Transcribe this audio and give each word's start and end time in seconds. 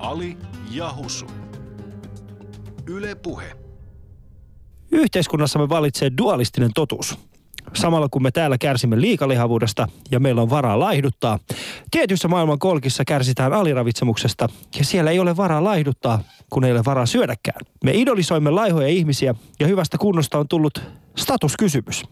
Ali 0.00 0.36
ja 0.70 0.94
Husu. 0.96 1.26
Yle 2.86 3.14
Puhe. 3.14 3.56
Yhteiskunnassamme 4.90 5.68
valitsee 5.68 6.10
dualistinen 6.18 6.70
totuus. 6.74 7.18
Samalla 7.74 8.08
kun 8.10 8.22
me 8.22 8.30
täällä 8.30 8.58
kärsimme 8.58 9.00
liikalihavuudesta 9.00 9.88
ja 10.10 10.20
meillä 10.20 10.42
on 10.42 10.50
varaa 10.50 10.78
laihduttaa, 10.78 11.38
tietyissä 11.90 12.28
maailman 12.28 12.58
kolkissa 12.58 13.04
kärsitään 13.04 13.52
aliravitsemuksesta 13.52 14.48
ja 14.78 14.84
siellä 14.84 15.10
ei 15.10 15.18
ole 15.18 15.36
varaa 15.36 15.64
laihduttaa, 15.64 16.22
kun 16.50 16.64
ei 16.64 16.72
ole 16.72 16.84
varaa 16.84 17.06
syödäkään. 17.06 17.60
Me 17.84 17.92
idolisoimme 17.94 18.50
laihoja 18.50 18.88
ihmisiä 18.88 19.34
ja 19.60 19.66
hyvästä 19.66 19.98
kunnosta 19.98 20.38
on 20.38 20.48
tullut 20.48 20.82
statuskysymys. 21.16 22.04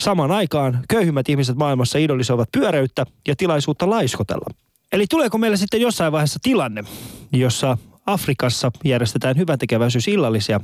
Samaan 0.00 0.30
aikaan 0.30 0.84
köyhimmät 0.88 1.28
ihmiset 1.28 1.56
maailmassa 1.56 1.98
idolisoivat 1.98 2.48
pyöreyttä 2.52 3.06
ja 3.28 3.36
tilaisuutta 3.36 3.90
laiskotella. 3.90 4.54
Eli 4.94 5.06
tuleeko 5.10 5.38
meille 5.38 5.56
sitten 5.56 5.80
jossain 5.80 6.12
vaiheessa 6.12 6.38
tilanne, 6.42 6.84
jossa 7.32 7.78
Afrikassa 8.06 8.70
järjestetään 8.84 9.36
hyväntekeväisyysillallisia, 9.36 10.60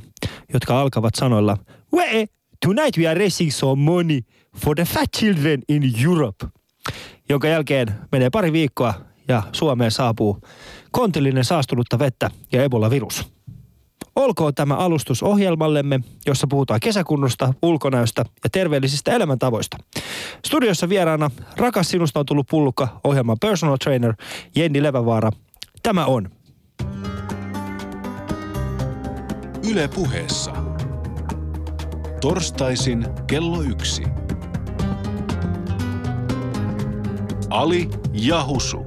jotka 0.53 0.81
alkavat 0.81 1.15
sanoilla 1.15 1.57
We, 1.95 2.25
tonight 2.65 2.97
we 2.97 3.07
are 3.07 3.19
raising 3.19 3.51
some 3.51 3.83
money 3.83 4.19
for 4.57 4.75
the 4.75 4.85
fat 4.85 5.09
children 5.17 5.61
in 5.69 5.93
Europe. 6.05 6.47
Jonka 7.29 7.47
jälkeen 7.47 7.87
menee 8.11 8.29
pari 8.29 8.53
viikkoa 8.53 8.93
ja 9.27 9.43
Suomeen 9.51 9.91
saapuu 9.91 10.41
kontillinen 10.91 11.43
saastunutta 11.43 11.99
vettä 11.99 12.31
ja 12.51 12.63
Ebola-virus. 12.63 13.31
Olkoon 14.15 14.55
tämä 14.55 14.75
alustus 14.75 15.23
ohjelmallemme, 15.23 15.99
jossa 16.25 16.47
puhutaan 16.47 16.79
kesäkunnosta, 16.79 17.53
ulkonäöstä 17.61 18.25
ja 18.43 18.49
terveellisistä 18.49 19.11
elämäntavoista. 19.11 19.77
Studiossa 20.45 20.89
vieraana 20.89 21.31
Rakas 21.57 21.89
sinusta 21.89 22.19
on 22.19 22.25
tullut 22.25 22.47
pullukka 22.49 22.87
ohjelman 23.03 23.37
personal 23.41 23.77
trainer 23.77 24.13
Jenni 24.55 24.83
Levävaara. 24.83 25.31
Tämä 25.83 26.05
on 26.05 26.29
Yle 29.71 29.87
Puheessa. 29.87 30.51
Torstaisin 32.21 33.05
kello 33.27 33.61
yksi. 33.61 34.03
Ali 37.49 37.89
ja 38.13 38.45
Husu. 38.45 38.85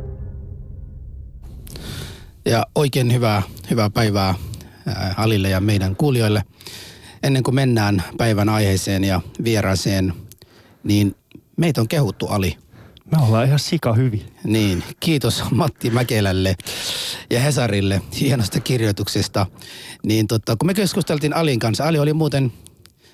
Ja 2.47 2.67
oikein 2.75 3.13
hyvää, 3.13 3.43
hyvää 3.71 3.91
päivää 3.91 4.27
ää, 4.27 4.35
Alille 5.17 5.49
ja 5.49 5.61
meidän 5.61 5.97
kuulijoille. 5.97 6.43
Ennen 7.23 7.43
kuin 7.43 7.55
mennään 7.55 8.03
päivän 8.19 8.49
aiheeseen 8.49 9.05
ja 9.05 9.21
vieraaseen, 9.45 10.13
niin 10.85 11.15
meitä 11.57 11.81
on 11.81 11.89
kehuttu 11.89 12.27
Ali. 12.27 12.57
Me 13.13 13.23
ollaan 13.27 13.47
ihan 13.47 13.59
sika 13.59 13.93
hyvin. 13.93 14.23
Niin, 14.45 14.83
kiitos 15.01 15.45
Matti 15.51 15.91
Mäkelälle 15.91 16.55
ja 17.31 17.41
Hesarille 17.41 18.03
hienosta 18.21 18.61
kirjoituksesta. 18.61 19.47
Niin 20.05 20.27
tota, 20.27 20.57
kun 20.57 20.67
me 20.67 20.75
keskusteltiin 20.75 21.37
Alin 21.37 21.59
kanssa, 21.59 21.85
Ali 21.85 21.99
oli 21.99 22.13
muuten 22.13 22.53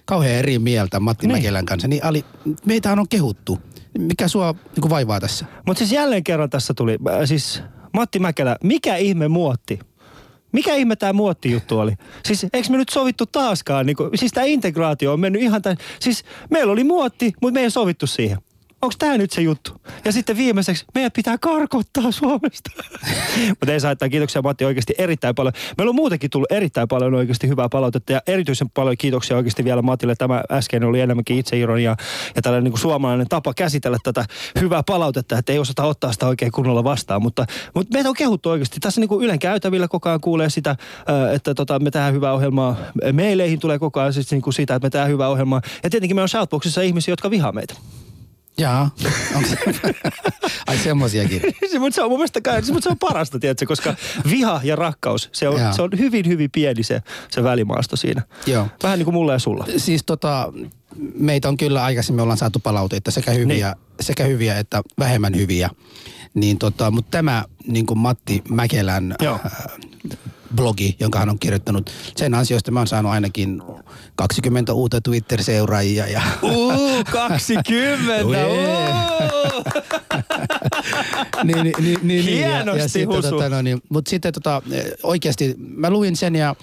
kauhean 0.05 0.35
eri 0.35 0.59
mieltä 0.59 1.01
Matti 1.01 1.27
Niin. 1.27 1.37
Mäkelän 1.37 1.67
kanssa, 1.67 1.89
niin 1.89 2.05
Ali, 2.05 2.25
meitähän 2.67 2.99
on 2.99 3.09
kehuttu. 3.09 3.59
Mikä 3.99 4.29
sua 4.29 4.55
niin 4.77 4.91
vaivaa 4.91 5.21
tässä? 5.21 5.47
Mutta 5.67 5.79
siis 5.79 5.93
jälleen 5.93 6.25
kerran 6.25 6.51
tässä 6.51 6.75
tuli, 6.75 6.99
äh, 7.09 7.21
siis 7.25 7.63
Matti 7.93 8.19
Mäkelä, 8.19 8.57
mikä 8.65 8.97
ihme 8.97 9.29
muotti? 9.29 9.79
Mikä 10.53 10.75
ihme 10.75 10.97
tämä 10.97 11.13
muottijuttu 11.13 11.79
oli? 11.79 11.93
Siis 12.25 12.47
eikö 12.53 12.69
me 12.71 12.77
nyt 12.77 12.89
sovittu 12.89 13.27
taaskaan? 13.27 13.87
Niin 13.87 13.97
kuin, 13.97 14.11
siis 14.15 14.33
tämä 14.33 14.45
integraatio 14.45 15.13
on 15.13 15.21
mennyt 15.21 15.43
ihan 15.43 15.63
tämän, 15.63 15.77
siis 16.01 16.25
meillä 16.51 16.73
oli 16.73 16.85
muotti, 16.85 17.33
mutta 17.43 17.55
me 17.55 17.63
ei 17.63 17.71
sovittu 17.71 18.07
siihen. 18.07 18.39
Onko 18.83 18.95
tämä 18.99 19.19
nyt 19.19 19.31
se 19.31 19.41
juttu? 19.41 19.81
Ja 20.05 20.13
sitten 20.13 20.37
viimeiseksi, 20.37 20.85
meidän 20.95 21.13
pitää 21.13 21.39
karkottaa 21.39 22.13
Suomesta. 22.13 22.71
Mutta 23.49 23.73
ei 23.73 23.81
saa, 23.81 23.91
että 23.91 24.09
kiitoksia 24.09 24.43
Matti 24.43 24.65
oikeasti 24.65 24.95
erittäin 24.99 25.35
paljon. 25.35 25.53
Meillä 25.79 25.91
on 25.91 25.95
muutenkin 25.95 26.31
tullut 26.31 26.53
erittäin 26.53 26.89
paljon 26.89 27.15
oikeasti 27.15 27.49
hyvää 27.49 27.69
palautetta 27.69 28.13
ja 28.13 28.21
erityisen 28.27 28.71
paljon 28.71 28.97
kiitoksia 28.99 29.37
oikeasti 29.37 29.65
vielä 29.65 29.83
Matille. 29.83 30.15
Tämä 30.15 30.43
äsken 30.51 30.85
oli 30.85 31.01
enemmänkin 31.01 31.39
itseironia 31.39 31.97
ja 32.37 32.43
tällainen 32.43 32.65
niin 32.65 32.73
kuin 32.73 32.81
suomalainen 32.81 33.29
tapa 33.29 33.55
käsitellä 33.55 33.99
tätä 34.03 34.25
hyvää 34.61 34.83
palautetta, 34.83 35.39
että 35.39 35.53
ei 35.53 35.59
osata 35.59 35.85
ottaa 35.85 36.13
sitä 36.13 36.27
oikein 36.27 36.53
kunnolla 36.53 36.85
vastaan. 36.85 37.23
Mutta, 37.23 37.47
mutta 37.75 37.95
meitä 37.95 38.09
on 38.09 38.15
kehuttu 38.15 38.49
oikeasti. 38.49 38.81
Tässä 38.81 39.01
niin 39.01 39.09
kuin 39.09 39.25
Ylen 39.25 39.39
käytävillä 39.39 39.89
koko 39.89 40.09
ajan 40.09 40.21
kuulee 40.21 40.51
sitä, 40.51 40.77
että 41.33 41.55
tota, 41.55 41.79
me 41.79 41.91
tehdään 41.91 42.15
hyvää 42.15 42.33
ohjelmaa. 42.33 42.77
Meileihin 43.13 43.61
tulee 43.61 43.79
koko 43.79 44.01
ajan 44.01 44.13
siis 44.13 44.31
niin 44.31 44.43
kuin 44.43 44.55
sitä, 44.55 44.75
että 44.75 44.87
me 44.87 44.91
tehdään 44.91 45.11
hyvää 45.11 45.29
ohjelmaa. 45.29 45.61
Ja 45.83 45.91
tietenkin 45.91 46.17
meillä 46.17 46.25
on 46.25 46.29
Shoutboxissa 46.29 46.83
ihmisiä, 46.83 47.13
jotka 47.13 47.31
vihaa 47.31 47.53
meitä. 47.53 47.75
Jaa? 48.59 48.91
Ai 50.67 50.79
semmosiakin. 50.79 51.43
Se, 51.73 51.79
mutta 51.79 51.95
se 51.95 52.03
on 52.03 52.11
mun 52.11 52.19
mielestä 52.19 52.41
kai, 52.41 52.63
se, 52.63 52.73
mutta 52.73 52.85
se 52.85 52.91
on 52.91 52.99
parasta, 52.99 53.39
tiedätkö, 53.39 53.67
koska 53.67 53.95
viha 54.31 54.61
ja 54.65 54.77
rakkaus, 54.77 55.29
se 55.33 55.49
on, 55.49 55.61
se 55.77 55.83
on 55.83 55.91
hyvin, 55.99 56.29
hyvin 56.29 56.51
pieni 56.51 56.83
se, 56.83 57.03
se 57.31 57.43
välimaasto 57.43 57.97
siinä. 57.97 58.23
Joo. 58.47 58.67
Vähän 58.83 58.99
niin 58.99 59.05
kuin 59.05 59.15
mulla 59.15 59.33
ja 59.33 59.39
sulla. 59.39 59.67
Siis 59.77 60.03
tota, 60.07 60.53
meitä 61.15 61.49
on 61.49 61.57
kyllä 61.57 61.85
aikaisemmin 61.85 62.23
ollaan 62.23 62.39
saatu 62.39 62.59
palautetta 62.59 63.11
sekä 63.11 63.31
hyviä, 63.31 63.69
niin. 63.69 63.77
sekä 64.01 64.25
hyviä 64.25 64.59
että 64.59 64.83
vähemmän 64.99 65.37
hyviä. 65.37 65.71
Niin 66.35 66.59
tota, 66.59 66.91
mutta 66.91 67.11
tämä 67.11 67.45
niin 67.67 67.87
kuin 67.87 67.99
Matti 67.99 68.43
Mäkelän 68.49 69.15
Joo. 69.21 69.41
äh, 69.47 69.53
blogi, 70.55 70.97
jonka 71.01 71.19
hän 71.19 71.29
on 71.29 71.39
kirjoittanut, 71.39 71.91
sen 72.17 72.35
ansiosta 72.35 72.71
mä 72.71 72.81
oon 72.81 72.87
saanut 72.87 73.13
ainakin 73.13 73.63
20 74.15 74.73
uutta 74.73 75.01
Twitter-seuraajia. 75.01 76.07
Ja, 76.07 76.23
Uh, 76.43 77.05
20! 77.13 78.27
Ue. 78.27 78.45
Uh. 78.45 79.65
niin, 81.45 81.65
niin, 81.65 81.75
niin, 81.81 81.99
niin, 82.03 82.25
Hienosti, 82.25 82.89
sitten, 82.89 83.17
Husu. 83.17 83.31
tota, 83.31 83.49
no, 83.49 83.63
niin, 83.63 83.81
mutta 83.89 84.11
sitten 84.11 84.33
tota, 84.33 84.63
oikeasti 85.03 85.55
mä 85.59 85.91
luin 85.91 86.17
sen 86.17 86.35
ja 86.37 86.55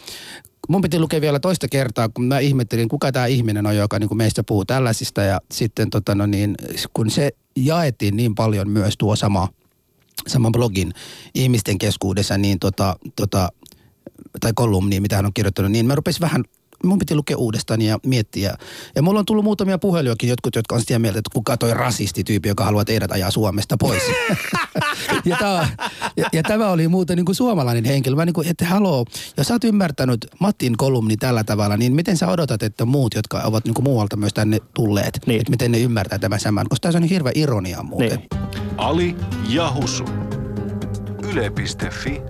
mun 0.67 0.81
piti 0.81 0.99
lukea 0.99 1.21
vielä 1.21 1.39
toista 1.39 1.67
kertaa, 1.67 2.09
kun 2.09 2.25
mä 2.25 2.39
ihmettelin, 2.39 2.89
kuka 2.89 3.11
tämä 3.11 3.25
ihminen 3.25 3.65
on, 3.65 3.75
joka 3.75 3.99
niin 3.99 4.07
kuin 4.07 4.17
meistä 4.17 4.43
puhuu 4.43 4.65
tällaisista. 4.65 5.21
Ja 5.21 5.41
sitten 5.51 5.89
tota, 5.89 6.15
no 6.15 6.25
niin, 6.25 6.55
kun 6.93 7.09
se 7.09 7.31
jaettiin 7.55 8.17
niin 8.17 8.35
paljon 8.35 8.69
myös 8.69 8.93
tuo 8.97 9.15
sama, 9.15 9.47
sama 10.27 10.51
blogin 10.51 10.93
ihmisten 11.35 11.77
keskuudessa, 11.77 12.37
niin 12.37 12.59
tota, 12.59 12.95
tota, 13.15 13.49
tai 14.39 14.51
kolumni, 14.55 14.99
mitä 14.99 15.15
hän 15.15 15.25
on 15.25 15.33
kirjoittanut, 15.33 15.71
niin 15.71 15.85
mä 15.85 15.95
rupesin 15.95 16.21
vähän 16.21 16.43
mun 16.83 16.99
piti 16.99 17.15
lukea 17.15 17.37
uudestaan 17.37 17.81
ja 17.81 17.99
miettiä. 18.05 18.57
Ja 18.95 19.01
mulla 19.01 19.19
on 19.19 19.25
tullut 19.25 19.43
muutamia 19.43 19.77
puhelujakin, 19.77 20.29
jotkut, 20.29 20.55
jotka 20.55 20.75
on 20.75 20.81
sitä 20.81 20.99
mieltä, 20.99 21.19
että 21.19 21.29
kuka 21.33 21.57
toi 21.57 21.73
rasistityyppi, 21.73 22.49
joka 22.49 22.65
haluaa 22.65 22.85
teidät 22.85 23.11
ajaa 23.11 23.31
Suomesta 23.31 23.77
pois. 23.77 24.03
ja, 25.25 25.37
tämä, 25.39 25.69
ja, 26.17 26.25
ja, 26.33 26.43
tämä 26.43 26.69
oli 26.69 26.87
muuten 26.87 27.17
niin 27.17 27.25
kuin 27.25 27.35
suomalainen 27.35 27.85
henkilö. 27.85 28.15
Mä 28.15 28.25
niin 28.25 28.33
kuin, 28.33 28.47
että 28.47 28.65
haloo, 28.65 29.05
jos 29.37 29.47
sä 29.47 29.53
oot 29.53 29.63
ymmärtänyt 29.63 30.27
Mattin 30.39 30.77
kolumni 30.77 31.17
tällä 31.17 31.43
tavalla, 31.43 31.77
niin 31.77 31.95
miten 31.95 32.17
sä 32.17 32.27
odotat, 32.27 32.63
että 32.63 32.85
muut, 32.85 33.13
jotka 33.13 33.41
ovat 33.41 33.65
niin 33.65 33.73
kuin 33.73 33.83
muualta 33.83 34.15
myös 34.17 34.33
tänne 34.33 34.59
tulleet, 34.73 35.19
Niin. 35.25 35.39
että 35.41 35.51
miten 35.51 35.71
ne 35.71 35.79
ymmärtää 35.79 36.19
tämän 36.19 36.39
saman? 36.39 36.65
Koska 36.69 36.87
tässä 36.87 36.99
on 36.99 37.03
hirveä 37.03 37.31
ironia 37.35 37.83
muuten. 37.83 38.09
Niin. 38.09 38.27
Ali 38.77 39.15
ja 39.49 39.73
Husu. 39.73 40.05
Yle.fi 41.23 42.21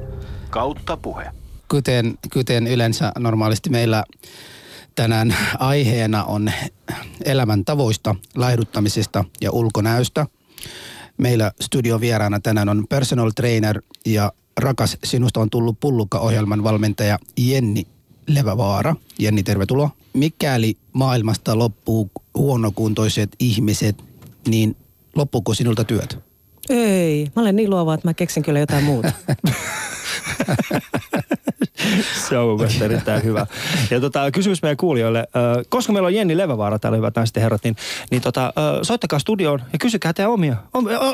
kautta 0.49 0.97
puhe. 0.97 1.36
Kuten, 1.71 2.17
kuten 2.33 2.67
yleensä 2.67 3.11
normaalisti 3.19 3.69
meillä 3.69 4.03
tänään 4.95 5.35
aiheena 5.59 6.23
on 6.23 6.51
elämäntavoista, 7.25 8.15
laihduttamisesta 8.35 9.25
ja 9.41 9.51
ulkonäöstä. 9.51 10.25
Meillä 11.17 11.51
studion 11.61 12.01
vieraana 12.01 12.39
tänään 12.39 12.69
on 12.69 12.85
personal 12.89 13.31
trainer 13.35 13.81
ja 14.05 14.31
rakas 14.57 14.97
sinusta 15.03 15.39
on 15.39 15.49
tullut 15.49 15.79
pullukka-ohjelman 15.79 16.63
valmentaja 16.63 17.19
Jenni 17.37 17.87
Levävaara. 18.27 18.95
Jenni, 19.19 19.43
tervetuloa. 19.43 19.89
Mikäli 20.13 20.77
maailmasta 20.93 21.57
loppuu 21.57 22.11
huonokuntoiset 22.37 23.35
ihmiset, 23.39 24.03
niin 24.47 24.75
loppuuko 25.15 25.53
sinulta 25.53 25.83
työt? 25.83 26.19
Ei, 26.69 27.27
mä 27.35 27.41
olen 27.41 27.55
niin 27.55 27.69
luova, 27.69 27.93
että 27.93 28.07
mä 28.07 28.13
keksin 28.13 28.43
kyllä 28.43 28.59
jotain 28.59 28.83
muuta. 28.83 29.11
Se 32.29 32.37
on 32.37 32.57
mun 32.57 32.67
erittäin 32.81 33.23
hyvä. 33.23 33.47
Ja 33.91 33.99
tota, 33.99 34.31
kysymys 34.31 34.61
meidän 34.61 34.77
kuulijoille. 34.77 35.27
Koska 35.69 35.93
meillä 35.93 36.07
on 36.07 36.13
Jenni 36.13 36.37
Levävaara 36.37 36.79
täällä, 36.79 36.95
hyvät 36.95 37.15
naiset 37.15 37.35
ja 37.35 37.41
herrat, 37.41 37.63
niin, 37.63 37.75
niin 38.11 38.21
tota, 38.21 38.53
soittakaa 38.81 39.19
studioon 39.19 39.61
ja 39.73 39.79
kysykää 39.79 40.13
teidän 40.13 40.31
omia. 40.31 40.55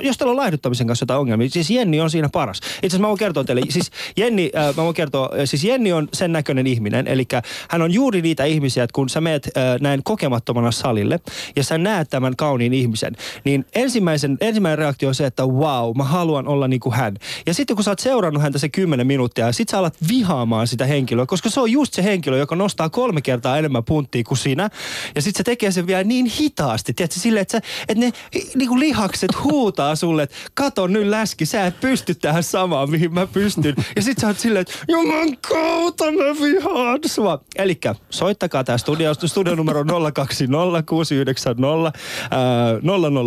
Jos 0.02 0.18
teillä 0.18 0.32
on 0.32 0.38
laihduttamisen 0.38 0.88
kanssa 0.88 1.04
jotain 1.04 1.20
ongelmia. 1.20 1.50
Siis 1.50 1.70
Jenni 1.70 2.02
on 2.02 2.10
siinä 2.10 2.30
paras. 2.30 2.58
Itse 2.58 2.78
asiassa 2.80 3.02
mä 3.02 3.08
voin 3.08 3.20
kertoa 3.20 3.44
teille. 3.44 3.62
Siis 3.70 3.92
Jenni, 4.18 4.52
mä 4.78 4.84
voin 4.84 4.96
kertoa, 4.96 5.30
siis 5.46 5.64
Jenni 5.64 5.94
on 5.94 6.08
sen 6.14 6.32
näköinen 6.32 6.68
ihminen. 6.68 7.08
Eli 7.08 7.28
hän 7.70 7.82
on 7.82 7.92
juuri 7.92 8.22
niitä 8.22 8.44
ihmisiä, 8.44 8.84
että 8.84 8.94
kun 8.94 9.10
sä 9.10 9.22
meet 9.22 9.50
näin 9.82 10.02
kokemattomana 10.04 10.72
salille 10.72 11.20
ja 11.56 11.64
sä 11.64 11.78
näet 11.78 12.10
tämän 12.10 12.36
kauniin 12.36 12.74
ihmisen, 12.74 13.16
niin 13.44 13.66
ensimmäisen, 13.76 14.38
ensimmäinen 14.42 14.78
reaktio 14.78 15.10
on 15.10 15.16
se, 15.16 15.26
että 15.26 15.46
wow, 15.46 15.98
mä 15.98 16.04
haluan 16.04 16.48
olla 16.48 16.68
niin 16.68 16.80
kuin 16.80 16.96
hän. 16.96 17.18
Ja 17.46 17.54
sitten 17.54 17.76
kun 17.76 17.84
sä 17.84 17.92
oot 17.92 18.00
seurannut 18.00 18.44
häntä 18.44 18.60
se 18.60 18.70
kymmenen 18.70 19.08
minuuttia 19.08 19.46
ja 19.46 19.52
sit 19.52 19.70
sä 19.70 19.80
alat 19.80 19.96
vihaamaan 20.10 20.53
haukkumaan 20.54 20.68
sitä 20.68 20.86
henkilöä, 20.86 21.26
koska 21.26 21.50
se 21.50 21.60
on 21.60 21.72
just 21.72 21.94
se 21.94 22.04
henkilö, 22.04 22.38
joka 22.38 22.56
nostaa 22.56 22.90
kolme 22.90 23.22
kertaa 23.22 23.58
enemmän 23.58 23.84
punttia 23.84 24.24
kuin 24.24 24.38
sinä. 24.38 24.70
Ja 25.16 25.22
sitten 25.22 25.38
se 25.38 25.44
tekee 25.44 25.72
sen 25.72 25.88
vielä 25.88 26.04
niin 26.04 26.26
hitaasti, 26.26 26.94
tiedätkö, 26.94 27.20
silleen, 27.20 27.42
että, 27.42 27.52
sä, 27.52 27.62
että 27.88 28.06
ne 28.06 28.12
niin 28.56 28.70
kuin 28.70 28.80
lihakset 28.80 29.32
huutaa 29.44 29.96
sulle, 29.96 30.24
että 30.24 30.36
kato 30.54 30.88
nyt 30.88 31.08
läski, 31.08 31.46
sä 31.46 31.66
et 31.66 31.80
pysty 31.80 32.16
tähän 32.16 32.44
samaan, 32.44 32.90
mihin 32.90 33.14
mä 33.14 33.28
pystyn. 33.28 33.76
Ja 33.96 34.02
sitten 34.02 34.22
sä 34.22 34.28
oot 34.28 34.40
silleen, 34.40 34.62
että 34.62 34.74
juman 34.88 35.38
kautta 35.50 36.06
mä 36.06 36.42
vihaan 36.42 37.00
sua. 37.06 37.40
Elikkä 37.56 37.96
soittakaa 38.10 38.64
tää 38.64 38.78
studio, 38.78 39.14
studio 39.14 39.56
numero 39.56 39.84
020 40.14 40.84
690 40.90 42.00
ää, 42.32 42.42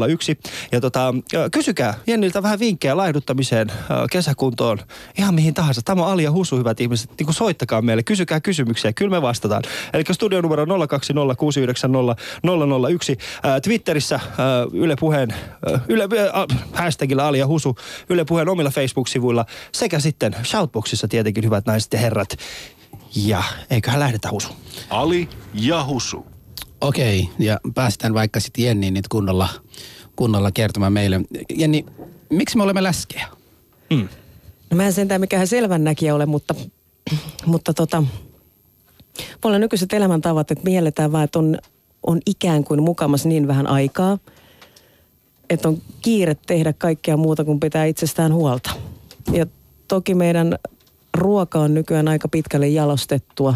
001. 0.08 0.38
Ja 0.73 0.81
tota, 0.81 1.14
kysykää 1.52 1.94
Jenniltä 2.06 2.43
vähän 2.43 2.58
vinkkejä 2.58 2.96
laihduttamiseen, 2.96 3.73
kesäkuntoon, 4.11 4.78
ihan 5.19 5.34
mihin 5.34 5.55
tahansa. 5.55 5.81
Tämä 5.84 6.05
on 6.05 6.12
Alia 6.12 6.31
Husu, 6.31 6.56
hyvät 6.56 6.81
ihmiset. 6.81 7.11
Niin 7.18 7.26
kuin 7.26 7.34
soittakaa 7.34 7.82
meille, 7.82 8.02
kysykää 8.02 8.40
kysymyksiä, 8.40 8.92
kyllä 8.92 9.10
me 9.10 9.22
vastataan. 9.22 9.62
Eli 9.92 10.04
studio 10.12 10.40
numero 10.40 10.66
020 10.88 11.34
690 11.34 12.22
001. 12.90 13.18
Ää, 13.42 13.60
Twitterissä 13.60 14.20
ää, 14.38 14.66
Yle 14.72 14.96
Puheen, 15.00 15.28
ää, 15.32 15.80
Yle, 15.88 16.02
äh, 16.02 16.60
hashtagilla 16.72 17.28
Alia 17.28 17.46
Husu, 17.46 17.76
Yle 18.08 18.24
Puheen 18.24 18.48
omilla 18.48 18.70
Facebook-sivuilla 18.70 19.44
sekä 19.72 20.00
sitten 20.00 20.36
Shoutboxissa 20.44 21.08
tietenkin 21.08 21.44
hyvät 21.44 21.66
naiset 21.66 21.92
ja 21.92 21.98
herrat. 21.98 22.36
Ja 23.16 23.42
eiköhän 23.70 24.00
lähdetä 24.00 24.30
Husu. 24.30 24.48
Ali 24.90 25.28
ja 25.54 25.84
Husu. 25.84 26.26
Okei, 26.80 27.28
ja 27.38 27.60
päästään 27.74 28.14
vaikka 28.14 28.40
sitten 28.40 28.64
Jenniin 28.64 28.94
nyt 28.94 29.08
kunnolla, 29.08 29.48
kunnolla 30.16 30.50
kertomaan 30.52 30.92
meille. 30.92 31.20
Jenni, 31.54 31.86
miksi 32.30 32.56
me 32.56 32.62
olemme 32.62 32.82
läskejä? 32.82 33.28
No 34.70 34.76
mä 34.76 34.86
en 34.86 34.92
sentään 34.92 35.20
mikään 35.20 35.46
selvännäkijä 35.46 36.14
ole, 36.14 36.26
mutta, 36.26 36.54
mutta 37.47 37.75
tota, 37.75 38.03
mulla 39.44 39.55
on 39.56 39.61
nykyiset 39.61 39.93
elämäntavat, 39.93 40.50
että 40.50 40.64
mielletään 40.64 41.12
vaan, 41.12 41.25
että 41.25 41.38
on, 41.38 41.58
on 42.06 42.20
ikään 42.26 42.64
kuin 42.64 42.82
mukamas 42.82 43.26
niin 43.26 43.49
vähän 43.49 43.67
aikaa, 43.67 44.19
että 45.50 45.69
on 45.69 45.82
kiire 46.03 46.37
tehdä 46.47 46.73
kaikkea 46.73 47.17
muuta 47.17 47.44
kuin 47.44 47.61
pitää 47.61 47.85
itsestään 47.85 48.32
huolta. 48.32 48.70
Ja 49.32 49.47
toki 49.88 50.14
meidän 50.14 50.58
ruoka 51.14 51.58
on 51.58 51.75
nykyään 51.75 52.08
aika 52.08 52.29
pitkälle 52.29 52.69
jalostettua. 52.69 53.55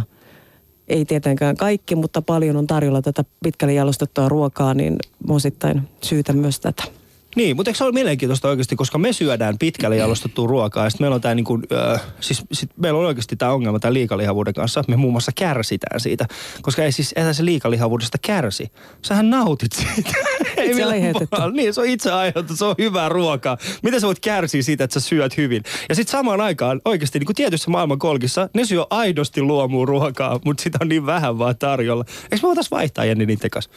Ei 0.89 1.05
tietenkään 1.05 1.57
kaikki, 1.57 1.95
mutta 1.95 2.23
paljon 2.23 2.57
on 2.57 2.67
tarjolla 2.67 3.03
tätä 3.03 3.25
pitkälle 3.43 3.75
jalostettua 3.75 4.29
ruokaa, 4.29 4.75
niin 4.75 4.97
osittain 5.29 5.89
syytä 6.03 6.33
myös 6.33 6.61
tätä. 6.61 7.00
Niin, 7.37 7.57
mutta 7.57 7.71
eikö 7.71 7.79
se 7.79 7.85
ole 7.85 7.93
mielenkiintoista 7.93 8.49
oikeasti, 8.49 8.77
koska 8.77 8.99
me 8.99 9.13
syödään 9.13 9.59
pitkälle 9.59 9.97
jalostettua 9.97 10.47
ruokaa 10.47 10.85
ja 10.85 10.91
sitten 10.91 11.05
meillä 11.05 11.15
on 11.15 11.21
tämä 11.21 11.35
niinku, 11.35 11.61
äh, 11.95 12.03
siis 12.21 12.43
sit 12.53 12.71
meillä 12.77 12.99
on 12.99 13.07
oikeasti 13.07 13.37
tämä 13.37 13.53
ongelma 13.53 13.79
tämän 13.79 13.95
liikalihavuuden 13.95 14.55
kanssa. 14.55 14.85
Me 14.89 14.97
muun 14.97 15.13
muassa 15.13 15.33
kärsitään 15.37 16.01
siitä, 16.01 16.27
koska 16.63 16.85
ei 16.85 16.93
siis 16.93 17.13
etä 17.17 17.33
se 17.33 17.45
liikalihavuudesta 17.45 18.19
kärsi. 18.23 18.73
Sähän 19.03 19.31
nautit 19.31 19.73
siitä. 19.73 20.11
ei 20.57 20.71
Itse 20.71 20.85
aiheutettu. 20.85 21.37
Niin, 21.53 21.75
se 21.75 21.81
on 21.81 21.87
itse 21.87 22.13
aiheutettu, 22.13 22.57
se 22.57 22.65
on 22.65 22.75
hyvää 22.79 23.09
ruokaa. 23.09 23.59
Miten 23.83 24.01
sä 24.01 24.07
voit 24.07 24.21
kärsiä 24.21 24.63
siitä, 24.63 24.85
että 24.85 25.01
sä 25.01 25.09
syöt 25.09 25.37
hyvin? 25.37 25.63
Ja 25.89 25.95
sitten 25.95 26.13
samaan 26.13 26.41
aikaan 26.41 26.81
oikeasti 26.85 27.19
niin 27.19 27.27
kuin 27.27 27.37
tietyssä 27.37 27.71
maailman 27.71 27.99
kolkissa, 27.99 28.49
ne 28.55 28.65
syö 28.65 28.87
aidosti 28.91 29.43
luomua 29.43 29.87
ruokaa, 29.87 30.41
mutta 30.45 30.63
sitä 30.63 30.79
on 30.81 30.89
niin 30.89 31.07
vähän 31.07 31.39
vaan 31.39 31.59
tarjolla. 31.59 32.05
Eikö 32.23 32.37
me 32.37 32.43
voitaisiin 32.43 32.71
vaihtaa 32.71 33.05
Jenni 33.05 33.27
niiden 33.27 33.51
kanssa? 33.51 33.71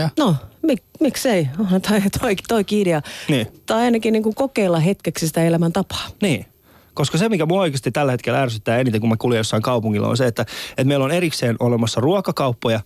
Ja. 0.00 0.08
No, 0.18 0.36
mik, 0.62 0.82
miksei? 1.00 1.48
Onhan 1.58 1.82
toi, 1.82 2.00
toi, 2.20 2.36
toikin 2.48 2.78
idea. 2.78 3.02
Niin. 3.28 3.46
Tai 3.66 3.82
ainakin 3.82 4.12
niin 4.12 4.22
kuin 4.22 4.34
kokeilla 4.34 4.78
hetkeksi 4.80 5.26
sitä 5.26 5.44
elämäntapaa. 5.44 6.06
Niin. 6.22 6.46
Koska 6.94 7.18
se, 7.18 7.28
mikä 7.28 7.46
mua 7.46 7.60
oikeasti 7.60 7.90
tällä 7.90 8.12
hetkellä 8.12 8.42
ärsyttää 8.42 8.78
eniten, 8.78 9.00
kun 9.00 9.10
mä 9.10 9.16
kuljen 9.16 9.38
jossain 9.38 9.62
kaupungilla, 9.62 10.08
on 10.08 10.16
se, 10.16 10.26
että, 10.26 10.42
että 10.70 10.84
meillä 10.84 11.04
on 11.04 11.10
erikseen 11.10 11.56
olemassa 11.60 12.00
ruokakauppoja, 12.00 12.80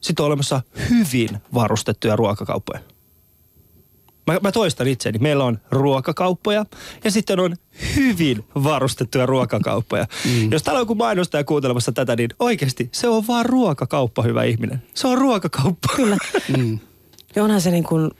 sitten 0.00 0.22
on 0.22 0.26
olemassa 0.26 0.62
hyvin 0.90 1.30
varustettuja 1.54 2.16
ruokakauppoja. 2.16 2.80
Mä, 4.26 4.38
mä 4.42 4.52
toistan 4.52 4.86
itseäni. 4.86 5.18
Meillä 5.18 5.44
on 5.44 5.58
ruokakauppoja 5.70 6.66
ja 7.04 7.10
sitten 7.10 7.40
on 7.40 7.56
hyvin 7.96 8.44
varustettuja 8.64 9.26
ruokakauppoja. 9.26 10.06
Mm. 10.24 10.52
Jos 10.52 10.62
täällä 10.62 10.78
on 10.78 10.82
joku 10.82 10.94
mainostaja 10.94 11.44
kuuntelemassa 11.44 11.92
tätä, 11.92 12.16
niin 12.16 12.30
oikeasti 12.38 12.88
se 12.92 13.08
on 13.08 13.26
vaan 13.26 13.46
ruokakauppa, 13.46 14.22
hyvä 14.22 14.44
ihminen. 14.44 14.82
Se 14.94 15.08
on 15.08 15.18
ruokakauppa. 15.18 15.88
Kyllä. 15.96 16.16
Mm. 16.56 16.78
Ja 17.36 17.44
onhan 17.44 17.60
se 17.60 17.70
niin 17.70 17.84
kuin 17.84 18.10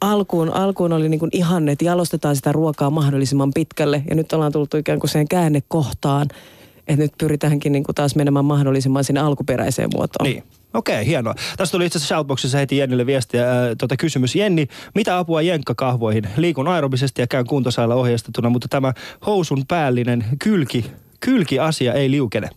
alkuun, 0.00 0.54
alkuun 0.54 0.92
oli 0.92 1.08
niin 1.08 1.20
kuin 1.20 1.30
ihanne, 1.32 1.72
että 1.72 1.84
jalostetaan 1.84 2.36
sitä 2.36 2.52
ruokaa 2.52 2.90
mahdollisimman 2.90 3.52
pitkälle. 3.54 4.02
Ja 4.10 4.16
nyt 4.16 4.32
ollaan 4.32 4.52
tultu 4.52 4.76
ikään 4.76 5.00
kuin 5.00 5.10
siihen 5.10 5.28
käännekohtaan, 5.28 6.26
että 6.88 7.02
nyt 7.02 7.12
pyritäänkin 7.18 7.72
niin 7.72 7.84
kuin 7.84 7.94
taas 7.94 8.16
menemään 8.16 8.44
mahdollisimman 8.44 9.04
sinne 9.04 9.20
alkuperäiseen 9.20 9.90
muotoon. 9.94 10.30
Niin. 10.30 10.42
Okei, 10.74 11.06
hienoa. 11.06 11.34
Tässä 11.56 11.72
tuli 11.72 11.86
itse 11.86 11.98
asiassa 11.98 12.14
Shoutboxissa 12.14 12.58
heti 12.58 12.76
Jennille 12.76 13.06
viestiä. 13.06 13.50
Ää, 13.50 13.74
tota 13.78 13.96
kysymys. 13.96 14.34
Jenni, 14.36 14.68
mitä 14.94 15.18
apua 15.18 15.42
jenkkakahvoihin? 15.42 16.28
Liikun 16.36 16.68
aerobisesti 16.68 17.22
ja 17.22 17.26
käyn 17.26 17.46
kuntosailla 17.46 17.94
ohjeistettuna, 17.94 18.50
mutta 18.50 18.68
tämä 18.68 18.92
housun 19.26 19.64
päällinen 19.68 20.24
kylki, 20.38 20.86
kylki-asia 21.20 21.92
ei 21.92 22.10
liukene. 22.10 22.48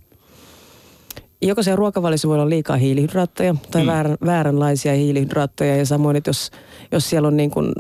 Joko 1.42 1.64
se 1.64 1.76
ruokavaliossa 1.76 2.28
voi 2.28 2.36
olla 2.36 2.50
liikaa 2.50 2.78
hiilihydraatteja 2.78 3.56
tai 3.72 3.82
mm. 3.82 3.88
väärän, 3.88 4.18
vääränlaisia 4.26 4.94
hiilihydraatteja. 4.94 5.76
Ja 5.76 5.86
samoin, 5.86 6.16
että 6.16 6.30
jos, 6.30 6.52
jos 6.92 7.10
siellä 7.10 7.28
on 7.28 7.38
niin 7.38 7.52
kuin 7.52 7.74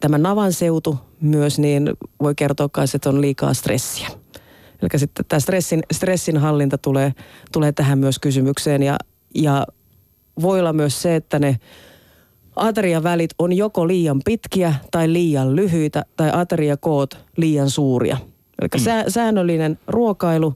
tämä 0.00 0.18
navan 0.18 0.52
seutu 0.52 0.98
myös, 1.20 1.58
niin 1.58 1.90
voi 2.22 2.34
kertoa 2.34 2.68
myös, 2.76 2.94
että 2.94 3.08
on 3.08 3.20
liikaa 3.20 3.54
stressiä. 3.54 4.08
Eli 4.82 4.98
sitten 4.98 5.24
tämä 5.28 5.40
stressin, 5.40 5.82
stressin 5.92 6.36
hallinta 6.36 6.78
tulee, 6.78 7.12
tulee 7.52 7.72
tähän 7.72 7.98
myös 7.98 8.18
kysymykseen. 8.18 8.82
Ja, 8.82 8.96
ja 9.34 9.66
voi 10.42 10.60
olla 10.60 10.72
myös 10.72 11.02
se, 11.02 11.16
että 11.16 11.38
ne 11.38 11.58
ateriavälit 12.56 13.30
on 13.38 13.52
joko 13.52 13.88
liian 13.88 14.20
pitkiä 14.24 14.74
tai 14.90 15.12
liian 15.12 15.56
lyhyitä 15.56 16.04
tai 16.16 16.30
ateriakoot 16.32 17.18
liian 17.36 17.70
suuria. 17.70 18.16
Eli 18.60 18.68
mm. 18.74 18.80
sää, 18.80 19.04
säännöllinen 19.08 19.78
ruokailu, 19.86 20.54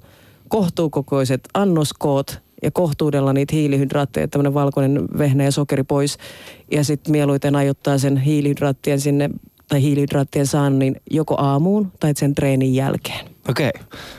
kohtuukokoiset 0.49 1.49
annoskoot 1.55 2.41
ja 2.63 2.71
kohtuudella 2.71 3.33
niitä 3.33 3.57
hiilihydraatteja, 3.57 4.29
tämmöinen 4.29 4.55
valkoinen 4.55 5.05
vehnä 5.19 5.45
ja 5.45 5.53
sokeri 5.53 5.83
pois. 5.83 6.19
Ja 6.71 6.85
sitten 6.85 7.13
mieluiten 7.13 7.57
ajoittaa 7.57 7.99
sen 7.99 8.17
hiilihydraattien 8.17 9.01
sinne 9.01 9.31
tai 9.69 9.83
hiilihydraattien 9.83 10.47
saannin 10.47 10.97
joko 11.11 11.35
aamuun 11.39 11.93
tai 12.01 12.13
sen 12.17 12.35
treenin 12.35 12.75
jälkeen. 12.75 13.27
Okei. 13.49 13.73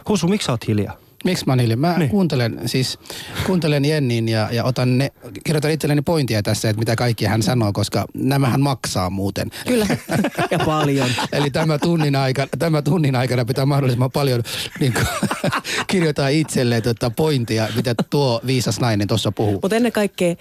Husu, 0.09 0.27
miksi 0.27 0.45
sä 0.45 0.51
oot 0.51 0.67
hiljaa? 0.67 0.97
Miksi 1.25 1.45
mä 1.47 1.55
hiljaa? 1.55 1.77
Mä 1.77 1.87
Niin. 1.89 1.99
niin. 1.99 2.09
kuuntelen, 2.09 2.61
siis 2.65 2.99
kuuntelen 3.45 3.85
Jennin 3.85 4.29
ja, 4.29 4.49
ja 4.51 4.63
otan 4.63 4.97
ne, 4.97 5.11
kirjoitan 5.43 5.71
itselleni 5.71 6.01
pointia 6.01 6.43
tässä, 6.43 6.69
että 6.69 6.79
mitä 6.79 6.95
kaikkia 6.95 7.29
hän 7.29 7.43
sanoo, 7.43 7.73
koska 7.73 8.05
nämähän 8.13 8.61
maksaa 8.61 9.09
muuten. 9.09 9.51
Kyllä, 9.67 9.85
ja 10.51 10.59
paljon. 10.65 11.09
Eli 11.31 11.49
tämä 11.51 11.77
tunnin, 11.79 12.15
aikana, 12.15 12.47
tämä 12.59 12.81
tunnin 12.81 13.15
aikana 13.15 13.45
pitää 13.45 13.65
mahdollisimman 13.65 14.11
paljon 14.11 14.43
niin 14.79 14.93
kuin, 14.93 15.05
kirjoittaa 15.91 16.27
itselleen 16.27 16.83
tota 16.83 17.09
pointia, 17.09 17.67
mitä 17.75 17.95
tuo 18.09 18.41
viisas 18.47 18.79
nainen 18.79 19.07
tuossa 19.07 19.31
puhuu. 19.31 19.59
Mutta 19.61 19.75
ennen 19.75 19.91
kaikkea 19.91 20.35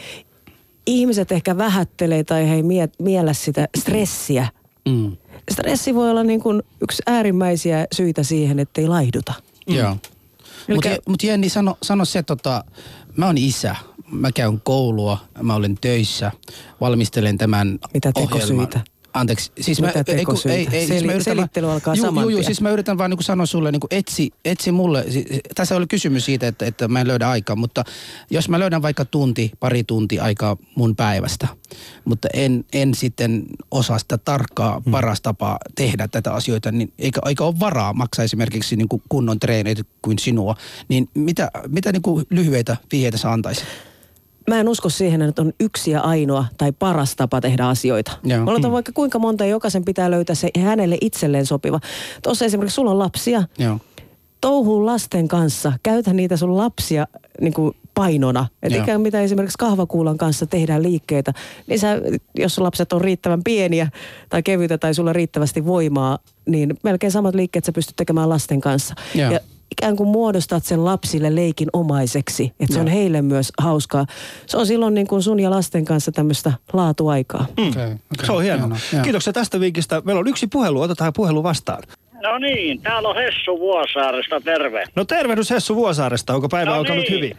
ihmiset 0.87 1.33
ehkä 1.33 1.59
vähättelee 1.59 2.25
tai 2.25 2.49
he 2.49 2.55
ei 2.55 2.63
mie- 2.63 2.89
miellä 2.99 3.33
sitä 3.33 3.69
stressiä. 3.79 4.49
Mm. 4.89 5.17
Stressi 5.53 5.95
voi 5.95 6.11
olla 6.11 6.23
niin 6.25 6.41
kuin 6.41 6.63
yksi 6.83 7.03
äärimmäisiä 7.07 7.87
syitä 7.95 8.23
siihen, 8.23 8.59
että 8.59 8.81
ei 8.81 8.89
laihduta. 8.89 9.33
Mm. 9.69 9.75
Joo. 9.75 9.97
Mutta 10.75 10.89
mut 11.09 11.23
Jenni, 11.23 11.49
sano, 11.49 11.79
sano 11.83 12.05
se, 12.05 12.23
tota, 12.23 12.65
mä 13.17 13.27
oon 13.27 13.39
isä, 13.39 13.77
mä 14.11 14.33
käyn 14.33 14.61
koulua, 14.61 15.19
mä 15.43 15.55
olen 15.55 15.79
töissä, 15.81 16.33
valmistelen 16.81 17.39
tämän 17.39 17.79
Mitä 17.95 18.13
tekosyitä? 18.13 18.55
ohjelman. 18.55 18.85
Anteeksi, 19.21 19.53
siis 19.61 19.81
Mitä 19.81 19.93
mä, 19.93 19.99
ei, 19.99 20.05
kun- 20.05 20.17
tekosyitä? 20.17 20.57
ei, 20.57 20.69
ei, 20.73 20.87
siis 20.87 20.89
Seli- 20.89 21.07
mä 21.07 21.13
yritän 21.13 21.35
selittely 21.37 21.67
vaan- 21.67 21.75
alkaa 21.75 21.95
juu, 21.95 22.07
saman 22.07 22.23
juu, 22.23 22.29
juu, 22.31 22.43
siis 22.43 22.61
mä 22.61 22.71
yritän 22.71 22.99
vaan 22.99 23.11
niin 23.11 23.23
sanoa 23.23 23.47
sulle, 23.47 23.73
niin 23.73 23.81
etsi, 23.91 24.31
etsi 24.45 24.73
mulle, 24.73 25.05
siis, 25.11 25.27
tässä 25.55 25.77
oli 25.77 25.87
kysymys 25.87 26.25
siitä, 26.25 26.49
että, 26.49 26.67
että 26.67 26.89
mä 26.89 27.01
en 27.01 27.09
löydä 27.09 27.29
aikaa, 27.29 27.57
mutta 27.57 27.85
jos 28.31 28.49
mä 28.49 28.59
löydän 28.59 28.83
vaikka 28.83 29.05
tunti, 29.05 29.53
pari 29.61 29.85
tunti 29.85 30.19
aikaa 30.21 30.57
mun 30.75 30.97
päivästä, 30.97 31.49
mutta 32.05 32.29
en, 32.35 32.65
en 32.73 32.95
sitten 32.95 33.43
osaa 33.71 33.99
sitä 33.99 34.19
tarkkaa, 34.19 34.81
Hmm. 34.85 34.91
paras 34.93 35.21
tapaa 35.21 35.59
tehdä 35.75 36.09
tätä 36.09 36.33
asioita, 36.35 36.73
niin 36.73 36.93
eikä, 36.99 37.21
eikä 37.27 37.45
ole 37.45 37.61
varaa 37.61 37.93
maksaa 37.93 38.25
esimerkiksi 38.25 38.77
niin 38.77 38.89
kuin 38.89 39.03
kunnon 39.09 39.41
treeneitä 39.41 39.83
kuin 40.03 40.19
sinua, 40.19 40.55
niin 40.89 41.09
mitä, 41.15 41.51
mitä 41.69 41.93
niin 41.93 42.03
kuin 42.03 42.27
lyhyitä 42.31 42.77
vihjeitä 42.93 43.19
sä 43.19 43.33
antaisit? 43.33 43.65
Mä 44.51 44.61
en 44.61 44.69
usko 44.69 44.89
siihen, 44.89 45.23
että 45.23 45.43
on 45.43 45.53
yksi 45.61 45.91
ja 45.91 46.01
ainoa 46.01 46.45
tai 46.59 46.73
paras 46.73 47.17
tapa 47.17 47.41
tehdä 47.41 47.67
asioita. 47.67 48.13
Joo. 48.25 48.45
Mä 48.45 48.51
oletan 48.51 48.73
vaikka 48.73 48.93
kuinka 48.93 49.19
monta 49.19 49.45
ja 49.45 49.51
jokaisen 49.51 49.85
pitää 49.85 50.11
löytää 50.11 50.35
se 50.35 50.51
hänelle 50.59 50.99
itselleen 51.01 51.47
sopiva. 51.47 51.81
Tuossa 52.23 52.45
esimerkiksi 52.45 52.75
sulla 52.75 52.91
on 52.91 52.99
lapsia, 52.99 53.43
Joo. 53.59 53.79
touhuu 54.41 54.87
lasten 54.87 55.29
kanssa, 55.29 55.73
käytä 55.83 56.13
niitä 56.13 56.37
sun 56.37 56.57
lapsia 56.57 57.07
niin 57.41 57.55
kuin 57.55 57.77
painona. 57.95 58.47
Että 58.63 58.77
Joo. 58.77 58.85
ikään 58.85 59.01
mitä 59.01 59.21
esimerkiksi 59.21 59.59
kahvakuulan 59.59 60.19
kanssa 60.19 60.47
tehdään 60.47 60.83
liikkeitä, 60.83 61.33
niin 61.67 61.79
sä, 61.79 62.01
jos 62.39 62.59
lapset 62.59 62.93
on 62.93 63.01
riittävän 63.01 63.45
pieniä 63.45 63.89
tai 64.29 64.43
kevyitä 64.43 64.79
tai 64.79 64.95
sulla 64.95 65.13
riittävästi 65.13 65.67
voimaa, 65.67 66.19
niin 66.47 66.77
melkein 66.83 67.11
samat 67.11 67.35
liikkeet 67.35 67.65
sä 67.65 67.73
pystyt 67.73 67.97
tekemään 67.97 68.29
lasten 68.29 68.61
kanssa. 68.61 68.95
Joo. 69.15 69.33
Ja 69.33 69.41
ikään 69.71 69.97
kuin 69.97 70.09
muodostat 70.09 70.65
sen 70.65 70.85
lapsille 70.85 71.35
leikin 71.35 71.69
omaiseksi, 71.73 72.53
että 72.61 72.75
se 72.75 72.81
on 72.81 72.87
heille 72.87 73.23
myös 73.23 73.53
hauskaa. 73.59 74.07
Se 74.47 74.57
on 74.57 74.67
silloin 74.67 74.95
niin 74.95 75.07
kuin 75.07 75.23
sun 75.23 75.41
ja 75.41 75.51
lasten 75.51 75.85
kanssa 75.85 76.13
tämmöistä 76.13 76.53
laatuaikaa. 76.73 77.47
Okay, 77.53 77.69
okay. 77.69 77.97
Se 78.25 78.33
on 78.33 78.43
hienoa. 78.43 78.61
Hienoa, 78.61 78.79
joo. 78.93 79.03
Kiitoksia 79.03 79.33
tästä 79.33 79.61
vinkistä. 79.61 80.03
Meillä 80.05 80.21
on 80.21 80.29
yksi 80.29 80.47
puhelu. 80.47 80.81
Otetaan 80.81 81.13
puhelu 81.17 81.43
vastaan. 81.43 81.83
No 82.23 82.39
niin, 82.39 82.83
täällä 82.83 83.09
on 83.09 83.17
Hessu 83.17 83.59
Vuosaaresta, 83.59 84.41
terve. 84.41 84.85
No 84.97 85.05
tervehdys 85.05 85.51
Hessu 85.51 85.77
Vuosaaresta. 85.77 86.35
Onko 86.35 86.49
päivä 86.49 86.71
no 86.71 86.77
alkanut 86.77 87.05
niin. 87.05 87.15
hyvin? 87.15 87.37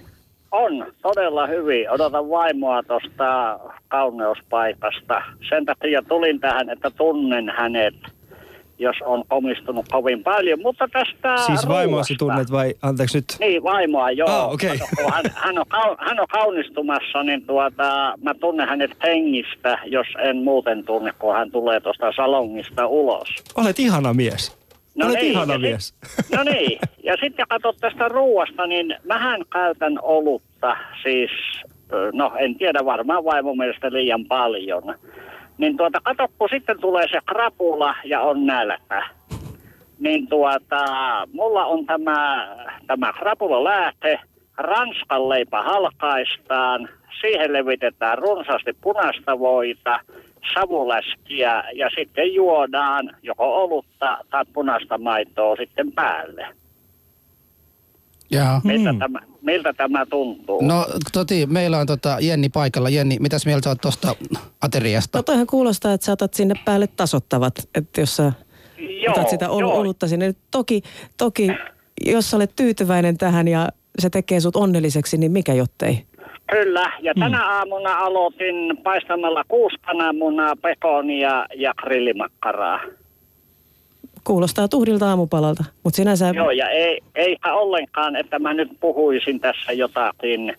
On, 0.52 0.94
todella 1.02 1.48
hyvin. 1.48 1.92
Odotan 1.92 2.30
vaimoa 2.30 2.84
tuosta 2.84 3.60
kauneuspaikasta. 3.88 5.22
Sen 5.50 5.66
takia 5.66 6.02
tulin 6.02 6.40
tähän, 6.40 6.70
että 6.70 6.92
tunnen 6.92 7.54
hänet, 7.58 7.96
jos 8.80 8.96
on 9.06 9.24
omistunut 9.30 9.86
kovin 9.92 10.24
paljon. 10.24 10.60
Mutta 10.62 10.88
tästä 10.94 11.38
Siis 11.38 11.68
vaimoasi 11.68 12.16
tunnet 12.16 12.52
vai, 12.52 12.74
anteeksi 12.82 13.18
nyt. 13.18 13.26
Niin, 13.40 13.64
vaimoa, 13.64 14.12
joo. 14.12 14.30
Ah, 14.30 14.50
kun 14.50 15.14
hän, 15.14 15.26
hän, 15.36 15.58
on, 15.58 15.66
hän 16.00 16.20
on 16.20 16.28
kaunistumassa, 16.28 17.24
niin 17.24 17.46
tuota, 17.46 18.14
mä 18.22 18.34
tunnen 18.34 18.68
hänet 18.68 18.92
hengistä, 19.04 19.80
jos 19.86 20.08
en 20.24 20.38
muuten 20.38 20.84
tunne, 20.84 21.14
kun 21.20 21.36
hän 21.36 21.52
tulee 21.52 21.80
tuosta 21.80 22.12
salongista 22.16 22.88
ulos. 22.88 23.28
Olet 23.56 23.80
ihana 23.80 24.14
mies. 24.14 24.58
Olet 25.04 25.24
ihana 25.24 25.54
ja 25.54 25.60
mies. 25.60 25.94
Sit, 26.06 26.38
no 26.38 26.44
niin, 26.44 26.80
ja 27.04 27.16
sitten 27.22 27.46
katsot 27.50 27.78
tästä 27.78 28.08
ruuasta, 28.08 28.68
niin 28.68 28.96
mähän 29.04 29.42
käytän 29.54 30.00
olutta, 30.02 30.78
siis, 31.04 31.32
no 32.14 32.32
en 32.40 32.56
tiedä, 32.56 32.86
varmaan 32.86 33.26
vaimon 33.26 33.58
mielestä 33.58 33.92
liian 33.92 34.26
paljon. 34.26 34.84
Niin 35.58 35.78
tuota, 35.78 36.00
kato, 36.04 36.28
kun 36.38 36.50
sitten 36.52 36.80
tulee 36.82 37.08
se 37.12 37.20
krapula 37.26 37.96
ja 38.04 38.22
on 38.22 38.46
nälkä. 38.46 39.10
Niin 40.00 40.28
tuota, 40.28 40.86
mulla 41.34 41.66
on 41.66 41.86
tämä, 41.86 42.48
tämä 42.88 43.14
krapula 43.14 43.64
lähte, 43.64 44.20
ranskan 44.58 45.30
leipä 45.30 45.62
halkaistaan, 45.62 46.90
siihen 47.22 47.54
levitetään 47.54 48.18
runsaasti 48.18 48.74
punaista 48.82 49.40
voita, 49.40 50.00
savuläskiä 50.54 51.64
ja 51.74 51.90
sitten 51.98 52.34
juodaan 52.34 53.16
joko 53.24 53.64
olutta 53.64 54.18
tai 54.30 54.46
punaista 54.54 54.98
maitoa 54.98 55.56
sitten 55.56 55.92
päälle. 55.92 56.48
Joo. 58.32 58.62
Miltä, 58.64 58.94
tämä, 59.00 59.20
miltä 59.48 59.74
tämä 59.74 60.06
tuntuu? 60.06 60.62
No 60.62 60.86
toti, 61.14 61.46
meillä 61.46 61.78
on 61.78 61.88
tota 61.88 62.18
Jenni 62.22 62.50
paikalla. 62.50 62.90
Jenni, 62.90 63.18
mitäs 63.20 63.46
mieltä 63.46 63.70
oot 63.70 63.82
tuosta 63.82 64.16
ateriasta? 64.62 65.18
No 65.18 65.24
toihan 65.24 65.48
kuulostaa, 65.48 65.94
että 65.94 66.06
sä 66.06 66.12
otat 66.12 66.34
sinne 66.34 66.56
päälle 66.66 66.88
tasottavat, 66.88 67.54
että 67.76 68.02
jos 68.02 68.16
sä 68.16 68.32
Joo, 68.78 69.12
otat 69.14 69.30
sitä 69.30 69.50
ol- 69.50 69.62
joo. 69.62 69.74
olutta 69.80 70.08
sinne. 70.08 70.34
Toki, 70.52 70.82
toki, 71.18 71.48
jos 72.06 72.32
sä 72.32 72.38
olet 72.38 72.56
tyytyväinen 72.56 73.18
tähän 73.18 73.48
ja 73.48 73.70
se 74.00 74.10
tekee 74.10 74.40
sut 74.40 74.56
onnelliseksi, 74.56 75.18
niin 75.18 75.32
mikä 75.32 75.54
jottei? 75.54 76.06
Kyllä, 76.52 76.92
ja 77.02 77.14
tänä 77.20 77.46
aamuna 77.46 77.96
aloitin 77.98 78.78
paistamalla 78.84 79.44
kuusi 79.48 79.76
kananmunaa, 79.86 80.56
pekonia 80.56 81.46
ja 81.56 81.74
grillimakkaraa. 81.74 82.80
Kuulostaa 84.28 84.68
tuhdilta 84.68 85.10
aamupalalta, 85.10 85.64
mutta 85.84 85.98
sinänsä 85.98 86.32
Joo, 86.36 86.52
ja 86.52 86.70
ei, 86.70 87.00
eikä 87.16 87.54
ollenkaan, 87.54 88.16
että 88.16 88.40
mä 88.40 88.54
nyt 88.54 88.70
puhuisin 88.80 89.40
tässä 89.40 89.72
jotakin, 89.72 90.54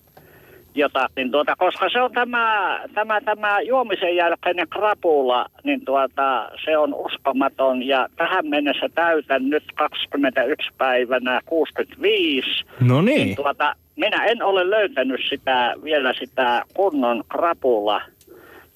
jotakin 0.75 1.31
tuota, 1.31 1.57
koska 1.57 1.89
se 1.93 2.01
on 2.01 2.13
tämä, 2.13 2.79
tämä, 2.95 3.21
tämä 3.21 3.61
juomisen 3.61 4.17
jälkeinen 4.17 4.69
krapula, 4.69 5.47
niin 5.65 5.85
tuota, 5.85 6.51
se 6.65 6.79
on 6.79 6.95
uskomaton, 6.95 7.83
ja 7.83 8.09
tähän 8.17 8.47
mennessä 8.47 8.89
täytän 8.95 9.51
nyt 9.51 9.65
21 9.75 10.71
päivänä 10.79 11.41
65, 11.47 12.65
No 12.81 13.03
niin 13.03 13.25
niin. 13.25 13.37
tuota, 13.37 13.75
minä 13.97 14.25
en 14.25 14.43
ole 14.43 14.71
löytänyt 14.71 15.21
sitä, 15.31 15.75
vielä 15.85 16.13
sitä 16.19 16.63
kunnon 16.75 17.25
krapula 17.29 18.01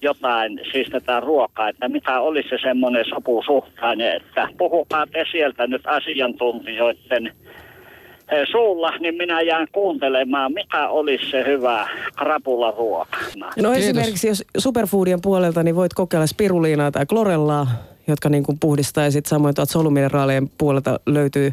jotain, 0.02 0.60
siis 0.72 0.88
tätä 0.88 1.20
ruokaa, 1.20 1.68
että 1.68 1.88
mikä 1.88 2.20
olisi 2.20 2.48
se 2.48 2.58
semmoinen 2.62 3.04
sopusuhtainen, 3.08 4.16
että 4.16 4.48
puhukaa 4.58 5.06
te 5.06 5.24
sieltä 5.30 5.66
nyt 5.66 5.82
asiantuntijoiden 5.86 7.26
eh, 7.26 8.46
suulla, 8.50 8.90
niin 8.98 9.14
minä 9.14 9.40
jään 9.40 9.66
kuuntelemaan, 9.72 10.52
mikä 10.52 10.88
olisi 10.88 11.30
se 11.30 11.44
hyvä 11.46 11.88
krapularuoka. 12.16 13.16
No 13.36 13.50
Kiitos. 13.54 13.76
esimerkiksi 13.76 14.28
jos 14.28 14.44
superfoodien 14.58 15.20
puolelta, 15.22 15.62
niin 15.62 15.76
voit 15.76 15.94
kokeilla 15.94 16.26
spiruliinaa 16.26 16.90
tai 16.90 17.06
klorellaa, 17.06 17.66
jotka 18.06 18.28
niin 18.28 18.42
kuin 18.42 18.58
puhdistaa. 18.58 19.04
Ja 19.04 19.10
sitten 19.10 19.30
samoin 19.30 19.54
tuolta 19.54 19.72
solumineraalien 19.72 20.50
puolelta 20.58 21.00
löytyy 21.06 21.52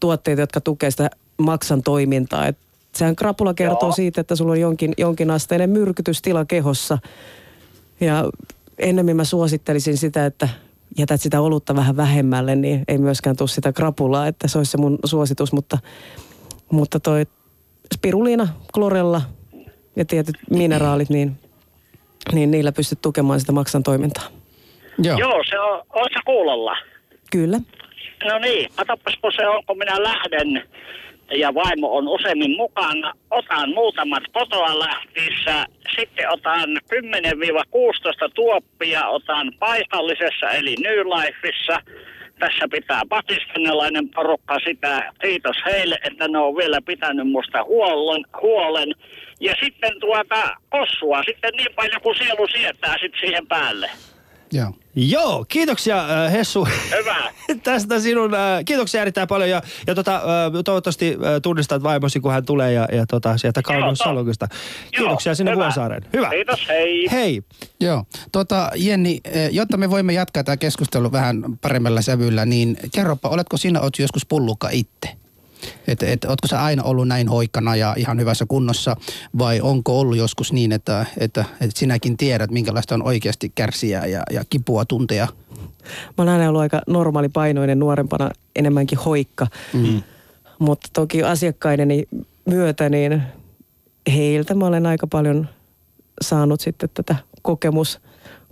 tuotteita, 0.00 0.42
jotka 0.42 0.60
tukevat 0.60 0.92
sitä 0.92 1.10
maksan 1.38 1.82
toimintaa. 1.82 2.46
Et 2.46 2.56
sehän 2.94 3.16
krapula 3.16 3.54
kertoo 3.54 3.88
Joo. 3.88 3.92
siitä, 3.92 4.20
että 4.20 4.36
sulla 4.36 4.52
on 4.52 4.60
jonkin, 4.60 4.94
jonkinasteinen 4.98 5.70
myrkytystila 5.70 6.44
kehossa. 6.44 6.98
Ja 8.00 8.24
ennemmin 8.78 9.16
mä 9.16 9.24
suosittelisin 9.24 9.96
sitä, 9.96 10.26
että 10.26 10.48
jätät 10.98 11.20
sitä 11.20 11.40
olutta 11.40 11.76
vähän 11.76 11.96
vähemmälle, 11.96 12.56
niin 12.56 12.84
ei 12.88 12.98
myöskään 12.98 13.36
tule 13.36 13.48
sitä 13.48 13.72
krapulaa, 13.72 14.26
että 14.26 14.48
se 14.48 14.58
olisi 14.58 14.70
se 14.70 14.78
mun 14.78 14.98
suositus. 15.04 15.52
Mutta, 15.52 15.78
mutta 16.72 17.00
toi 17.00 17.26
spiruliina, 17.94 18.48
klorella 18.74 19.22
ja 19.96 20.04
tietyt 20.04 20.36
mineraalit, 20.50 21.10
niin, 21.10 21.38
niin 22.32 22.50
niillä 22.50 22.72
pystyt 22.72 23.02
tukemaan 23.02 23.40
sitä 23.40 23.52
maksan 23.52 23.82
toimintaa. 23.82 24.24
Joo. 24.98 25.18
Joo, 25.18 25.44
se 25.50 25.58
on, 25.58 25.82
on 25.90 26.06
se 26.12 26.20
kuulolla. 26.26 26.76
Kyllä. 27.30 27.60
No 28.24 28.38
niin, 28.38 28.70
katsopas 28.76 29.14
kun 29.22 29.32
se 29.36 29.48
on, 29.48 29.62
kun 29.66 29.78
minä 29.78 30.02
lähden 30.02 30.68
ja 31.30 31.54
vaimo 31.54 31.96
on 31.96 32.08
useimmin 32.08 32.56
mukana. 32.56 33.12
Otan 33.30 33.70
muutamat 33.74 34.22
kotoa 34.32 34.78
lähtiessä, 34.78 35.66
sitten 35.96 36.30
otan 36.30 36.76
10-16 38.26 38.30
tuoppia, 38.34 39.08
otan 39.08 39.52
paikallisessa 39.58 40.50
eli 40.50 40.74
New 40.82 40.98
Lifeissa. 40.98 41.80
Tässä 42.38 42.68
pitää 42.70 43.02
pakistanelainen 43.08 44.08
porukka 44.08 44.58
sitä. 44.58 45.12
Kiitos 45.20 45.56
heille, 45.66 45.98
että 46.04 46.28
ne 46.28 46.38
on 46.38 46.56
vielä 46.56 46.80
pitänyt 46.82 47.28
musta 47.28 47.64
huolen. 47.64 48.24
huolen. 48.42 48.94
Ja 49.40 49.54
sitten 49.64 50.00
tuota 50.00 50.56
kossua 50.68 51.22
sitten 51.22 51.52
niin 51.56 51.74
paljon 51.76 52.02
kuin 52.02 52.16
sielu 52.16 52.46
sietää 52.48 52.94
sitten 53.00 53.20
siihen 53.20 53.46
päälle. 53.46 53.90
Joo. 54.56 54.72
Joo, 54.98 55.44
kiitoksia 55.48 56.24
äh, 56.24 56.32
Hessu 56.32 56.64
Hyvä. 56.98 57.32
tästä 57.62 58.00
sinun, 58.00 58.34
äh, 58.34 58.64
kiitoksia 58.64 59.02
erittäin 59.02 59.28
paljon 59.28 59.50
ja, 59.50 59.62
ja 59.86 59.94
tota, 59.94 60.16
äh, 60.16 60.22
toivottavasti 60.64 61.08
äh, 61.08 61.40
tunnistat 61.42 61.82
vaimosi, 61.82 62.20
kun 62.20 62.32
hän 62.32 62.44
tulee 62.44 62.72
ja, 62.72 62.88
ja 62.92 63.06
tota, 63.06 63.38
sieltä 63.38 63.62
kauneus 63.62 63.98
to- 63.98 64.04
salongista. 64.04 64.48
Kiitoksia 64.90 65.30
Joo, 65.30 65.34
sinne 65.34 65.52
hyvä. 65.52 65.64
Vuosaareen. 65.64 66.04
Hyvä. 66.12 66.30
Kiitos, 66.30 66.68
hei. 66.68 67.08
Hei. 67.12 67.42
Joo. 67.80 68.04
Tota, 68.32 68.70
Jenni, 68.74 69.20
eh, 69.24 69.50
jotta 69.52 69.76
me 69.76 69.90
voimme 69.90 70.12
jatkaa 70.12 70.44
tämä 70.44 70.56
keskustelu 70.56 71.12
vähän 71.12 71.44
paremmalla 71.60 72.02
sävyllä, 72.02 72.44
niin 72.46 72.76
kerropa, 72.94 73.28
oletko 73.28 73.56
sinä 73.56 73.80
oot 73.80 73.98
joskus 73.98 74.26
pullukka 74.26 74.68
itse? 74.72 75.25
Et, 75.86 76.02
et, 76.02 76.24
ootko 76.24 76.48
sä 76.48 76.64
aina 76.64 76.82
ollut 76.82 77.08
näin 77.08 77.28
hoikkana 77.28 77.76
ja 77.76 77.94
ihan 77.98 78.20
hyvässä 78.20 78.46
kunnossa 78.48 78.96
vai 79.38 79.60
onko 79.60 80.00
ollut 80.00 80.16
joskus 80.16 80.52
niin, 80.52 80.72
että, 80.72 81.06
että, 81.18 81.44
että 81.60 81.78
sinäkin 81.78 82.16
tiedät, 82.16 82.50
minkälaista 82.50 82.94
on 82.94 83.02
oikeasti 83.02 83.52
kärsiä 83.54 84.06
ja, 84.06 84.22
ja 84.30 84.44
kipua 84.50 84.84
tuntea? 84.84 85.28
Mä 85.84 86.14
oon 86.18 86.28
aina 86.28 86.48
ollut 86.48 86.60
aika 86.60 86.82
normaalipainoinen 86.86 87.78
nuorempana, 87.78 88.30
enemmänkin 88.56 88.98
hoikka. 88.98 89.46
Mm. 89.72 90.02
Mutta 90.58 90.88
toki 90.92 91.22
asiakkaideni 91.22 92.04
myötä, 92.46 92.88
niin 92.88 93.22
heiltä 94.14 94.54
mä 94.54 94.66
olen 94.66 94.86
aika 94.86 95.06
paljon 95.06 95.48
saanut 96.20 96.60
sitten 96.60 96.88
tätä 96.94 97.16
kokemus, 97.42 98.00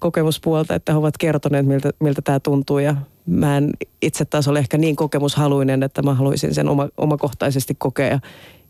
kokemuspuolta, 0.00 0.75
että 0.75 0.92
he 0.92 0.99
ovat 0.99 1.18
kertoneet, 1.18 1.66
miltä, 1.66 1.90
miltä 2.00 2.23
tämä 2.23 2.40
tuntuu. 2.40 2.78
Ja 2.78 2.96
mä 3.26 3.57
en 3.57 3.71
itse 4.02 4.25
taas 4.25 4.49
ole 4.49 4.59
ehkä 4.59 4.78
niin 4.78 4.97
kokemushaluinen, 4.97 5.83
että 5.83 6.02
mä 6.02 6.14
haluaisin 6.14 6.54
sen 6.54 6.69
oma, 6.69 6.88
omakohtaisesti 6.97 7.75
kokea 7.78 8.07
ja 8.07 8.21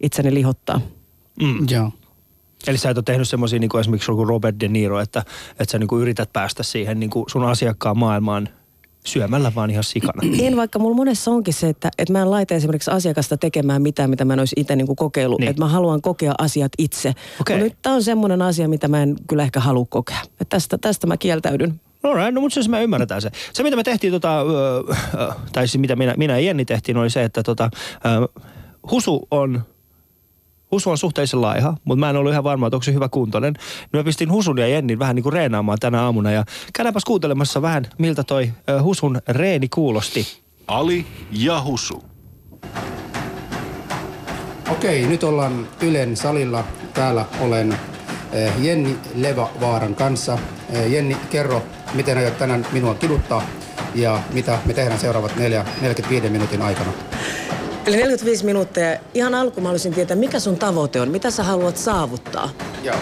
itseni 0.02 0.34
lihottaa. 0.34 0.80
Mm. 1.42 1.66
Joo. 1.70 1.90
Eli 2.66 2.78
sä 2.78 2.90
et 2.90 2.98
ole 2.98 3.04
tehnyt 3.06 3.28
semmoisia 3.28 3.58
niin 3.58 3.68
kuin 3.68 3.80
esimerkiksi 3.80 4.10
joku 4.10 4.24
Robert 4.24 4.56
De 4.60 4.68
Niro, 4.68 5.00
että, 5.00 5.24
että 5.50 5.72
sä 5.72 5.78
niin 5.78 5.88
kuin 5.88 6.02
yrität 6.02 6.32
päästä 6.32 6.62
siihen 6.62 7.00
niin 7.00 7.10
kuin 7.10 7.24
sun 7.30 7.44
asiakkaan 7.44 7.98
maailmaan 7.98 8.48
syömällä 9.06 9.52
vaan 9.54 9.70
ihan 9.70 9.84
sikana. 9.84 10.22
En, 10.42 10.56
vaikka 10.56 10.78
mulla 10.78 10.96
monessa 10.96 11.30
onkin 11.30 11.54
se, 11.54 11.68
että, 11.68 11.90
että 11.98 12.12
mä 12.12 12.22
en 12.22 12.30
laita 12.30 12.54
esimerkiksi 12.54 12.90
asiakasta 12.90 13.36
tekemään 13.36 13.82
mitään, 13.82 14.10
mitä 14.10 14.24
mä 14.24 14.32
en 14.32 14.38
olisi 14.38 14.56
itse 14.58 14.76
niin 14.76 14.96
kokeillut. 14.96 15.40
Niin. 15.40 15.50
Että 15.50 15.62
mä 15.62 15.68
haluan 15.68 16.02
kokea 16.02 16.34
asiat 16.38 16.72
itse. 16.78 17.08
Okei. 17.08 17.56
Mutta 17.56 17.64
nyt 17.64 17.76
tämä 17.82 17.94
on 17.94 18.02
semmoinen 18.02 18.42
asia, 18.42 18.68
mitä 18.68 18.88
mä 18.88 19.02
en 19.02 19.16
kyllä 19.28 19.42
ehkä 19.42 19.60
halua 19.60 19.86
kokea. 19.88 20.20
Että 20.22 20.44
tästä, 20.48 20.78
tästä 20.78 21.06
mä 21.06 21.16
kieltäydyn. 21.16 21.80
No 22.04 22.30
no 22.30 22.40
mutta 22.40 22.54
siis 22.54 22.68
me 22.68 22.82
ymmärretään 22.82 23.22
se. 23.22 23.30
Se 23.52 23.62
mitä 23.62 23.76
me 23.76 23.82
tehtiin, 23.82 24.12
tota, 24.12 24.40
ö, 24.40 24.44
ö, 24.48 25.32
tai 25.52 25.68
siis 25.68 25.80
mitä 25.80 25.96
minä, 25.96 26.14
minä 26.16 26.38
ja 26.38 26.46
Jenni 26.46 26.64
tehtiin, 26.64 26.96
oli 26.96 27.10
se, 27.10 27.24
että 27.24 27.42
tota, 27.42 27.70
ö, 27.94 28.40
Husu 28.90 29.28
on 29.30 29.62
Husu 30.70 30.90
on 30.90 30.98
suhteellisen 30.98 31.40
laiha, 31.40 31.74
mutta 31.84 32.00
mä 32.00 32.10
en 32.10 32.16
ollut 32.16 32.32
ihan 32.32 32.44
varma, 32.44 32.66
että 32.66 32.76
onko 32.76 32.82
se 32.84 32.92
hyvä 32.92 33.08
kuntoinen. 33.08 33.52
Niin 33.52 34.00
mä 34.00 34.04
pistin 34.04 34.32
Husun 34.32 34.58
ja 34.58 34.68
Jennin 34.68 34.98
vähän 34.98 35.16
niin 35.16 35.22
kuin 35.22 35.32
reenaamaan 35.32 35.78
tänä 35.80 36.02
aamuna 36.02 36.30
ja 36.30 36.44
käydäänpäs 36.72 37.04
kuuntelemassa 37.04 37.62
vähän, 37.62 37.84
miltä 37.98 38.24
toi 38.24 38.52
Husun 38.82 39.20
reeni 39.28 39.68
kuulosti. 39.68 40.26
Ali 40.66 41.06
ja 41.32 41.62
Husu. 41.62 42.04
Okei, 44.70 45.06
nyt 45.06 45.24
ollaan 45.24 45.68
Ylen 45.82 46.16
salilla. 46.16 46.64
Täällä 46.94 47.24
olen 47.40 47.78
Jenni 48.58 48.98
Levavaaran 49.14 49.94
kanssa. 49.94 50.38
Eh, 50.72 50.90
Jenni, 50.92 51.16
kerro, 51.30 51.62
miten 51.94 52.18
aiot 52.18 52.38
tänään 52.38 52.66
minua 52.72 52.94
kiduttaa 52.94 53.46
ja 53.94 54.20
mitä 54.32 54.58
me 54.66 54.74
tehdään 54.74 55.00
seuraavat 55.00 55.36
neljä, 55.36 55.64
45 55.80 56.28
minuutin 56.28 56.62
aikana. 56.62 56.92
Eli 57.86 57.96
45 57.96 58.44
minuuttia. 58.44 58.96
Ihan 59.14 59.34
alkuun 59.34 59.62
mä 59.62 59.68
haluaisin 59.68 59.94
tietää, 59.94 60.16
mikä 60.16 60.40
sun 60.40 60.56
tavoite 60.56 61.00
on? 61.00 61.08
Mitä 61.08 61.30
sä 61.30 61.42
haluat 61.42 61.76
saavuttaa? 61.76 62.50
Joo. 62.82 62.96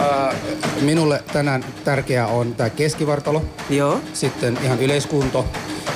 Äh, 0.00 0.36
minulle 0.80 1.22
tänään 1.32 1.64
tärkeää 1.84 2.26
on 2.26 2.54
tämä 2.54 2.70
keskivartalo, 2.70 3.42
Joo. 3.70 4.00
sitten 4.12 4.58
ihan 4.62 4.82
yleiskunto 4.82 5.44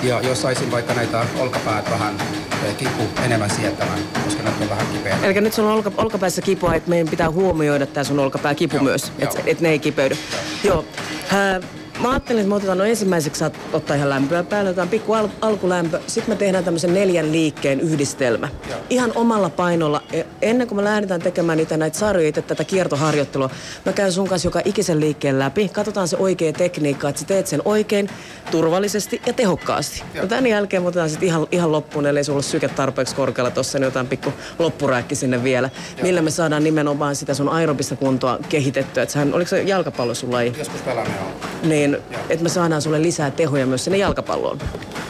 ja 0.02 0.20
jos 0.20 0.42
saisin 0.42 0.70
vaikka 0.70 0.94
näitä 0.94 1.25
olkapäät 1.38 1.90
vähän 1.90 2.14
eh, 2.20 2.48
kipu 2.79 3.03
enemmän 3.25 3.50
sietämään, 3.50 3.99
koska 4.25 4.43
ne 4.43 4.50
on 4.62 4.71
vähän 4.71 4.87
kipeä. 4.87 5.19
Eli 5.23 5.41
nyt 5.41 5.53
sulla 5.53 5.69
on 5.71 5.77
olka, 5.77 5.93
olkapäissä 5.97 6.43
kipua, 6.43 6.75
että 6.75 6.91
meidän 6.91 7.09
pitää 7.09 7.31
huomioida 7.31 7.87
tämä 7.87 8.05
sun 8.05 8.19
olkapää 8.19 8.55
kipu 8.55 8.77
Joo, 8.77 8.85
myös, 8.85 9.12
että 9.19 9.38
joo. 9.38 9.45
et 9.47 9.61
ne 9.61 9.69
ei 9.69 9.79
kipeydy. 9.79 10.17
Joo. 10.65 10.85
Ää, 11.33 11.61
mä 12.02 12.11
ajattelin, 12.11 12.40
että 12.40 12.49
me 12.49 12.55
otetaan 12.55 12.78
no 12.78 12.85
ensimmäiseksi 12.85 13.38
saat 13.38 13.59
ottaa 13.73 13.97
ihan 13.97 14.11
lämpöä 14.11 14.43
päälle, 14.43 14.71
otetaan 14.71 14.88
pikku 14.88 15.12
al- 15.12 15.28
alkulämpö, 15.40 16.00
sitten 16.07 16.35
me 16.35 16.38
tehdään 16.38 16.64
tämmöisen 16.64 16.95
neljän 16.95 17.33
liikkeen 17.33 17.81
yhdistelmä. 17.81 18.49
Joo. 18.69 18.78
Ihan 18.90 19.12
omalla 19.14 19.50
painolla. 19.50 20.02
Ja 20.12 20.25
Ennen 20.43 20.69
kuin 20.69 20.76
me 20.76 20.85
lähdetään 20.85 21.23
tekemään 21.23 21.59
niitä 21.59 21.76
näitä 21.76 21.99
sarjoja, 21.99 22.28
itse 22.28 22.43
tätä 22.43 22.64
kiertoharjoittelua, 22.64 23.50
mä 23.87 23.93
käyn 23.93 24.12
sun 24.12 24.28
kanssa 24.28 24.47
joka 24.47 24.61
ikisen 24.64 25.00
liikkeen 25.00 25.38
läpi, 25.38 25.69
katsotaan 25.69 26.09
se 26.09 26.17
oikea 26.17 26.52
tekniikka, 26.52 27.09
että 27.09 27.21
sä 27.21 27.26
teet 27.26 27.47
sen 27.47 27.62
oikein, 27.64 28.11
turvallisesti 28.50 29.23
ja 29.26 29.33
tehokkaasti. 29.33 30.02
Joo. 30.14 30.25
Ja 30.25 30.28
tämän 30.28 30.47
jälkeen 30.47 30.83
me 30.83 30.88
otetaan 30.88 31.11
sitten 31.11 31.28
ihan, 31.28 31.47
ihan 31.52 31.73
loppuun, 31.73 32.07
ellei 32.07 32.25
sulla 32.25 32.37
ole 32.37 32.43
syke 32.43 32.69
tarpeeksi 32.69 33.14
korkealla 33.14 33.50
tossa, 33.50 33.78
niin 33.78 33.85
jotain 33.85 34.07
pikku 34.07 34.33
loppurääkki 34.59 35.14
sinne 35.14 35.43
vielä. 35.43 35.71
Millä 36.02 36.23
me 36.23 36.31
saadaan 36.31 36.64
nimenomaan 36.64 37.17
sitä 37.17 37.35
sun 37.35 37.49
aerobista 37.49 37.97
kuntoa 37.97 38.38
kehitettyä. 38.49 39.02
Et 39.02 39.11
sähän, 39.11 39.35
oliko 39.35 39.49
se 39.49 39.62
jalkapallo 39.62 40.14
sulla 40.14 40.37
laji? 40.37 40.52
Joskus 40.59 40.81
pelaamme 40.81 41.14
on. 41.21 41.69
Niin, 41.69 41.88
Joo. 41.92 42.21
että 42.28 42.42
me 42.42 42.49
saadaan 42.49 42.83
sulle 42.83 43.02
lisää 43.02 43.30
tehoja 43.30 43.66
myös 43.66 43.85
sinne 43.85 43.99
jalkapalloon. 43.99 44.59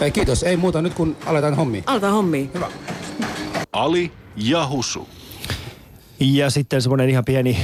Ei, 0.00 0.10
kiitos. 0.10 0.42
Ei 0.42 0.56
muuta 0.56 0.82
nyt 0.82 0.94
kun 0.94 1.16
aletaan 1.26 1.54
hommiin. 1.54 1.84
Aletaan 1.86 2.12
hommia. 2.12 2.46
Hyvä. 2.54 2.68
Ali 3.72 4.12
ja 4.36 4.68
Husu. 4.68 5.08
Ja 6.20 6.50
sitten 6.50 6.82
semmoinen 6.82 7.10
ihan 7.10 7.24
pieni, 7.24 7.58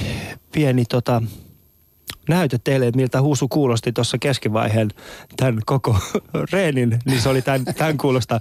pieni 0.53 0.85
tota, 0.85 1.23
näyte 2.29 2.59
teille, 2.65 2.87
että 2.87 2.97
miltä 2.97 3.23
Husu 3.23 3.49
kuulosti 3.49 3.93
tuossa 3.93 4.19
keskivaiheen 4.19 4.91
tämän 5.37 5.61
koko 5.67 5.97
reenin, 6.53 6.99
niin 7.05 7.21
se 7.21 7.29
oli 7.29 7.43
tämän, 7.43 7.65
tämän 7.65 7.99
kuulosta. 7.99 8.41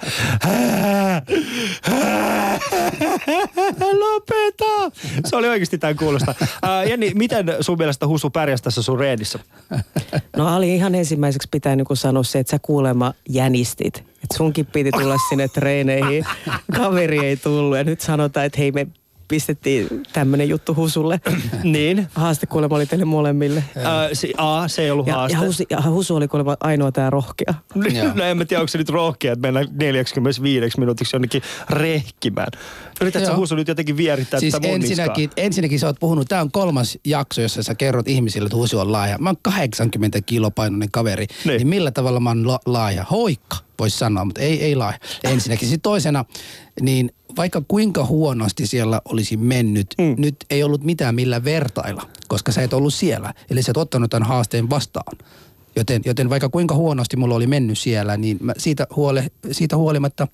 Lopeta! 3.99 4.97
Se 5.25 5.35
oli 5.35 5.47
oikeasti 5.49 5.77
tämän 5.77 5.95
kuulosta. 5.95 6.35
Ää, 6.61 6.83
Jenni, 6.83 7.11
miten 7.15 7.45
sun 7.59 7.77
mielestä 7.77 8.07
Husu 8.07 8.29
pärjäsi 8.29 8.63
tässä 8.63 8.81
sun 8.81 8.99
reenissä? 8.99 9.39
No 10.37 10.47
Ali 10.47 10.75
ihan 10.75 10.95
ensimmäiseksi 10.95 11.47
pitää 11.51 11.75
niin 11.75 11.87
sanoa 11.93 12.23
se, 12.23 12.39
että 12.39 12.51
sä 12.51 12.59
kuulemma 12.61 13.13
jänistit. 13.29 13.97
Että 13.97 14.37
sunkin 14.37 14.65
piti 14.65 14.91
tulla 14.91 15.15
sinne 15.29 15.47
treeneihin. 15.47 16.25
Kaveri 16.75 17.19
ei 17.19 17.37
tullut 17.37 17.77
ja 17.77 17.83
nyt 17.83 18.01
sanotaan, 18.01 18.45
että 18.45 18.59
hei 18.59 18.71
me 18.71 18.87
pistettiin 19.27 19.87
tämmönen 20.13 20.49
juttu 20.49 20.75
Husulle. 20.75 21.21
niin. 21.63 22.07
Haaste 22.13 22.45
kuulemma 22.45 22.75
oli 22.75 22.85
teille 22.85 23.05
molemmille. 23.05 23.63
Ää, 23.83 24.09
se, 24.13 24.29
A, 24.37 24.67
se 24.67 24.81
ei 24.81 24.91
ollut 24.91 25.07
Ja, 25.07 25.15
haaste. 25.15 25.37
ja, 25.37 25.41
Husu, 25.45 25.63
ja 25.69 25.81
Husu 25.81 26.15
oli 26.15 26.27
kuulemma 26.27 26.57
ainoa 26.59 26.91
tää 26.91 27.09
rohkea. 27.09 27.53
No 28.15 28.23
en 28.23 28.37
mä 28.37 28.45
tiedä, 28.45 28.61
onko 28.61 28.67
se 28.67 28.77
nyt 28.77 28.89
rohkea, 28.89 29.33
että 29.33 29.47
mennään 29.47 29.67
45 29.79 30.79
minuutiksi 30.79 31.15
jonnekin 31.15 31.41
rehkimään. 31.69 32.47
Yritätkö 33.01 33.27
sä. 33.27 33.35
Husu 33.35 33.55
nyt 33.55 33.67
jotenkin 33.67 33.97
vierittää 33.97 34.39
Siis 34.39 34.51
tätä 34.53 34.67
ensinnäkin, 34.67 35.29
ensinnäkin 35.37 35.79
sä 35.79 35.87
oot 35.87 35.99
puhunut, 35.99 36.27
tämä 36.27 36.41
on 36.41 36.51
kolmas 36.51 36.97
jakso, 37.05 37.41
jossa 37.41 37.63
sä 37.63 37.75
kerrot 37.75 38.07
ihmisille, 38.07 38.45
että 38.47 38.55
Husu 38.57 38.79
on 38.79 38.91
laaja. 38.91 39.17
Mä 39.17 39.29
oon 39.29 39.37
80 39.41 40.21
kilopainoinen 40.21 40.91
kaveri, 40.91 41.25
Niin. 41.25 41.37
niin, 41.45 41.57
niin 41.57 41.67
millä 41.67 41.91
tavalla 41.91 42.19
mä 42.19 42.29
oon 42.29 42.47
la- 42.47 42.59
laaja? 42.65 43.03
Hoikka, 43.11 43.57
voisi 43.79 43.97
sanoa, 43.97 44.25
mutta 44.25 44.41
ei, 44.41 44.63
ei 44.63 44.75
laaja. 44.75 44.97
Ensinnäkin. 45.23 45.67
Sitten 45.67 45.81
toisena, 45.81 46.25
niin 46.81 47.11
vaikka 47.37 47.61
kuinka 47.67 48.05
huonosti 48.05 48.67
siellä 48.67 49.01
olisi 49.05 49.37
mennyt, 49.37 49.87
mm. 49.97 50.15
nyt 50.17 50.35
ei 50.49 50.63
ollut 50.63 50.83
mitään 50.83 51.15
millä 51.15 51.43
vertailla, 51.43 52.07
koska 52.27 52.51
sä 52.51 52.61
et 52.61 52.73
ollut 52.73 52.93
siellä. 52.93 53.33
Eli 53.49 53.63
sä 53.63 53.71
et 53.71 53.77
ottanut 53.77 54.11
tämän 54.11 54.27
haasteen 54.27 54.69
vastaan. 54.69 55.17
Joten, 55.75 56.01
joten 56.05 56.29
vaikka 56.29 56.49
kuinka 56.49 56.75
huonosti 56.75 57.17
mulla 57.17 57.35
oli 57.35 57.47
mennyt 57.47 57.77
siellä, 57.77 58.17
niin 58.17 58.37
mä 58.41 58.53
siitä, 58.57 58.87
huole, 58.95 59.31
siitä 59.51 59.77
huolimatta 59.77 60.27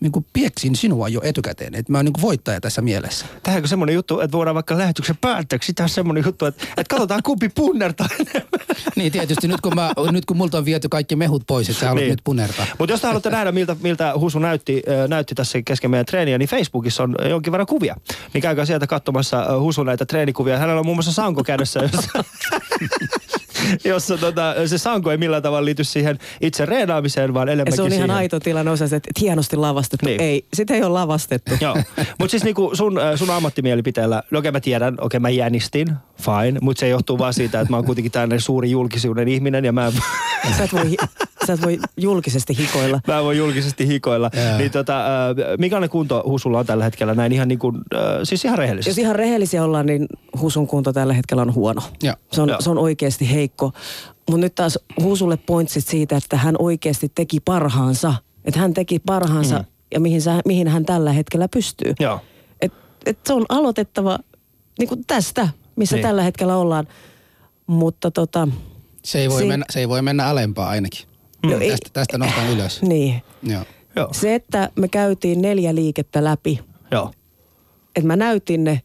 niin 0.00 0.12
kuin 0.12 0.26
pieksin 0.32 0.76
sinua 0.76 1.08
jo 1.08 1.20
etukäteen. 1.24 1.74
Että 1.74 1.92
mä 1.92 1.98
oon 1.98 2.04
niin 2.04 2.12
kuin 2.12 2.22
voittaja 2.22 2.60
tässä 2.60 2.82
mielessä. 2.82 3.26
Tähänkö 3.42 3.68
semmoinen 3.68 3.94
juttu, 3.94 4.20
että 4.20 4.36
voidaan 4.36 4.54
vaikka 4.54 4.78
lähetyksen 4.78 5.16
päätteeksi 5.20 5.72
tehdä 5.72 5.88
semmoinen 5.88 6.24
juttu, 6.26 6.46
että, 6.46 6.64
että 6.64 6.90
katsotaan 6.94 7.22
kumpi 7.22 7.48
punnertaa. 7.48 8.08
Niin 8.96 9.12
tietysti 9.12 9.48
nyt 9.48 9.60
kun, 9.60 9.74
mä, 9.74 9.92
nyt 10.10 10.24
kun 10.24 10.36
multa 10.36 10.58
on 10.58 10.64
viety 10.64 10.88
kaikki 10.88 11.16
mehut 11.16 11.42
pois, 11.46 11.68
että 11.68 11.80
sä 11.80 11.86
haluat 11.86 12.00
Niin. 12.02 12.10
nyt 12.10 12.20
punertaa. 12.24 12.66
Mutta 12.78 12.92
jos 12.92 13.00
te 13.00 13.06
haluatte 13.06 13.30
nähdä, 13.30 13.52
miltä, 13.52 13.76
miltä 13.82 14.12
Husu 14.18 14.38
näytti, 14.38 14.82
näytti 15.08 15.34
tässä 15.34 15.58
kesken 15.64 15.90
meidän 15.90 16.06
treeniä, 16.06 16.38
niin 16.38 16.48
Facebookissa 16.48 17.02
on 17.02 17.14
jonkin 17.30 17.52
verran 17.52 17.66
kuvia. 17.66 17.96
Niin 18.34 18.42
käykää 18.42 18.64
sieltä 18.64 18.86
katsomassa 18.86 19.58
Husu 19.58 19.82
näitä 19.82 20.06
treenikuvia. 20.06 20.58
Hänellä 20.58 20.80
on 20.80 20.86
muun 20.86 20.96
muassa 20.96 21.12
sanko 21.12 21.44
kädessä, 21.44 21.80
jossa 23.84 24.18
tota, 24.18 24.54
se 24.66 24.78
sanko 24.78 25.10
ei 25.10 25.16
millään 25.16 25.42
tavalla 25.42 25.64
liity 25.64 25.84
siihen 25.84 26.18
itse 26.40 26.66
reenaamiseen, 26.66 27.34
vaan 27.34 27.48
enemmänkin 27.48 27.76
se 27.76 27.82
on 27.82 27.88
ihan 27.88 27.96
siihen. 27.98 28.10
aito 28.10 28.40
tilanne 28.40 28.70
osa, 28.70 28.84
että, 28.84 29.10
hienosti 29.20 29.56
lavastettu. 29.56 30.06
Niin. 30.06 30.20
Ei, 30.20 30.46
sitä 30.54 30.74
ei 30.74 30.82
ole 30.82 30.92
lavastettu. 30.92 31.54
Joo, 31.60 31.76
mutta 32.18 32.30
siis 32.30 32.44
niinku 32.44 32.70
sun, 32.72 32.98
äh, 32.98 33.14
sun 33.14 33.30
ammattimielipiteellä, 33.30 34.22
no 34.30 34.38
okei 34.38 34.52
mä 34.52 34.60
tiedän, 34.60 34.94
okei 35.00 35.20
mä 35.20 35.30
jänistin, 35.30 35.92
fine, 36.22 36.58
mutta 36.60 36.80
se 36.80 36.88
johtuu 36.88 37.18
vaan 37.18 37.34
siitä, 37.34 37.60
että 37.60 37.72
mä 37.72 37.76
oon 37.76 37.84
kuitenkin 37.86 38.12
tällainen 38.12 38.40
suuri 38.40 38.70
julkisuuden 38.70 39.28
ihminen 39.28 39.64
ja 39.64 39.72
mä 39.72 39.86
en, 39.86 39.92
Sä 40.56 40.64
et 40.64 40.72
voi, 40.72 40.96
sä 41.46 41.52
et 41.52 41.62
voi 41.62 41.78
julkisesti 41.96 42.58
hikoilla. 42.58 43.00
mä 43.06 43.18
en 43.18 43.24
voi 43.24 43.36
julkisesti 43.36 43.86
hikoilla. 43.86 44.30
Joo. 44.48 44.58
Niin 44.58 44.70
tota, 44.70 45.00
äh, 45.06 45.34
minkälainen 45.58 45.90
kunto 45.90 46.22
Husulla 46.26 46.58
on 46.58 46.66
tällä 46.66 46.84
hetkellä 46.84 47.14
näin 47.14 47.32
ihan 47.32 47.48
niin 47.48 47.58
kuin, 47.58 47.76
äh, 47.76 48.00
siis 48.24 48.44
ihan 48.44 48.54
Jos 48.54 48.58
rehellisesti? 48.58 49.00
ihan 49.00 49.16
rehellisiä 49.16 49.64
ollaan, 49.64 49.86
niin 49.86 50.06
Husun 50.40 50.66
kunto 50.66 50.92
tällä 50.92 51.12
hetkellä 51.14 51.42
on 51.42 51.54
huono. 51.54 51.82
Joo. 52.02 52.14
Se 52.32 52.42
on, 52.42 52.48
Joo. 52.48 52.60
se 52.60 52.70
on 52.70 52.78
oikeasti 52.78 53.32
heikko. 53.32 53.72
Mutta 54.30 54.40
nyt 54.40 54.54
taas 54.54 54.78
Husulle 55.02 55.36
pointsit 55.36 55.86
siitä, 55.86 56.16
että 56.16 56.36
hän 56.36 56.54
oikeasti 56.58 57.12
teki 57.14 57.40
parhaansa. 57.40 58.14
Että 58.44 58.60
hän 58.60 58.74
teki 58.74 58.98
parhaansa 58.98 59.58
mm. 59.58 59.64
ja 59.94 60.00
mihin, 60.00 60.22
sä, 60.22 60.40
mihin 60.44 60.68
hän 60.68 60.84
tällä 60.84 61.12
hetkellä 61.12 61.48
pystyy. 61.48 61.92
Joo. 62.00 62.20
Et, 62.60 62.72
et 63.06 63.18
se 63.26 63.32
on 63.32 63.46
aloitettava 63.48 64.18
niin 64.78 64.88
kuin 64.88 65.04
tästä, 65.06 65.48
missä 65.76 65.96
Niin. 65.96 66.02
niin. 66.02 66.08
tällä 66.08 66.22
hetkellä 66.22 66.56
ollaan. 66.56 66.86
Mutta 67.66 68.10
tota, 68.10 68.48
Se 69.04 69.18
ei 69.20 69.30
voi, 69.30 69.40
Si- 69.42 69.46
mennä, 69.48 69.66
se 69.70 69.80
ei 69.80 69.88
voi 69.88 70.02
mennä 70.02 70.26
alempaa 70.26 70.68
ainakin. 70.68 71.06
No 71.50 71.58
ei- 71.58 71.70
tästä, 71.70 71.90
tästä 71.92 72.18
nostan 72.18 72.50
ylös. 72.50 72.82
niin. 72.92 73.22
Joo. 73.42 73.62
Joo. 73.96 74.08
Se, 74.12 74.34
että 74.34 74.70
me 74.76 74.88
käytiin 74.88 75.42
neljä 75.42 75.74
liikettä 75.74 76.24
läpi, 76.24 76.60
Joo. 76.90 77.12
että 77.96 78.06
mä 78.06 78.16
näytin 78.16 78.64
ne, 78.64 78.80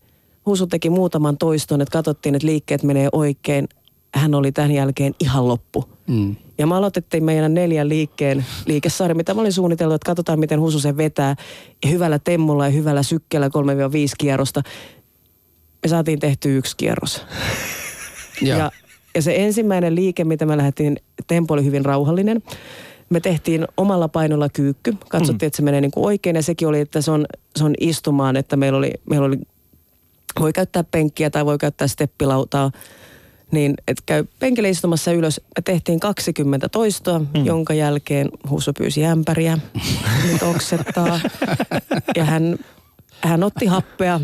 Husu 0.45 0.67
teki 0.67 0.89
muutaman 0.89 1.37
toiston, 1.37 1.81
että 1.81 1.91
katsottiin, 1.93 2.35
että 2.35 2.47
liikkeet 2.47 2.83
menee 2.83 3.09
oikein. 3.11 3.67
Hän 4.15 4.35
oli 4.35 4.51
tämän 4.51 4.71
jälkeen 4.71 5.13
ihan 5.19 5.47
loppu. 5.47 5.85
Mm. 6.07 6.35
Ja 6.57 6.67
me 6.67 6.75
aloitettiin 6.75 7.23
meidän 7.23 7.53
neljän 7.53 7.89
liikkeen 7.89 8.45
liikesarja, 8.65 9.15
mitä 9.15 9.33
mä 9.33 9.41
olin 9.41 9.53
suunnitellut, 9.53 9.95
että 9.95 10.05
katsotaan 10.05 10.39
miten 10.39 10.59
Husu 10.59 10.79
sen 10.79 10.97
vetää. 10.97 11.35
Ja 11.83 11.89
hyvällä 11.89 12.19
temmulla 12.19 12.65
ja 12.65 12.71
hyvällä 12.71 13.03
sykkeellä 13.03 13.47
3-5 13.47 13.51
kierrosta. 14.17 14.61
Me 15.83 15.89
saatiin 15.89 16.19
tehty 16.19 16.57
yksi 16.57 16.77
kierros. 16.77 17.21
Joo. 18.41 18.59
Ja, 18.59 18.71
ja 19.15 19.21
se 19.21 19.35
ensimmäinen 19.35 19.95
liike, 19.95 20.23
mitä 20.23 20.45
me 20.45 20.57
lähdettiin, 20.57 20.97
tempo 21.27 21.53
oli 21.53 21.65
hyvin 21.65 21.85
rauhallinen. 21.85 22.43
Me 23.09 23.19
tehtiin 23.19 23.67
omalla 23.77 24.07
painolla 24.07 24.49
kyykky. 24.49 24.95
Katsottiin, 25.09 25.45
mm. 25.45 25.47
että 25.47 25.57
se 25.57 25.63
menee 25.63 25.81
niin 25.81 25.91
kuin 25.91 26.05
oikein 26.05 26.35
ja 26.35 26.43
sekin 26.43 26.67
oli, 26.67 26.79
että 26.79 27.01
se 27.01 27.11
on, 27.11 27.25
se 27.55 27.63
on 27.63 27.73
istumaan, 27.79 28.37
että 28.37 28.55
meillä 28.55 28.77
oli, 28.77 28.93
meillä 29.09 29.25
oli, 29.25 29.39
voi 30.39 30.53
käyttää 30.53 30.83
penkkiä 30.83 31.29
tai 31.29 31.45
voi 31.45 31.57
käyttää 31.57 31.87
steppilautaa. 31.87 32.71
Niin, 33.51 33.73
että 33.87 34.03
käy 34.05 34.25
penkille 34.39 34.69
istumassa 34.69 35.11
ylös. 35.11 35.41
Me 35.57 35.61
tehtiin 35.61 35.99
20 35.99 36.69
toistoa, 36.69 37.19
mm. 37.19 37.45
jonka 37.45 37.73
jälkeen 37.73 38.29
Husu 38.49 38.73
pyysi 38.73 39.05
ämpäriä. 39.05 39.57
Nyt 40.31 40.43
oksettaa. 40.43 41.19
Ja 42.15 42.25
hän, 42.25 42.57
hän 43.21 43.43
otti 43.43 43.65
happea 43.65 44.19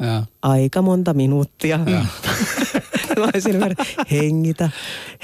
Joo. 0.00 0.22
aika 0.42 0.82
monta 0.82 1.14
minuuttia. 1.14 1.78
Mä 1.78 2.06
vähän, 3.20 3.74
hengitä, 4.10 4.70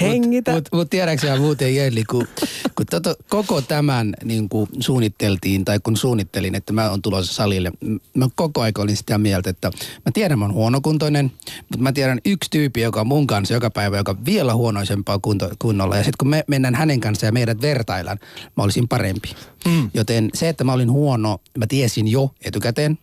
hengitä. 0.00 0.52
Mutta 0.52 0.76
mut 0.76 0.90
tiedätkö 0.90 1.26
sä 1.26 1.36
muuten 1.36 1.76
Jelli, 1.76 2.04
kun, 2.04 2.26
kun 2.74 2.86
toto, 2.90 3.14
koko 3.28 3.60
tämän 3.60 4.14
niin 4.24 4.48
kun 4.48 4.68
suunniteltiin 4.80 5.64
tai 5.64 5.78
kun 5.82 5.96
suunnittelin, 5.96 6.54
että 6.54 6.72
mä 6.72 6.90
oon 6.90 7.02
tulossa 7.02 7.34
salille, 7.34 7.72
mä 8.14 8.28
koko 8.34 8.60
aika 8.60 8.82
olin 8.82 8.96
sitä 8.96 9.18
mieltä, 9.18 9.50
että 9.50 9.70
mä 10.06 10.12
tiedän 10.14 10.38
mä 10.38 10.44
oon 10.44 10.54
huonokuntoinen, 10.54 11.32
mutta 11.58 11.78
mä 11.78 11.92
tiedän 11.92 12.20
yksi 12.24 12.50
tyyppi, 12.50 12.80
joka 12.80 13.00
on 13.00 13.06
mun 13.06 13.26
kanssa 13.26 13.54
joka 13.54 13.70
päivä, 13.70 13.96
joka 13.96 14.12
on 14.12 14.24
vielä 14.24 14.54
huonoisempaa 14.54 15.18
kunto, 15.18 15.50
kunnolla. 15.58 15.96
Ja 15.96 16.04
sitten 16.04 16.18
kun 16.18 16.28
me 16.28 16.44
mennään 16.46 16.74
hänen 16.74 17.00
kanssaan 17.00 17.28
ja 17.28 17.32
meidät 17.32 17.62
vertaillaan, 17.62 18.18
mä 18.56 18.62
olisin 18.62 18.88
parempi. 18.88 19.34
Mm. 19.66 19.90
Joten 19.94 20.30
se, 20.34 20.48
että 20.48 20.64
mä 20.64 20.72
olin 20.72 20.90
huono, 20.90 21.40
mä 21.58 21.66
tiesin 21.66 22.08
jo 22.08 22.30
etukäteen. 22.44 22.98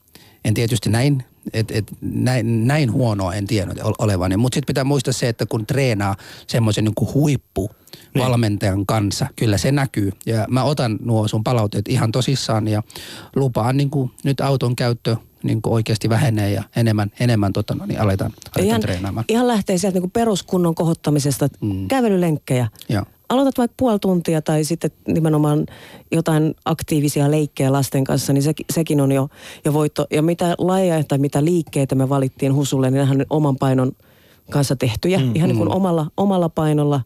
En 0.45 0.53
tietysti 0.53 0.89
näin, 0.89 1.23
et, 1.53 1.71
et, 1.71 1.91
näin, 2.01 2.67
näin 2.67 2.91
huonoa 2.91 3.33
en 3.33 3.47
tiennyt 3.47 3.77
ol- 3.83 3.93
olevani. 3.99 4.37
Mutta 4.37 4.55
sitten 4.55 4.67
pitää 4.67 4.83
muistaa 4.83 5.13
se, 5.13 5.29
että 5.29 5.45
kun 5.45 5.65
treenaa 5.65 6.15
semmoisen 6.47 6.83
niin 6.85 7.13
huippu 7.13 7.69
valmentajan 8.17 8.85
kanssa, 8.85 9.27
kyllä 9.35 9.57
se 9.57 9.71
näkyy. 9.71 10.11
Ja 10.25 10.45
mä 10.49 10.63
otan 10.63 10.97
nuo 11.01 11.27
sun 11.27 11.43
palautteet 11.43 11.87
ihan 11.87 12.11
tosissaan 12.11 12.67
ja 12.67 12.83
lupaan 13.35 13.77
niin 13.77 13.89
kuin 13.89 14.11
nyt 14.23 14.41
auton 14.41 14.75
käyttö 14.75 15.15
niin 15.43 15.61
kuin 15.61 15.73
oikeasti 15.73 16.09
vähenee 16.09 16.51
ja 16.51 16.63
enemmän, 16.75 17.11
enemmän 17.19 17.53
tota, 17.53 17.75
no, 17.75 17.85
niin 17.85 18.01
aletaan, 18.01 18.31
aletaan 18.31 18.65
Ihan, 18.65 18.81
treenaamaan. 18.81 19.25
ihan 19.27 19.47
lähtee 19.47 19.77
sieltä 19.77 19.99
niin 19.99 20.11
peruskunnon 20.11 20.75
kohottamisesta, 20.75 21.47
mm. 21.61 21.87
kävelylenkkejä. 21.87 22.67
Joo. 22.89 23.05
Aloitat 23.31 23.57
vaikka 23.57 23.75
puoli 23.77 23.99
tuntia 23.99 24.41
tai 24.41 24.63
sitten 24.63 24.91
nimenomaan 25.07 25.65
jotain 26.11 26.55
aktiivisia 26.65 27.31
leikkejä 27.31 27.71
lasten 27.71 28.03
kanssa, 28.03 28.33
niin 28.33 28.43
se, 28.43 28.53
sekin 28.73 29.01
on 29.01 29.11
jo, 29.11 29.29
jo 29.65 29.73
voitto. 29.73 30.07
Ja 30.11 30.21
mitä 30.21 30.55
lajeja 30.57 31.03
tai 31.03 31.17
mitä 31.17 31.45
liikkeitä 31.45 31.95
me 31.95 32.09
valittiin 32.09 32.53
Husulle, 32.53 32.91
niin 32.91 32.99
nehän 32.99 33.17
on 33.17 33.25
oman 33.29 33.55
painon 33.55 33.91
kanssa 34.49 34.75
tehtyjä. 34.75 35.19
Mm, 35.19 35.35
ihan 35.35 35.49
niin 35.49 35.57
kuin 35.57 35.71
omalla, 35.71 36.07
omalla 36.17 36.49
painolla 36.49 37.01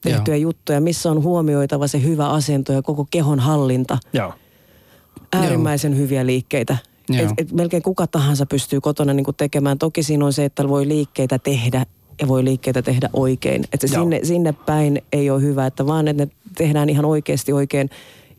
tehtyjä 0.00 0.36
Joo. 0.36 0.42
juttuja, 0.42 0.80
missä 0.80 1.10
on 1.10 1.22
huomioitava 1.22 1.86
se 1.86 2.02
hyvä 2.02 2.28
asento 2.30 2.72
ja 2.72 2.82
koko 2.82 3.06
kehon 3.10 3.40
hallinta. 3.40 3.98
Joo. 4.12 4.32
äärimmäisen 5.32 5.96
hyviä 5.96 6.26
liikkeitä. 6.26 6.76
Joo. 7.08 7.22
Et, 7.22 7.30
et 7.38 7.52
melkein 7.52 7.82
kuka 7.82 8.06
tahansa 8.06 8.46
pystyy 8.46 8.80
kotona 8.80 9.14
niin 9.14 9.26
tekemään. 9.36 9.78
Toki 9.78 10.02
siinä 10.02 10.24
on 10.24 10.32
se, 10.32 10.44
että 10.44 10.68
voi 10.68 10.88
liikkeitä 10.88 11.38
tehdä 11.38 11.86
ja 12.20 12.28
voi 12.28 12.44
liikkeitä 12.44 12.82
tehdä 12.82 13.10
oikein. 13.12 13.64
Että 13.72 13.86
se 13.86 13.94
Joo. 13.94 14.02
sinne, 14.02 14.20
sinne 14.22 14.52
päin 14.52 15.02
ei 15.12 15.30
ole 15.30 15.42
hyvä, 15.42 15.66
että 15.66 15.86
vaan 15.86 16.08
että 16.08 16.24
ne 16.24 16.30
tehdään 16.56 16.88
ihan 16.88 17.04
oikeasti 17.04 17.52
oikein 17.52 17.90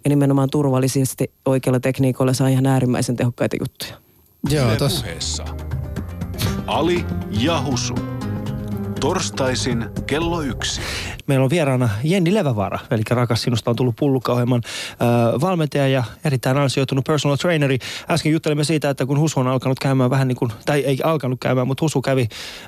ja 0.03 0.09
nimenomaan 0.09 0.49
turvallisesti 0.49 1.31
oikealla 1.45 1.79
tekniikoilla 1.79 2.33
saa 2.33 2.47
ihan 2.47 2.65
äärimmäisen 2.65 3.15
tehokkaita 3.15 3.57
juttuja. 3.59 3.93
Joo, 4.49 4.75
tos, 4.75 5.03
puheessa. 5.03 5.45
Ali 6.67 7.05
ja 7.29 7.63
Husu. 7.65 7.95
Torstaisin 8.99 9.85
kello 10.07 10.41
yksi. 10.41 10.81
Meillä 11.27 11.43
on 11.43 11.49
vieraana 11.49 11.89
Jenni 12.03 12.33
Levävaara, 12.33 12.79
eli 12.91 13.01
rakas 13.09 13.41
sinusta 13.41 13.69
on 13.69 13.75
tullut 13.75 13.95
pullukkaohjelman 13.99 14.61
äh, 14.65 15.41
valmentaja 15.41 15.87
ja 15.87 16.03
erittäin 16.25 16.57
ansioitunut 16.57 17.05
personal 17.05 17.37
traineri. 17.37 17.79
Äsken 18.09 18.31
juttelimme 18.31 18.63
siitä, 18.63 18.89
että 18.89 19.05
kun 19.05 19.19
Husu 19.19 19.39
on 19.39 19.47
alkanut 19.47 19.79
käymään 19.79 20.09
vähän 20.09 20.27
niin 20.27 20.35
kuin, 20.35 20.51
tai 20.65 20.79
ei 20.79 20.97
alkanut 21.03 21.39
käymään, 21.39 21.67
mutta 21.67 21.85
Husu 21.85 22.01
kävi, 22.01 22.27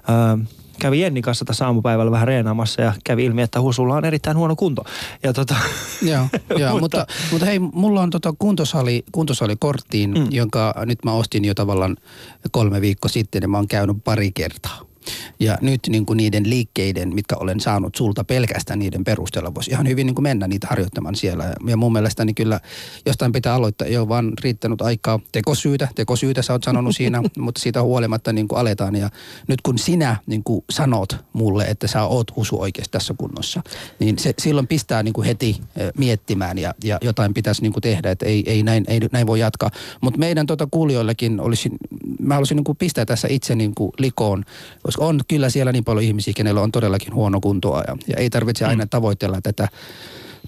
äh, 0.10 0.48
kävi 0.80 1.02
Jennin 1.02 1.24
kanssa 1.24 1.46
tässä 1.46 1.66
aamupäivällä 1.66 2.12
vähän 2.12 2.28
reenaamassa 2.28 2.82
ja 2.82 2.94
kävi 3.04 3.26
ilmi, 3.26 3.42
että 3.42 3.62
Husulla 3.62 3.96
on 3.96 4.06
erittäin 4.06 4.38
huono 4.38 4.56
kunto. 4.56 4.86
Ja 5.24 5.34
tota, 5.34 5.56
Joo, 6.12 6.28
joo 6.60 6.80
Mutta- 6.80 6.98
mutta, 7.00 7.06
mutta 7.32 7.46
hei, 7.46 7.60
mulla 7.60 8.02
on 8.02 8.10
tota 8.10 8.34
kuntosali, 8.40 9.04
kuntosalikorttiin, 9.12 10.10
mm. 10.10 10.28
jonka 10.32 10.74
nyt 10.86 11.00
mä 11.06 11.14
ostin 11.14 11.46
jo 11.46 11.54
tavallaan 11.54 11.98
kolme 12.52 12.82
viikkoa 12.82 13.10
sitten 13.10 13.42
ja 13.42 13.48
mä 13.48 13.58
oon 13.58 13.68
käynyt 13.68 13.98
pari 14.04 14.32
kertaa. 14.32 14.93
Ja 15.40 15.58
nyt 15.62 15.82
niin 15.90 16.06
kuin 16.06 16.18
niiden 16.18 16.50
liikkeiden, 16.50 17.16
mitkä 17.16 17.36
olen 17.40 17.60
saanut 17.60 17.96
sulta 17.96 18.24
pelkästään 18.24 18.80
niiden 18.80 19.04
perusteella, 19.04 19.56
voisi 19.56 19.72
ihan 19.72 19.88
hyvin 19.88 20.08
niin 20.08 20.16
kuin 20.16 20.24
mennä 20.24 20.48
niitä 20.48 20.68
harjoittamaan 20.68 21.16
siellä. 21.16 21.54
Ja- 21.68 21.78
mun 21.78 21.94
mielestäni 21.94 22.34
kyllä 22.34 22.60
jostain 23.06 23.32
pitää 23.32 23.54
aloittaa, 23.54 23.88
ei 23.88 23.98
ole 23.98 24.10
vaan 24.10 24.34
riittänyt 24.44 24.82
aikaa 24.82 25.20
tekosyytä, 25.32 25.88
tekosyytä 25.96 26.42
sä 26.42 26.54
oot 26.54 26.64
sanonut 26.64 26.96
siinä, 26.96 27.22
mutta 27.38 27.62
siitä 27.62 27.82
huolimatta 27.82 28.34
niin 28.34 28.48
kuin 28.48 28.60
aletaan. 28.60 28.96
Ja 28.96 29.10
nyt 29.48 29.62
kun 29.62 29.78
sinä 29.78 30.18
niin 30.26 30.44
kuin 30.44 30.64
sanot 30.70 31.18
mulle, 31.34 31.66
että 31.66 31.88
sä 31.88 32.04
oot 32.04 32.36
husu 32.36 32.62
oikeasti 32.62 32.92
tässä 32.92 33.14
kunnossa, 33.18 33.62
niin 34.00 34.20
se 34.20 34.34
silloin 34.38 34.68
pistää 34.68 35.04
niin 35.04 35.14
kuin 35.14 35.26
heti 35.26 35.62
eh, 35.76 35.92
miettimään 35.98 36.58
ja, 36.58 36.74
ja 36.84 36.98
jotain 37.02 37.34
pitäisi 37.34 37.62
niin 37.62 37.74
kuin 37.74 37.82
tehdä, 37.82 38.12
että 38.12 38.26
ei, 38.26 38.44
ei, 38.46 38.64
näin, 38.64 38.84
ei 38.88 39.00
näin 39.12 39.28
voi 39.28 39.40
jatkaa. 39.40 39.70
Mutta 40.02 40.20
meidän 40.20 40.46
tota 40.46 40.68
kuulijoillekin 40.72 41.40
olisi, 41.40 41.70
mä 42.20 42.34
haluaisin 42.34 42.56
niin 42.56 42.64
kuin 42.64 42.78
pistää 42.78 43.06
tässä 43.06 43.28
itse 43.32 43.56
niin 43.56 43.76
kuin 43.76 43.92
likoon, 44.00 44.46
koska 44.94 45.06
on 45.06 45.22
kyllä 45.28 45.50
siellä 45.50 45.72
niin 45.72 45.84
paljon 45.84 46.04
ihmisiä, 46.04 46.34
kenellä 46.36 46.62
on 46.62 46.72
todellakin 46.72 47.14
huono 47.14 47.40
kuntoa 47.40 47.84
ja, 47.88 47.98
ja 48.08 48.18
ei 48.18 48.30
tarvitse 48.30 48.66
aina 48.66 48.88
tavoitella 48.88 49.42
tätä 49.42 49.68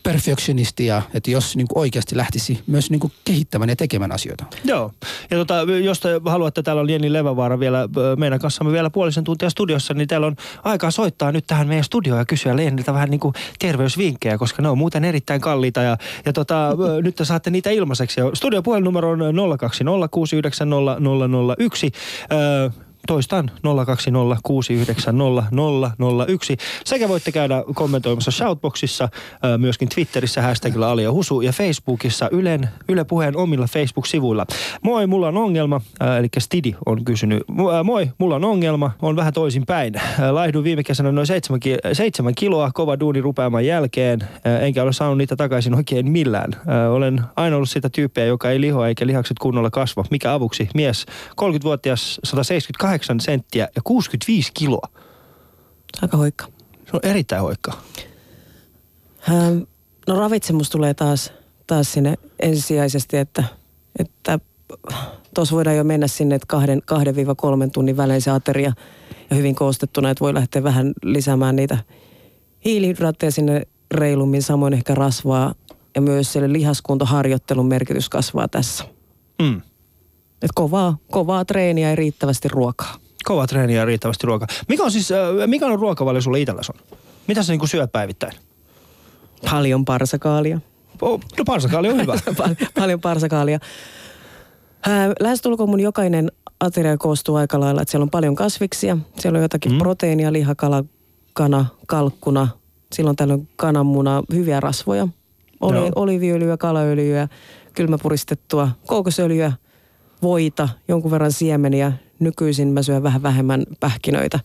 perfektionistia, 0.03 1.01
että 1.13 1.31
jos 1.31 1.55
niin 1.55 1.67
kuin 1.67 1.79
oikeasti 1.79 2.17
lähtisi 2.17 2.59
myös 2.67 2.91
niin 2.91 2.99
kuin 2.99 3.13
kehittämään 3.25 3.69
ja 3.69 3.75
tekemään 3.75 4.11
asioita. 4.11 4.45
Joo. 4.63 4.91
Ja 5.31 5.37
tota, 5.37 5.55
jos 5.83 5.99
te 5.99 6.09
haluatte, 6.25 6.63
täällä 6.63 6.81
on 6.81 6.89
Jenni 6.89 7.13
Levävaara 7.13 7.59
vielä 7.59 7.89
meidän 8.17 8.39
kanssamme 8.39 8.73
vielä 8.73 8.89
puolisen 8.89 9.23
tuntia 9.23 9.49
studiossa, 9.49 9.93
niin 9.93 10.07
teillä 10.07 10.27
on 10.27 10.35
aikaa 10.63 10.91
soittaa 10.91 11.31
nyt 11.31 11.47
tähän 11.47 11.67
meidän 11.67 11.83
studioon 11.83 12.19
ja 12.19 12.25
kysyä 12.25 12.53
Jenniltä 12.53 12.93
vähän 12.93 13.09
niin 13.09 13.19
kuin 13.19 13.33
terveysvinkkejä, 13.59 14.37
koska 14.37 14.61
ne 14.61 14.69
on 14.69 14.77
muuten 14.77 15.05
erittäin 15.05 15.41
kalliita 15.41 15.81
ja, 15.81 15.97
ja 16.25 16.33
tota, 16.33 16.69
nyt 17.03 17.15
te 17.15 17.25
saatte 17.25 17.49
niitä 17.49 17.69
ilmaiseksi. 17.69 18.19
Ja 18.19 18.31
Studiopuhelinumero 18.33 19.09
on 19.09 19.57
020 19.59 20.07
690 20.07 21.01
001. 21.59 21.91
Ö, 22.31 22.84
Toistan 23.07 23.51
020690001. 23.55 23.59
Sekä 26.85 27.09
voitte 27.09 27.31
käydä 27.31 27.63
kommentoimassa 27.75 28.31
Shoutboxissa, 28.31 29.09
myöskin 29.57 29.89
Twitterissä 29.89 30.41
hashtagilla 30.41 30.91
Ali 30.91 31.03
ja 31.03 31.11
Husu 31.11 31.41
ja 31.41 31.51
Facebookissa 31.51 32.29
Ylen, 32.31 32.69
Yle 32.89 33.03
Puheen 33.03 33.37
omilla 33.37 33.65
Facebook-sivuilla. 33.67 34.45
Moi, 34.81 35.07
mulla 35.07 35.27
on 35.27 35.37
ongelma, 35.37 35.81
eli 36.17 36.27
Stidi 36.39 36.75
on 36.85 37.05
kysynyt. 37.05 37.43
Moi, 37.83 38.11
mulla 38.17 38.35
on 38.35 38.45
ongelma, 38.45 38.91
on 39.01 39.15
vähän 39.15 39.33
toisinpäin. 39.33 39.93
Ö, 40.19 40.33
Laihduin 40.33 40.63
viime 40.63 40.83
kesänä 40.83 41.11
noin 41.11 41.27
seitsemän, 41.27 41.59
ki- 41.59 41.77
seitsemän 41.93 42.35
kiloa 42.35 42.71
kova 42.73 42.99
duuni 42.99 43.21
rupeaman 43.21 43.65
jälkeen, 43.65 44.19
enkä 44.61 44.83
ole 44.83 44.93
saanut 44.93 45.17
niitä 45.17 45.35
takaisin 45.35 45.75
oikein 45.75 46.11
millään. 46.11 46.51
Olen 46.91 47.21
aina 47.35 47.55
ollut 47.55 47.69
sitä 47.69 47.89
tyyppiä, 47.89 48.25
joka 48.25 48.51
ei 48.51 48.61
lihoa 48.61 48.87
eikä 48.87 49.07
lihakset 49.07 49.39
kunnolla 49.39 49.69
kasva. 49.71 50.03
Mikä 50.11 50.33
avuksi? 50.33 50.69
Mies, 50.75 51.05
30-vuotias, 51.41 52.19
178 52.23 52.94
senttiä 53.19 53.67
ja 53.75 53.81
65 53.83 54.51
kiloa. 54.53 54.89
Aika 56.01 56.17
hoikka. 56.17 56.45
Se 56.85 56.91
on 56.93 56.99
erittäin 57.03 57.41
hoikkaa. 57.41 57.81
Ähm, 59.29 59.57
No 60.07 60.15
ravitsemus 60.15 60.69
tulee 60.69 60.93
taas, 60.93 61.33
taas 61.67 61.93
sinne 61.93 62.15
ensisijaisesti, 62.39 63.17
että, 63.17 63.43
että 63.99 64.39
tuossa 65.35 65.55
voidaan 65.55 65.77
jo 65.77 65.83
mennä 65.83 66.07
sinne, 66.07 66.35
että 66.35 66.45
kahden, 66.47 66.81
kahden 66.85 67.15
viiva 67.15 67.35
kolmen 67.35 67.71
tunnin 67.71 67.97
välein 67.97 68.21
se 68.21 68.31
ateria 68.31 68.73
ja 69.29 69.35
hyvin 69.35 69.55
koostettuna, 69.55 70.09
että 70.09 70.21
voi 70.21 70.33
lähteä 70.33 70.63
vähän 70.63 70.93
lisäämään 71.03 71.55
niitä 71.55 71.77
hiilihydraatteja 72.65 73.31
sinne 73.31 73.61
reilummin, 73.91 74.43
samoin 74.43 74.73
ehkä 74.73 74.95
rasvaa 74.95 75.55
ja 75.95 76.01
myös 76.01 76.33
siellä 76.33 76.53
lihaskuntoharjoittelun 76.53 77.67
merkitys 77.67 78.09
kasvaa 78.09 78.47
tässä. 78.47 78.83
Mm. 79.41 79.61
Et 80.41 80.51
kovaa, 80.55 80.97
kovaa 81.11 81.45
treeniä 81.45 81.89
ja 81.89 81.95
riittävästi 81.95 82.47
ruokaa. 82.47 82.95
Kova 83.25 83.47
treeni 83.47 83.75
ja 83.75 83.85
riittävästi 83.85 84.27
ruokaa. 84.27 84.47
Mikä 84.67 84.83
on 84.83 84.91
siis, 84.91 85.11
äh, 85.11 85.17
mikä 85.47 85.65
on 85.65 85.79
ruokavalio 85.79 86.21
sulle 86.21 86.39
itselläsi 86.39 86.71
on? 86.75 86.97
Mitä 87.27 87.43
sä 87.43 87.53
niinku 87.53 87.67
syöt 87.67 87.91
päivittäin? 87.91 88.33
Paljon 89.51 89.85
parsakaalia. 89.85 90.59
Oh, 91.01 91.19
no 91.37 91.45
parsakaali 91.45 91.89
on 91.89 92.01
hyvä. 92.01 92.13
Pal- 92.37 92.55
paljon 92.75 93.01
parsakaalia. 93.01 93.59
Ää, 94.87 95.13
Lähestulkoon 95.19 95.69
mun 95.69 95.79
jokainen 95.79 96.31
ateria 96.59 96.97
koostuu 96.97 97.35
aika 97.35 97.59
lailla, 97.59 97.81
että 97.81 97.91
siellä 97.91 98.03
on 98.03 98.09
paljon 98.09 98.35
kasviksia. 98.35 98.97
Siellä 99.19 99.37
on 99.37 99.41
jotakin 99.41 99.71
mm. 99.71 99.77
proteiinia, 99.77 100.33
lihakala, 100.33 100.83
kana, 101.33 101.65
kalkkuna. 101.87 102.47
Silloin 102.93 103.15
tällöin 103.15 103.49
kananmuna, 103.55 104.23
hyviä 104.33 104.59
rasvoja. 104.59 105.07
Oli, 105.61 105.77
Joo. 105.77 105.91
oliviöljyä, 105.95 106.57
kalaöljyä, 106.57 107.27
kylmäpuristettua, 107.73 108.69
kookosöljyä, 108.85 109.51
voita, 110.21 110.69
jonkun 110.87 111.11
verran 111.11 111.31
siemeniä. 111.31 111.93
Nykyisin 112.19 112.67
mä 112.67 112.81
syön 112.81 113.03
vähän 113.03 113.23
vähemmän 113.23 113.63
pähkinöitä. 113.79 114.39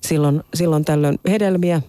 Silloin, 0.00 0.42
silloin 0.54 0.84
tällöin 0.84 1.18
hedelmiä, 1.28 1.82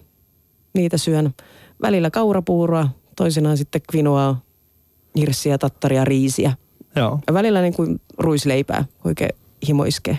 niitä 0.74 0.98
syön. 0.98 1.34
Välillä 1.82 2.10
kaurapuuroa, 2.10 2.88
toisinaan 3.16 3.56
sitten 3.56 3.82
kvinoaa, 3.90 4.40
hirssiä, 5.16 5.58
tattaria, 5.58 6.04
riisiä. 6.04 6.52
Joo, 6.96 7.18
Ja 7.26 7.34
välillä 7.34 7.62
niin 7.62 7.74
kuin 7.74 8.00
ruisleipää, 8.18 8.84
oikein 9.04 9.30
himo 9.68 9.84
iskee. 9.84 10.18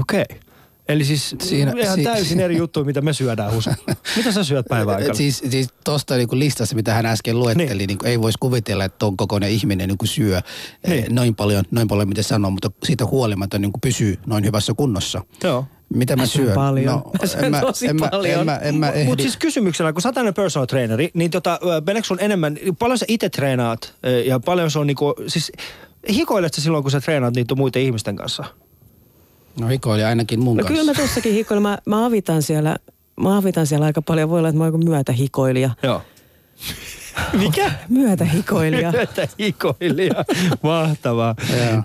okei. 0.00 0.22
Okay. 0.22 0.41
Eli 0.88 1.04
siis 1.04 1.36
Siinä, 1.42 1.72
ihan 1.78 1.96
si- 1.98 2.04
täysin 2.04 2.40
eri 2.40 2.56
juttu, 2.56 2.84
mitä 2.84 3.00
me 3.00 3.12
syödään 3.12 3.52
Husu. 3.54 3.70
Mitä 4.16 4.32
sä 4.32 4.44
syöt 4.44 4.66
päivän 4.68 4.94
aikana? 4.96 5.14
Siis, 5.14 5.42
siis 5.50 5.68
tuosta 5.84 6.16
niinku 6.16 6.38
listassa, 6.38 6.76
mitä 6.76 6.94
hän 6.94 7.06
äsken 7.06 7.38
luetteli, 7.38 7.68
Niin. 7.68 7.78
niin. 7.78 7.86
Niinku 7.88 8.06
ei 8.06 8.20
voisi 8.22 8.38
kuvitella, 8.40 8.84
että 8.84 8.98
ton 8.98 9.16
kokoinen 9.16 9.50
ihminen 9.50 9.88
niinku 9.88 10.06
syö 10.06 10.40
Niin. 10.86 11.02
niin. 11.02 11.14
noin 11.14 11.34
paljon, 11.34 11.64
noin 11.70 11.88
paljon, 11.88 12.08
mitä 12.08 12.22
sanoo, 12.22 12.50
mutta 12.50 12.70
siitä 12.84 13.06
huolimatta 13.06 13.58
niinku 13.58 13.78
pysyy 13.78 14.18
noin 14.26 14.44
hyvässä 14.44 14.72
kunnossa. 14.76 15.22
Joo. 15.44 15.64
Mitä 15.94 16.16
mä 16.16 16.26
syön 16.26 16.54
paljon. 16.54 16.86
No, 16.94 17.10
en 17.42 17.50
mä, 17.50 17.60
tosi 17.60 17.86
en 17.86 17.96
mä, 17.96 18.08
paljon. 18.08 18.40
En 18.40 18.46
mä, 18.46 18.56
en 18.56 18.74
mä. 18.74 18.92
Mutta 19.04 19.22
siis 19.22 19.36
kysymyksellä, 19.36 19.92
kun 19.92 20.02
sä 20.02 20.08
oot 20.16 20.34
personal 20.34 20.66
traineri, 20.66 21.10
niin 21.14 21.30
tota, 21.30 21.60
sun 22.02 22.18
enemmän, 22.20 22.58
paljon 22.78 22.98
sä 22.98 23.04
itse 23.08 23.28
treenaat 23.28 23.94
ja 24.24 24.40
paljon 24.40 24.70
se 24.70 24.78
on 24.78 24.86
niinku, 24.86 25.14
siis 25.26 25.52
hikoilet 26.12 26.54
sä 26.54 26.62
silloin, 26.62 26.84
kun 26.84 26.90
sä 26.90 27.00
treenaat 27.00 27.34
niitä 27.34 27.54
muiden 27.54 27.82
ihmisten 27.82 28.16
kanssa? 28.16 28.44
No 29.60 29.68
hikoili 29.68 30.04
ainakin 30.04 30.40
mun 30.40 30.56
No 30.56 30.62
kanssa. 30.62 30.78
kyllä 30.80 30.92
mä 30.92 31.00
tossakin 31.02 31.32
hikoilen. 31.32 31.62
Mä, 31.62 31.78
mä 31.86 32.06
avitan 32.06 32.42
siellä, 32.42 32.76
mä 33.20 33.36
avitan 33.36 33.66
siellä 33.66 33.86
aika 33.86 34.02
paljon. 34.02 34.28
Voi 34.30 34.38
olla, 34.38 34.48
että 34.48 34.58
mä 34.58 34.64
oon 34.64 34.74
joku 34.74 34.84
myötähikoilija. 34.90 35.70
Joo. 35.82 36.02
Mikä? 37.32 37.72
Myötähikoilija. 37.88 38.92
Myötä 38.92 39.28
hikoilija. 39.38 40.24
Mahtavaa. 40.62 41.34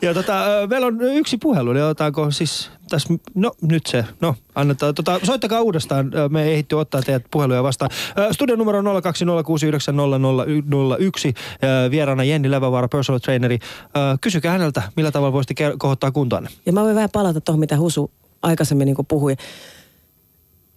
Ja 0.02 0.14
tota, 0.14 0.34
meillä 0.70 0.88
on 0.88 1.02
yksi 1.02 1.38
puhelu, 1.38 1.74
niin 1.74 1.84
otetaanko 1.84 2.32
siis 2.32 2.72
tässä, 2.90 3.14
no 3.36 3.52
nyt 3.62 3.86
se, 3.86 4.06
no 4.22 4.36
annetaan, 4.56 4.96
tota, 4.96 5.20
soittakaa 5.24 5.62
uudestaan, 5.62 6.12
me 6.30 6.44
ei 6.44 6.52
ehditty 6.52 6.76
ottaa 6.76 7.02
teidät 7.02 7.24
puheluja 7.32 7.64
vastaan. 7.64 7.92
Studion 8.32 8.60
numero 8.60 8.82
020690001, 8.82 8.84
Ö, 8.84 8.88
vieraana 11.92 12.24
Jenni 12.24 12.52
Levävaara, 12.52 12.88
personal 12.88 13.20
traineri. 13.20 13.60
Kysykää 14.22 14.52
häneltä, 14.52 14.82
millä 14.96 15.12
tavalla 15.12 15.34
voisitte 15.34 15.74
kohottaa 15.78 16.12
kuntoanne. 16.12 16.50
Ja 16.66 16.74
mä 16.74 16.84
voin 16.84 16.96
vähän 16.96 17.10
palata 17.14 17.42
tuohon, 17.42 17.60
mitä 17.60 17.78
Husu 17.78 18.12
aikaisemmin 18.42 18.86
niin 18.86 19.06
puhui. 19.08 19.36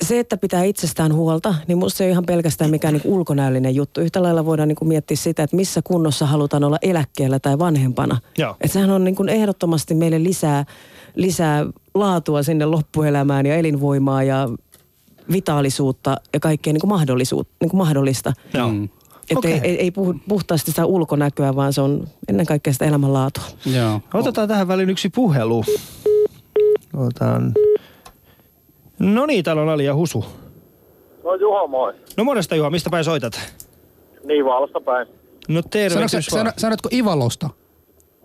Se, 0.04 0.18
että 0.18 0.36
pitää 0.36 0.64
itsestään 0.64 1.14
huolta, 1.14 1.54
niin 1.68 1.78
musta 1.78 1.96
se 1.98 2.04
ei 2.04 2.08
ole 2.08 2.12
ihan 2.12 2.26
pelkästään 2.26 2.70
mikään 2.70 2.94
niin 2.94 3.02
ulkonäöllinen 3.04 3.74
juttu. 3.74 4.00
Yhtä 4.00 4.22
lailla 4.22 4.44
voidaan 4.44 4.68
niin 4.68 4.88
miettiä 4.88 5.16
sitä, 5.16 5.42
että 5.42 5.56
missä 5.56 5.80
kunnossa 5.84 6.26
halutaan 6.26 6.64
olla 6.64 6.78
eläkkeellä 6.82 7.38
tai 7.38 7.58
vanhempana. 7.58 8.18
Joo. 8.38 8.56
Että 8.60 8.72
sehän 8.72 8.90
on 8.90 9.04
niin 9.04 9.14
kuin 9.16 9.28
ehdottomasti 9.28 9.94
meille 9.94 10.22
lisää, 10.22 10.64
lisää 11.14 11.66
laatua 11.94 12.42
sinne 12.42 12.64
loppuelämään 12.64 13.46
ja 13.46 13.56
elinvoimaa 13.56 14.22
ja 14.22 14.48
vitaalisuutta 15.32 16.16
ja 16.32 16.40
kaikkea 16.40 16.72
niin 16.72 16.80
kuin 16.80 16.88
mahdollisuutta, 16.88 17.54
niin 17.60 17.70
kuin 17.70 17.78
mahdollista. 17.78 18.32
Joo. 18.54 18.68
Mm. 18.68 18.84
Että 18.84 19.38
Okei. 19.38 19.60
ei, 19.62 19.80
ei, 19.80 19.90
puhu 19.90 20.14
puhtaasti 20.28 20.70
sitä 20.70 20.86
ulkonäköä, 20.86 21.56
vaan 21.56 21.72
se 21.72 21.80
on 21.80 22.08
ennen 22.28 22.46
kaikkea 22.46 22.72
sitä 22.72 22.84
elämänlaatua. 22.84 23.44
Joo. 23.66 24.00
Otetaan 24.14 24.48
tähän 24.48 24.68
väliin 24.68 24.90
yksi 24.90 25.08
puhelu. 25.08 25.64
Otan. 26.96 27.52
No 29.00 29.26
niin, 29.26 29.44
täällä 29.44 29.62
on 29.62 29.68
Ali 29.68 29.84
ja 29.84 29.94
Husu. 29.94 30.24
No 31.24 31.34
Juha, 31.34 31.66
moi. 31.66 31.94
No 32.16 32.24
morjesta 32.24 32.56
Juha, 32.56 32.70
mistä 32.70 32.90
päin 32.90 33.04
soitat? 33.04 33.32
Nivalasta 34.24 34.80
päin. 34.80 35.06
No 35.48 35.62
tervehdys 35.70 36.10
sano, 36.10 36.22
vaan. 36.32 36.46
sano, 36.46 36.52
sanotko 36.56 36.88
Ivalosta? 36.92 37.50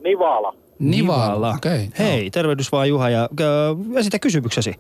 Nivala. 0.04 0.54
Nivala. 0.80 1.54
Okei. 1.58 1.90
Hei, 2.00 2.30
tervehdys 2.30 2.72
vaan 2.72 2.90
Juha 2.90 3.10
ja 3.10 3.30
ö, 3.40 3.46
esitä 4.00 4.20
kysymyksesi. 4.20 4.74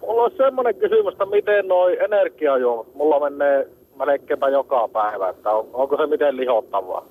Mulla 0.00 0.22
on 0.22 0.30
semmoinen 0.36 0.74
kysymys, 0.74 1.12
että 1.12 1.26
miten 1.26 1.68
noi 1.68 1.98
energiajuomat, 2.04 2.94
mulla 2.94 3.30
menee 3.30 3.68
melkeinpä 3.98 4.48
joka 4.48 4.88
päivä, 4.88 5.28
että 5.28 5.50
on, 5.50 5.68
onko 5.72 5.96
se 5.96 6.06
miten 6.06 6.36
lihottavaa? 6.36 7.06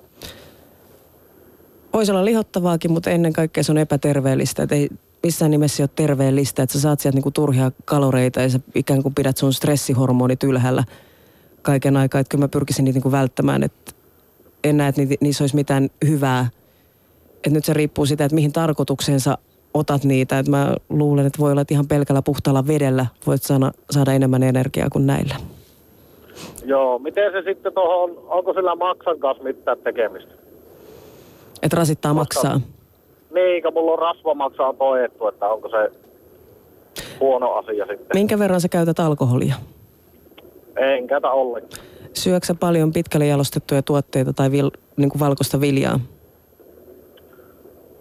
Voisi 1.92 2.12
olla 2.12 2.24
lihottavaakin, 2.24 2.92
mutta 2.92 3.10
ennen 3.10 3.32
kaikkea 3.32 3.62
se 3.62 3.72
on 3.72 3.78
epäterveellistä. 3.78 4.62
Et 4.62 4.72
ei 4.72 4.88
missään 5.22 5.50
nimessä 5.50 5.82
ole 5.82 5.90
terveellistä, 5.96 6.62
että 6.62 6.72
sä 6.72 6.80
saat 6.80 7.00
sieltä 7.00 7.16
niinku 7.16 7.30
turhia 7.30 7.72
kaloreita 7.84 8.40
ja 8.40 8.48
sä 8.48 8.60
ikään 8.74 9.02
kuin 9.02 9.14
pidät 9.14 9.36
sun 9.36 9.52
stressihormonit 9.52 10.42
ylhäällä 10.42 10.84
kaiken 11.62 11.96
aikaa. 11.96 12.20
Että 12.20 12.30
kyllä 12.30 12.44
mä 12.44 12.48
pyrkisin 12.48 12.84
niitä 12.84 12.96
niinku 12.96 13.12
välttämään, 13.12 13.62
että 13.62 13.92
en 14.64 14.76
näe, 14.76 14.88
että 14.88 15.00
ni- 15.00 15.16
niissä 15.20 15.44
olisi 15.44 15.56
mitään 15.56 15.90
hyvää. 16.06 16.50
Että 17.34 17.50
nyt 17.50 17.64
se 17.64 17.72
riippuu 17.72 18.06
sitä, 18.06 18.24
että 18.24 18.34
mihin 18.34 18.52
tarkoitukseen 18.52 19.20
sä 19.20 19.38
otat 19.74 20.04
niitä. 20.04 20.38
Että 20.38 20.50
mä 20.50 20.74
luulen, 20.88 21.26
että 21.26 21.38
voi 21.38 21.52
olla, 21.52 21.60
että 21.60 21.74
ihan 21.74 21.88
pelkällä 21.88 22.22
puhtaalla 22.22 22.66
vedellä 22.66 23.06
voit 23.26 23.42
saada, 23.42 23.72
saada 23.90 24.12
enemmän 24.12 24.42
energiaa 24.42 24.90
kuin 24.90 25.06
näillä. 25.06 25.34
Joo, 26.64 26.98
miten 26.98 27.32
se 27.32 27.42
sitten 27.42 27.72
tuohon, 27.72 28.10
onko 28.28 28.52
sillä 28.52 28.74
maksan 28.74 29.18
kanssa 29.18 29.44
mitään 29.44 29.78
tekemistä? 29.78 30.34
Että 31.62 31.76
rasittaa 31.76 32.14
maksaa. 32.14 32.60
Niin, 33.34 33.62
kun 33.62 33.72
mulla 33.74 33.92
on 33.92 33.98
rasvamaksaa 33.98 34.72
toettu, 34.72 35.28
että 35.28 35.48
onko 35.48 35.68
se 35.68 35.90
huono 37.20 37.52
asia 37.52 37.86
sitten. 37.86 38.06
Minkä 38.14 38.38
verran 38.38 38.60
sä 38.60 38.68
käytät 38.68 39.00
alkoholia? 39.00 39.54
En 40.76 41.06
käytä 41.06 41.30
ollenkaan. 41.30 41.82
Syöksä 42.12 42.54
paljon 42.54 42.92
pitkälle 42.92 43.26
jalostettuja 43.26 43.82
tuotteita 43.82 44.32
tai 44.32 44.50
vil, 44.52 44.70
niin 44.96 45.10
kuin 45.10 45.20
valkoista 45.20 45.60
viljaa? 45.60 46.00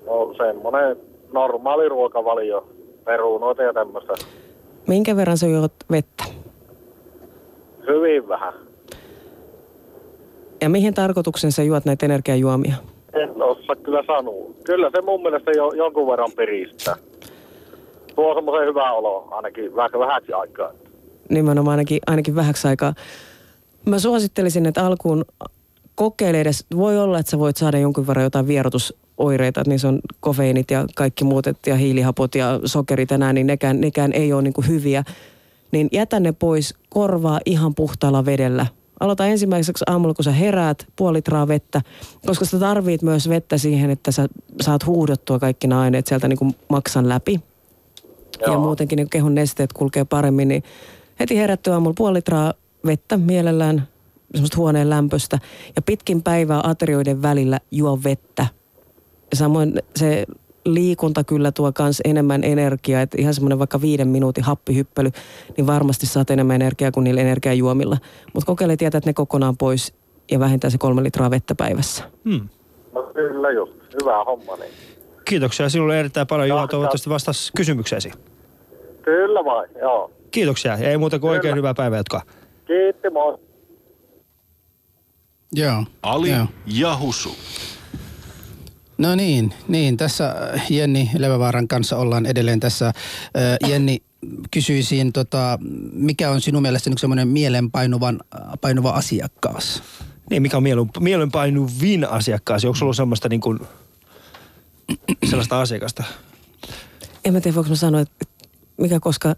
No 0.05 0.33
semmonen 0.37 0.97
normaali 1.33 1.89
ruokavalio, 1.89 2.67
perunoita 3.05 3.63
ja 3.63 3.73
tämmöistä. 3.73 4.13
Minkä 4.87 5.15
verran 5.15 5.37
sä 5.37 5.47
juot 5.47 5.73
vettä? 5.91 6.23
Hyvin 7.87 8.27
vähän. 8.27 8.53
Ja 10.61 10.69
mihin 10.69 10.93
tarkoituksen 10.93 11.51
sä 11.51 11.63
juot 11.63 11.85
näitä 11.85 12.05
energiajuomia? 12.05 12.75
En 13.13 13.43
osaa 13.43 13.75
kyllä 13.75 14.03
sanoa. 14.07 14.53
Kyllä 14.63 14.89
se 14.95 15.01
mun 15.01 15.21
mielestä 15.21 15.51
jo, 15.51 15.71
jonkun 15.71 16.07
verran 16.07 16.31
piristää. 16.37 16.95
Tuo 18.15 18.35
semmoisen 18.35 18.67
hyvää 18.67 18.93
olo 18.93 19.27
ainakin 19.31 19.75
vähän 19.75 19.91
vähäksi 19.99 20.33
aikaa. 20.33 20.71
Nimenomaan 21.29 21.71
ainakin, 21.71 21.99
ainakin 22.07 22.35
vähäksi 22.35 22.67
aikaa. 22.67 22.93
Mä 23.85 23.99
suosittelisin, 23.99 24.65
että 24.65 24.85
alkuun 24.85 25.25
kokeile 25.95 26.41
edes, 26.41 26.65
voi 26.75 26.99
olla, 26.99 27.19
että 27.19 27.29
sä 27.29 27.39
voit 27.39 27.57
saada 27.57 27.77
jonkun 27.77 28.07
verran 28.07 28.23
jotain 28.23 28.47
vierotusoireita, 28.47 29.61
että 29.61 29.69
niissä 29.69 29.87
on 29.87 29.99
kofeiinit 30.19 30.71
ja 30.71 30.85
kaikki 30.95 31.23
muut, 31.23 31.45
ja 31.65 31.75
hiilihapot 31.75 32.35
ja 32.35 32.59
sokerit 32.65 33.11
ja 33.11 33.17
nää, 33.17 33.33
niin 33.33 33.47
nekään, 33.47 33.81
nekään 33.81 34.13
ei 34.13 34.33
ole 34.33 34.41
niinku 34.41 34.63
hyviä. 34.67 35.03
Niin 35.71 35.89
jätä 35.91 36.19
ne 36.19 36.31
pois, 36.31 36.75
korvaa 36.89 37.39
ihan 37.45 37.75
puhtaalla 37.75 38.25
vedellä. 38.25 38.65
Aloita 39.01 39.25
ensimmäiseksi 39.25 39.83
aamulla, 39.87 40.13
kun 40.13 40.25
sä 40.25 40.31
heräät, 40.31 40.87
puoli 40.95 41.17
litraa 41.17 41.47
vettä, 41.47 41.81
koska 42.25 42.45
sä 42.45 42.59
tarvit 42.59 43.01
myös 43.01 43.29
vettä 43.29 43.57
siihen, 43.57 43.89
että 43.89 44.11
sä 44.11 44.29
saat 44.61 44.85
huuhdottua 44.85 45.39
kaikki 45.39 45.67
nämä 45.67 45.81
aineet 45.81 46.07
sieltä 46.07 46.27
niinku 46.27 46.55
maksan 46.69 47.09
läpi. 47.09 47.39
Ja 48.41 48.47
Joo. 48.47 48.59
muutenkin 48.59 48.97
niin 48.97 49.09
kehon 49.09 49.35
nesteet 49.35 49.73
kulkee 49.73 50.05
paremmin, 50.05 50.47
niin 50.47 50.63
heti 51.19 51.37
herättyä 51.37 51.73
aamulla 51.73 51.93
puoli 51.97 52.13
litraa 52.17 52.53
vettä 52.85 53.17
mielellään, 53.17 53.87
semmoista 54.33 54.57
huoneen 54.57 54.89
lämpöstä. 54.89 55.39
Ja 55.75 55.81
pitkin 55.81 56.23
päivää 56.23 56.61
aterioiden 56.63 57.21
välillä 57.21 57.59
juo 57.71 57.99
vettä. 58.03 58.47
Ja 59.31 59.37
samoin 59.37 59.73
se 59.95 60.25
liikunta 60.65 61.23
kyllä 61.23 61.51
tuo 61.51 61.71
kans 61.71 62.01
enemmän 62.05 62.43
energiaa, 62.43 63.01
että 63.01 63.17
ihan 63.19 63.33
semmoinen 63.33 63.59
vaikka 63.59 63.81
viiden 63.81 64.07
minuutin 64.07 64.43
happihyppely, 64.43 65.09
niin 65.57 65.67
varmasti 65.67 66.05
saat 66.05 66.29
enemmän 66.29 66.55
energiaa 66.55 66.91
kuin 66.91 67.03
niillä 67.03 67.21
energiajuomilla. 67.21 67.97
Mutta 68.33 68.45
kokeile 68.45 68.77
tietää, 68.77 68.97
että 68.97 69.09
ne 69.09 69.13
kokonaan 69.13 69.57
pois 69.57 69.93
ja 70.31 70.39
vähintään 70.39 70.71
se 70.71 70.77
kolme 70.77 71.03
litraa 71.03 71.31
vettä 71.31 71.55
päivässä. 71.55 72.03
Hmm. 72.29 72.49
No 72.93 73.03
kyllä 73.03 73.51
just. 73.51 73.73
Hyvä 74.01 74.23
homma 74.23 74.55
niin. 74.55 74.71
Kiitoksia 75.25 75.69
sinulle 75.69 75.99
erittäin 75.99 76.27
paljon 76.27 76.49
Juha, 76.49 76.67
toivottavasti 76.67 77.09
vastasi 77.09 77.51
kysymykseesi. 77.57 78.11
Kyllä 79.01 79.45
vai, 79.45 79.67
joo. 79.81 80.11
Kiitoksia 80.31 80.77
ei 80.77 80.97
muuta 80.97 81.19
kuin 81.19 81.31
oikein 81.31 81.41
Kyllä. 81.41 81.55
hyvää 81.55 81.73
päivää 81.73 81.99
jatkaa. 81.99 82.21
Kiitti, 82.65 83.09
moi. 83.09 83.37
Joo. 85.53 85.83
Ali 86.03 86.29
Joo. 86.31 86.45
ja 86.65 86.97
Husu. 86.97 87.35
No 88.97 89.15
niin, 89.15 89.53
niin, 89.67 89.97
tässä 89.97 90.35
äh, 90.53 90.71
Jenni 90.71 91.11
Levävaaran 91.17 91.67
kanssa 91.67 91.97
ollaan 91.97 92.25
edelleen 92.25 92.59
tässä. 92.59 92.87
Äh, 92.87 93.69
Jenni, 93.69 94.01
kysyisin, 94.51 95.13
tota, 95.13 95.59
mikä 95.93 96.31
on 96.31 96.41
sinun 96.41 96.61
mielestä 96.61 96.89
semmoinen 96.97 97.27
mielenpainuvan, 97.27 98.19
äh, 98.35 98.41
painuva 98.61 98.89
asiakkaas? 98.89 99.83
Niin, 100.29 100.41
mikä 100.41 100.57
on 100.57 100.63
mielen, 100.63 100.89
mielenpainuvin 100.99 102.09
asiakkaasi? 102.09 102.67
Onko 102.67 102.77
sulla 102.77 102.93
semmoista 102.93 103.29
niin 103.29 103.41
kuin, 103.41 103.59
sellaista 105.29 105.61
asiakasta? 105.61 106.03
En 107.25 107.33
mä 107.33 107.41
tiedä, 107.41 107.55
voinko 107.55 107.69
mä 107.69 107.75
sanoa, 107.75 108.01
että 108.01 108.25
mikä 108.77 108.99
koska 108.99 109.35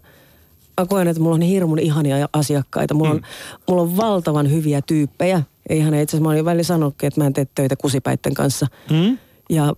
mä 0.80 0.86
koen, 0.86 1.08
että 1.08 1.22
mulla 1.22 1.34
on 1.34 1.40
niin 1.40 1.50
hirmun 1.50 1.78
ihania 1.78 2.28
asiakkaita. 2.32 2.94
Mulla 2.94 3.10
on, 3.10 3.22
mulla 3.68 3.82
on 3.82 3.96
valtavan 3.96 4.50
hyviä 4.50 4.82
tyyppejä. 4.82 5.42
Eihän 5.68 5.94
itse 5.94 6.16
asiassa, 6.16 6.22
mä 6.22 6.28
olin 6.28 6.38
jo 6.38 6.44
välillä 6.44 6.62
sanonutkin, 6.62 7.06
että 7.06 7.20
mä 7.20 7.26
en 7.26 7.32
tee 7.32 7.46
töitä 7.54 7.76
kusipäitten 7.76 8.34
kanssa. 8.34 8.66
Hmm? 8.90 9.18
Ja 9.50 9.74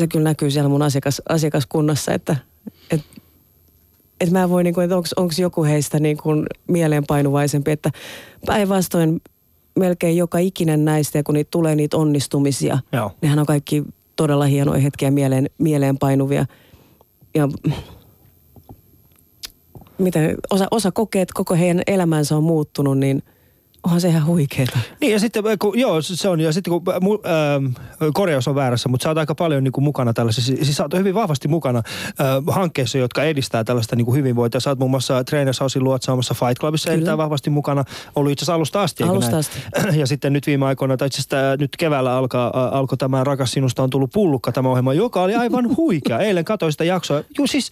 se 0.00 0.06
kyllä 0.06 0.24
näkyy 0.24 0.50
siellä 0.50 0.68
mun 0.68 0.82
asiakas, 0.82 1.22
asiakaskunnassa, 1.28 2.14
että, 2.14 2.36
että, 2.90 3.06
että 4.20 4.38
mä 4.38 4.48
voin, 4.48 4.64
niin 4.64 4.74
kuin, 4.74 4.84
että 4.84 4.96
onko 4.96 5.34
joku 5.38 5.64
heistä 5.64 6.00
niin 6.00 6.16
kuin 6.16 6.46
mieleenpainuvaisempi, 6.66 7.70
että 7.70 7.90
päinvastoin 8.46 9.20
melkein 9.78 10.16
joka 10.16 10.38
ikinen 10.38 10.84
näistä, 10.84 11.18
ja 11.18 11.22
kun 11.22 11.34
niitä 11.34 11.50
tulee 11.50 11.76
niitä 11.76 11.96
onnistumisia, 11.96 12.78
Joo. 12.92 13.10
nehän 13.22 13.38
on 13.38 13.46
kaikki 13.46 13.82
todella 14.16 14.44
hienoja 14.44 14.80
hetkiä 14.80 15.10
mieleen, 15.10 15.50
mieleenpainuvia. 15.58 16.46
Ja 17.34 17.48
miten, 19.98 20.36
osa, 20.50 20.66
osa 20.70 20.92
kokee, 20.92 21.22
että 21.22 21.34
koko 21.34 21.54
heidän 21.54 21.82
elämänsä 21.86 22.36
on 22.36 22.44
muuttunut, 22.44 22.98
niin 22.98 23.22
onhan 23.84 24.00
se 24.00 24.08
ihan 24.08 24.26
huikeeta. 24.26 24.78
Niin 25.00 25.12
ja 25.12 25.18
sitten, 25.18 25.46
äh, 25.46 25.56
kun, 25.58 25.78
joo 25.78 26.02
se 26.02 26.28
on, 26.28 26.40
ja 26.40 26.52
sitten 26.52 26.70
kun 26.70 26.94
äh, 26.94 27.00
mu, 27.00 27.14
äh, 27.14 28.10
korjaus 28.14 28.48
on 28.48 28.54
väärässä, 28.54 28.88
mutta 28.88 29.02
sä 29.02 29.10
oot 29.10 29.18
aika 29.18 29.34
paljon 29.34 29.64
niin 29.64 29.72
kuin 29.72 29.84
mukana 29.84 30.12
tällaisessa, 30.12 30.52
siis 30.56 30.76
sä 30.76 30.82
oot 30.82 30.94
hyvin 30.94 31.14
vahvasti 31.14 31.48
mukana 31.48 31.78
äh, 31.78 32.54
hankkeissa, 32.54 32.98
jotka 32.98 33.24
edistää 33.24 33.64
tällaista 33.64 33.96
niin 33.96 34.04
kuin 34.04 34.18
hyvinvointia. 34.18 34.60
Sä 34.60 34.70
oot 34.70 34.78
muun 34.78 34.90
muassa 34.90 35.24
Trainers 35.24 35.60
Housein 35.60 35.84
luotsaamassa 35.84 36.34
Fight 36.34 36.58
Clubissa 36.60 36.86
Kyllä. 36.86 36.94
erittäin 36.94 37.18
vahvasti 37.18 37.50
mukana, 37.50 37.84
ollut 38.16 38.32
itse 38.32 38.42
asiassa 38.42 38.54
alusta 38.54 38.82
asti. 38.82 39.02
Alusta 39.02 39.38
asti. 39.38 39.58
Ja 40.02 40.06
sitten 40.06 40.32
nyt 40.32 40.46
viime 40.46 40.66
aikoina, 40.66 40.96
tai 40.96 41.06
itse 41.06 41.20
asiassa 41.20 41.52
äh, 41.52 41.58
nyt 41.58 41.76
keväällä 41.76 42.16
alkaa, 42.16 42.46
äh, 42.46 42.76
alkoi 42.76 42.98
tämä 42.98 43.24
Rakas 43.24 43.52
sinusta 43.52 43.82
on 43.82 43.90
tullut 43.90 44.10
pullukka 44.12 44.52
tämä 44.52 44.68
ohjelma, 44.68 44.94
joka 44.94 45.22
oli 45.22 45.34
aivan 45.34 45.76
huikea. 45.76 46.18
Eilen 46.18 46.44
katsoin 46.44 46.72
sitä 46.72 46.84
jaksoa. 46.84 47.22
Juu 47.38 47.46
siis 47.46 47.70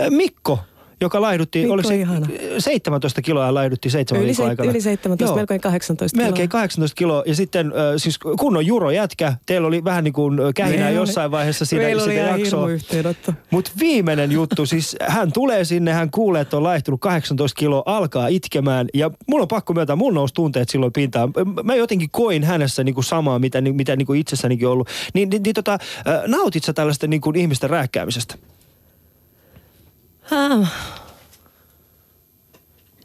äh, 0.00 0.10
Mikko, 0.10 0.58
joka 1.00 1.20
laihdutti, 1.20 1.58
Mikko 1.58 1.74
oliko 1.74 1.88
se 1.88 1.96
ihana. 1.96 2.26
17 2.58 3.22
kiloa 3.22 3.54
laihdutti 3.54 3.90
seitsemän 3.90 4.22
Yli, 4.22 4.28
viikon 4.28 4.46
se, 4.46 4.50
aikana. 4.50 4.70
yli 4.70 4.80
17, 4.80 5.24
Joo. 5.24 5.36
melkein 5.36 5.60
18 5.60 6.14
kiloa. 6.16 6.26
Melkein 6.26 6.48
18 6.48 6.94
kiloa. 6.96 7.22
Ja 7.26 7.34
sitten 7.34 7.72
siis 7.96 8.18
kunnon 8.18 8.66
juro 8.66 8.90
jätkä. 8.90 9.34
Teillä 9.46 9.68
oli 9.68 9.84
vähän 9.84 10.04
niin 10.04 10.12
kuin 10.12 10.40
äh, 10.40 10.46
kähinää 10.54 10.84
Meillä 10.84 11.00
jossain 11.00 11.30
vaiheessa 11.30 11.64
siinä, 11.64 11.84
Meillä 11.84 12.02
oli 12.02 12.14
ihan 12.14 12.40
jaksoa. 12.40 12.68
Mutta 13.50 13.70
viimeinen 13.80 14.32
juttu, 14.32 14.66
siis 14.66 14.96
hän 15.08 15.32
tulee 15.32 15.64
sinne, 15.64 15.92
hän 15.92 16.10
kuulee, 16.10 16.42
että 16.42 16.56
on 16.56 16.62
laihtunut 16.62 17.00
18 17.00 17.58
kiloa, 17.58 17.82
alkaa 17.86 18.28
itkemään. 18.28 18.86
Ja 18.94 19.10
mulla 19.26 19.42
on 19.42 19.48
pakko 19.48 19.72
myöntää, 19.72 19.96
mulla 19.96 20.14
nousi 20.14 20.34
tunteet 20.34 20.68
silloin 20.68 20.92
pintaan. 20.92 21.32
Mä 21.64 21.74
jotenkin 21.74 22.10
koin 22.10 22.44
hänessä 22.44 22.84
niinku 22.84 23.02
samaa, 23.02 23.38
mitä, 23.38 23.60
mitä 23.60 23.96
niinku 23.96 24.12
itsessänikin 24.12 24.66
on 24.66 24.72
ollut. 24.72 24.88
Niin, 25.14 25.30
niin, 25.30 25.42
niin 25.42 25.54
tota, 25.54 25.78
nautit 26.26 26.64
sä 26.64 26.72
tällaista 26.72 27.06
niinku 27.06 27.32
ihmisten 27.36 27.70
rääkkäämisestä? 27.70 28.34
Ah. 30.30 30.72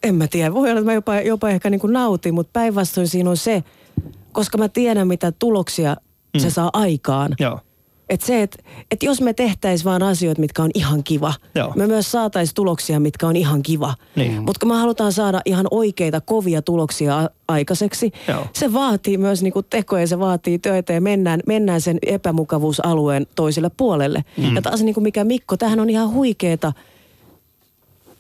En 0.03 0.15
mä 0.15 0.27
tiedä. 0.27 0.53
Voi 0.53 0.69
olla, 0.69 0.79
että 0.79 0.91
mä 0.91 0.93
jopa, 0.93 1.15
jopa 1.15 1.49
ehkä 1.49 1.69
niin 1.69 1.81
kuin 1.81 1.93
nautin, 1.93 2.33
mutta 2.33 2.49
päinvastoin 2.53 3.07
siinä 3.07 3.29
on 3.29 3.37
se, 3.37 3.63
koska 4.31 4.57
mä 4.57 4.69
tiedän, 4.69 5.07
mitä 5.07 5.31
tuloksia 5.31 5.95
mm. 6.33 6.39
se 6.39 6.49
saa 6.49 6.69
aikaan. 6.73 7.35
Joo. 7.39 7.59
Että 8.09 8.25
se, 8.25 8.41
että 8.41 8.57
et 8.91 9.03
jos 9.03 9.21
me 9.21 9.33
tehtäis 9.33 9.85
vaan 9.85 10.03
asioita, 10.03 10.41
mitkä 10.41 10.63
on 10.63 10.71
ihan 10.73 11.03
kiva, 11.03 11.33
Joo. 11.55 11.73
me 11.75 11.87
myös 11.87 12.11
saatais 12.11 12.53
tuloksia, 12.53 12.99
mitkä 12.99 13.27
on 13.27 13.35
ihan 13.35 13.63
kiva. 13.63 13.93
Niin. 14.15 14.43
Mutta 14.43 14.59
kun 14.59 14.69
me 14.69 14.75
halutaan 14.75 15.11
saada 15.11 15.41
ihan 15.45 15.67
oikeita, 15.71 16.21
kovia 16.21 16.61
tuloksia 16.61 17.19
a- 17.19 17.29
aikaiseksi, 17.47 18.11
Joo. 18.27 18.47
se 18.53 18.73
vaatii 18.73 19.17
myös 19.17 19.43
niinku 19.43 19.63
tekoja, 19.63 20.07
se 20.07 20.19
vaatii 20.19 20.59
töitä 20.59 20.93
ja 20.93 21.01
mennään, 21.01 21.39
mennään 21.47 21.81
sen 21.81 21.97
epämukavuusalueen 22.01 23.27
toiselle 23.35 23.71
puolelle. 23.77 24.23
Mm. 24.37 24.55
Ja 24.55 24.61
taas 24.61 24.81
niinku 24.81 25.01
mikä 25.01 25.23
Mikko, 25.23 25.57
tähän 25.57 25.79
on 25.79 25.89
ihan 25.89 26.09
huikeeta, 26.09 26.73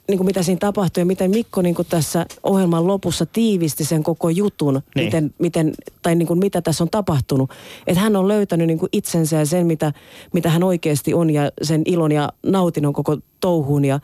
niin 0.07 0.17
kuin 0.17 0.25
mitä 0.25 0.43
siinä 0.43 0.59
tapahtui 0.59 1.01
ja 1.01 1.05
miten 1.05 1.31
Mikko 1.31 1.61
niin 1.61 1.75
kuin 1.75 1.87
tässä 1.89 2.25
ohjelman 2.43 2.87
lopussa 2.87 3.25
tiivisti 3.25 3.85
sen 3.85 4.03
koko 4.03 4.29
jutun, 4.29 4.81
Niin. 4.95 5.05
miten, 5.05 5.33
miten, 5.39 5.73
tai 6.01 6.15
niin 6.15 6.27
kuin 6.27 6.39
mitä 6.39 6.61
tässä 6.61 6.83
on 6.83 6.89
tapahtunut. 6.89 7.51
Että 7.87 8.01
hän 8.01 8.15
on 8.15 8.27
löytänyt 8.27 8.67
niin 8.67 8.79
kuin 8.79 8.89
itsensä 8.91 9.37
ja 9.37 9.45
sen, 9.45 9.67
mitä, 9.67 9.93
mitä 10.33 10.49
hän 10.49 10.63
oikeasti 10.63 11.13
on 11.13 11.29
ja 11.29 11.51
sen 11.61 11.81
ilon 11.85 12.11
ja 12.11 12.29
nautinnon 12.45 12.93
koko 12.93 13.17
touhuun. 13.39 13.85
Ja, 13.85 13.99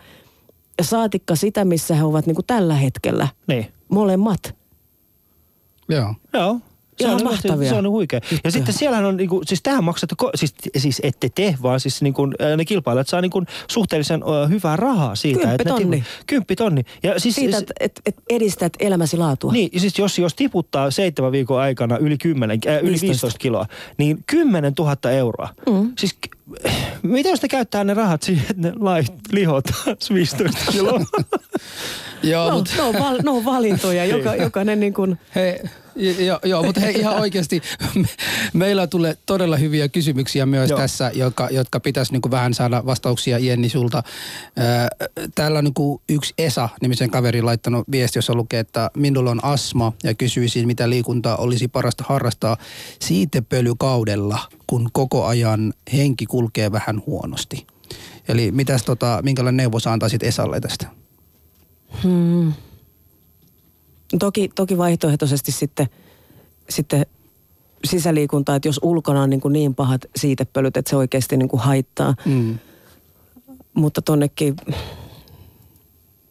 ja 0.77 0.83
saatikka 0.83 1.35
sitä, 1.35 1.65
missä 1.65 1.95
he 1.95 2.03
ovat 2.03 2.25
niin 2.25 2.35
kuin 2.35 2.45
tällä 2.47 2.75
hetkellä. 2.75 3.27
Niin. 3.47 3.65
Molemmat. 3.89 4.55
Joo. 5.89 6.13
Joo. 6.33 6.59
Se 6.99 7.05
Ihan 7.05 7.15
on, 7.15 7.23
mahtavia 7.23 7.69
se 7.69 7.75
on 7.75 7.89
huikea. 7.89 8.19
Ja 8.43 8.51
sitten 8.51 8.73
siellähän 8.73 9.05
on, 9.05 9.17
niinku, 9.17 9.41
siis 9.45 9.61
tähän 9.61 9.83
maksatte, 9.83 10.15
ko- 10.23 10.29
siis, 10.35 10.53
siis 10.77 10.99
ette 11.03 11.29
te, 11.35 11.55
vaan 11.61 11.79
siis 11.79 12.01
niinku, 12.01 12.27
ää, 12.39 12.57
ne 12.57 12.65
kilpailijat 12.65 13.07
saa 13.07 13.21
niinku 13.21 13.43
suhteellisen 13.71 14.23
ö, 14.23 14.47
hyvää 14.47 14.75
rahaa 14.75 15.15
siitä. 15.15 15.39
että 15.39 15.49
ne 15.51 15.57
Kymppitonni. 15.57 15.97
tipu- 15.97 16.23
Kymppitonni. 16.27 16.83
Ja 17.03 17.19
siis, 17.19 17.35
Siitä, 17.35 17.51
siis- 17.57 17.61
että 17.61 17.73
et, 17.79 18.01
et 18.05 18.15
edistät 18.29 18.73
elämäsi 18.79 19.17
laatua. 19.17 19.51
Niin, 19.51 19.69
ja 19.73 19.79
siis 19.79 19.99
jos, 19.99 20.19
jos 20.19 20.35
tiputtaa 20.35 20.91
seitsemän 20.91 21.31
viikon 21.31 21.61
aikana 21.61 21.97
yli, 21.97 22.17
10, 22.17 22.59
äh, 22.67 22.73
yli 22.77 22.81
15. 22.81 23.05
15 23.07 23.39
kiloa, 23.39 23.65
niin 23.97 24.23
10 24.27 24.73
000 24.79 25.11
euroa. 25.11 25.49
Mm. 25.69 25.91
Siis 25.97 26.13
k- 26.13 26.35
mitä 27.03 27.29
jos 27.29 27.41
ne 27.41 27.47
käyttää 27.49 27.83
ne 27.83 27.93
rahat 27.93 28.23
siihen, 28.23 28.45
että 28.49 28.61
ne 28.61 28.73
lai, 28.79 29.03
lihot 29.31 29.63
taas 29.65 30.11
15 30.13 30.71
kiloa? 30.71 31.01
Joo, 32.23 32.49
No, 32.49 32.55
mutta 32.57 32.71
no, 32.77 32.87
on 32.89 32.93
val, 32.99 33.19
no 33.23 33.37
on 33.37 33.45
valintoja, 33.45 34.05
joka, 34.05 34.35
jokainen 34.35 34.79
niin 34.79 34.93
kuin, 34.93 35.19
Hei, 35.35 35.59
jo, 35.99 36.39
joo, 36.45 36.63
mutta 36.63 36.81
hei, 36.81 36.99
ihan 36.99 37.15
oikeasti 37.21 37.61
me, 37.95 38.07
meillä 38.53 38.87
tulee 38.87 39.17
todella 39.25 39.57
hyviä 39.57 39.87
kysymyksiä 39.87 40.45
myös 40.45 40.69
Joo. 40.69 40.79
joo. 40.79 40.83
tässä, 40.83 41.11
jotka, 41.13 41.47
jotka 41.51 41.79
pitäisi 41.79 42.11
niin 42.11 42.31
vähän 42.31 42.53
saada 42.53 42.85
vastauksia 42.85 43.39
Jenni 43.39 43.69
sulta. 43.69 44.03
Ää, 44.57 44.87
Täällä 45.35 45.57
on 45.57 45.63
niin 45.63 45.99
yksi 46.09 46.33
Esa-nimisen 46.37 47.09
kaveri 47.09 47.41
laittanut 47.41 47.91
viesti, 47.91 48.17
jossa 48.17 48.33
lukee, 48.33 48.59
että 48.59 48.91
minulla 48.97 49.31
on 49.31 49.43
asma 49.43 49.93
ja 50.03 50.13
kysyisin, 50.13 50.67
mitä 50.67 50.89
liikuntaa 50.89 51.35
olisi 51.37 51.67
parasta 51.67 52.03
harrastaa 52.07 52.57
siitepölykaudella, 52.99 54.39
kun 54.67 54.89
koko 54.93 55.25
ajan 55.25 55.73
henki 55.93 56.25
kulkee 56.25 56.71
vähän 56.71 57.01
huonosti. 57.05 57.67
Eli 58.27 58.51
mitäs 58.51 58.83
tota, 58.83 59.19
minkälainen 59.23 59.57
neuvo 59.57 59.79
sä 59.79 59.91
antaisit 59.91 60.23
Esalle 60.23 60.59
tästä? 60.59 60.87
Hmm. 62.03 62.53
Toki, 64.19 64.49
toki 64.55 64.77
vaihtoehtoisesti 64.77 65.51
sitten, 65.51 65.87
sitten 66.69 67.05
sisäliikuntaa, 67.85 68.55
että 68.55 68.67
jos 68.67 68.79
ulkona 68.83 69.21
on 69.21 69.29
niin, 69.29 69.41
kuin 69.41 69.53
niin 69.53 69.75
pahat 69.75 70.01
siitepölyt, 70.15 70.77
että 70.77 70.89
se 70.89 70.95
oikeasti 70.95 71.37
niin 71.37 71.49
kuin 71.49 71.59
haittaa. 71.59 72.15
Mm. 72.25 72.59
Mutta 73.73 74.01
tonnekin 74.01 74.55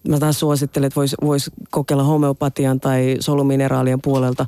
mä 0.08 0.18
taas 0.18 0.40
suosittelen, 0.40 0.86
että 0.86 0.96
voisi 0.96 1.16
vois 1.24 1.50
kokeilla 1.70 2.02
homeopatian 2.02 2.80
tai 2.80 3.16
solumineraalien 3.20 4.02
puolelta 4.02 4.46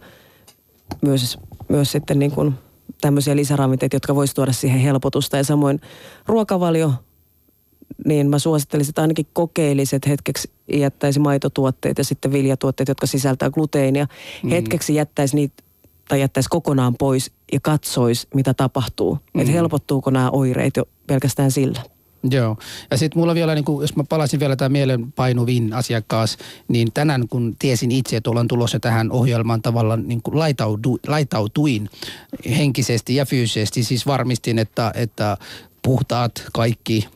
myös, 1.02 1.38
myös 1.68 1.92
sitten 1.92 2.18
niin 2.18 2.30
kuin 2.30 2.54
tämmöisiä 3.00 3.36
lisäravinteita, 3.36 3.96
jotka 3.96 4.14
voisi 4.14 4.34
tuoda 4.34 4.52
siihen 4.52 4.80
helpotusta. 4.80 5.36
Ja 5.36 5.44
samoin 5.44 5.80
ruokavalio, 6.26 6.92
niin 8.06 8.30
mä 8.30 8.38
suosittelisin, 8.38 8.90
että 8.90 9.02
ainakin 9.02 9.26
kokeilisi, 9.32 9.96
että 9.96 10.08
hetkeksi 10.08 10.50
jättäisi 10.78 11.20
maitotuotteet 11.20 11.98
ja 11.98 12.04
sitten 12.04 12.32
viljatuotteet, 12.32 12.88
jotka 12.88 13.06
sisältää 13.06 13.50
gluteenia. 13.50 14.06
Mm. 14.42 14.50
Hetkeksi 14.50 14.94
jättäisi 14.94 15.36
niitä 15.36 15.62
tai 16.08 16.20
jättäisi 16.20 16.48
kokonaan 16.48 16.94
pois 16.94 17.32
ja 17.52 17.60
katsoisi, 17.62 18.28
mitä 18.34 18.54
tapahtuu. 18.54 19.18
Mm. 19.34 19.40
Että 19.40 19.52
helpottuuko 19.52 20.10
nämä 20.10 20.30
oireet 20.30 20.76
jo 20.76 20.84
pelkästään 21.06 21.50
sillä. 21.50 21.80
Joo. 22.30 22.56
Ja 22.90 22.96
sitten 22.96 23.20
mulla 23.20 23.34
vielä, 23.34 23.54
niin 23.54 23.64
kun, 23.64 23.82
jos 23.82 23.96
mä 23.96 24.04
palasin 24.08 24.40
vielä 24.40 24.56
tämä 24.56 24.68
mielenpainuvin 24.68 25.72
asiakkaas, 25.72 26.36
niin 26.68 26.92
tänään 26.92 27.28
kun 27.28 27.56
tiesin 27.58 27.90
itse, 27.90 28.16
että 28.16 28.30
ollaan 28.30 28.48
tulossa 28.48 28.80
tähän 28.80 29.12
ohjelmaan 29.12 29.62
tavallaan 29.62 30.08
niin 30.08 30.22
kuin 30.22 30.38
laitaudu, 30.38 30.98
laitautuin 31.06 31.90
henkisesti 32.58 33.14
ja 33.14 33.26
fyysisesti, 33.26 33.84
siis 33.84 34.06
varmistin, 34.06 34.58
että, 34.58 34.92
että 34.94 35.36
puhtaat 35.82 36.44
kaikki, 36.52 37.08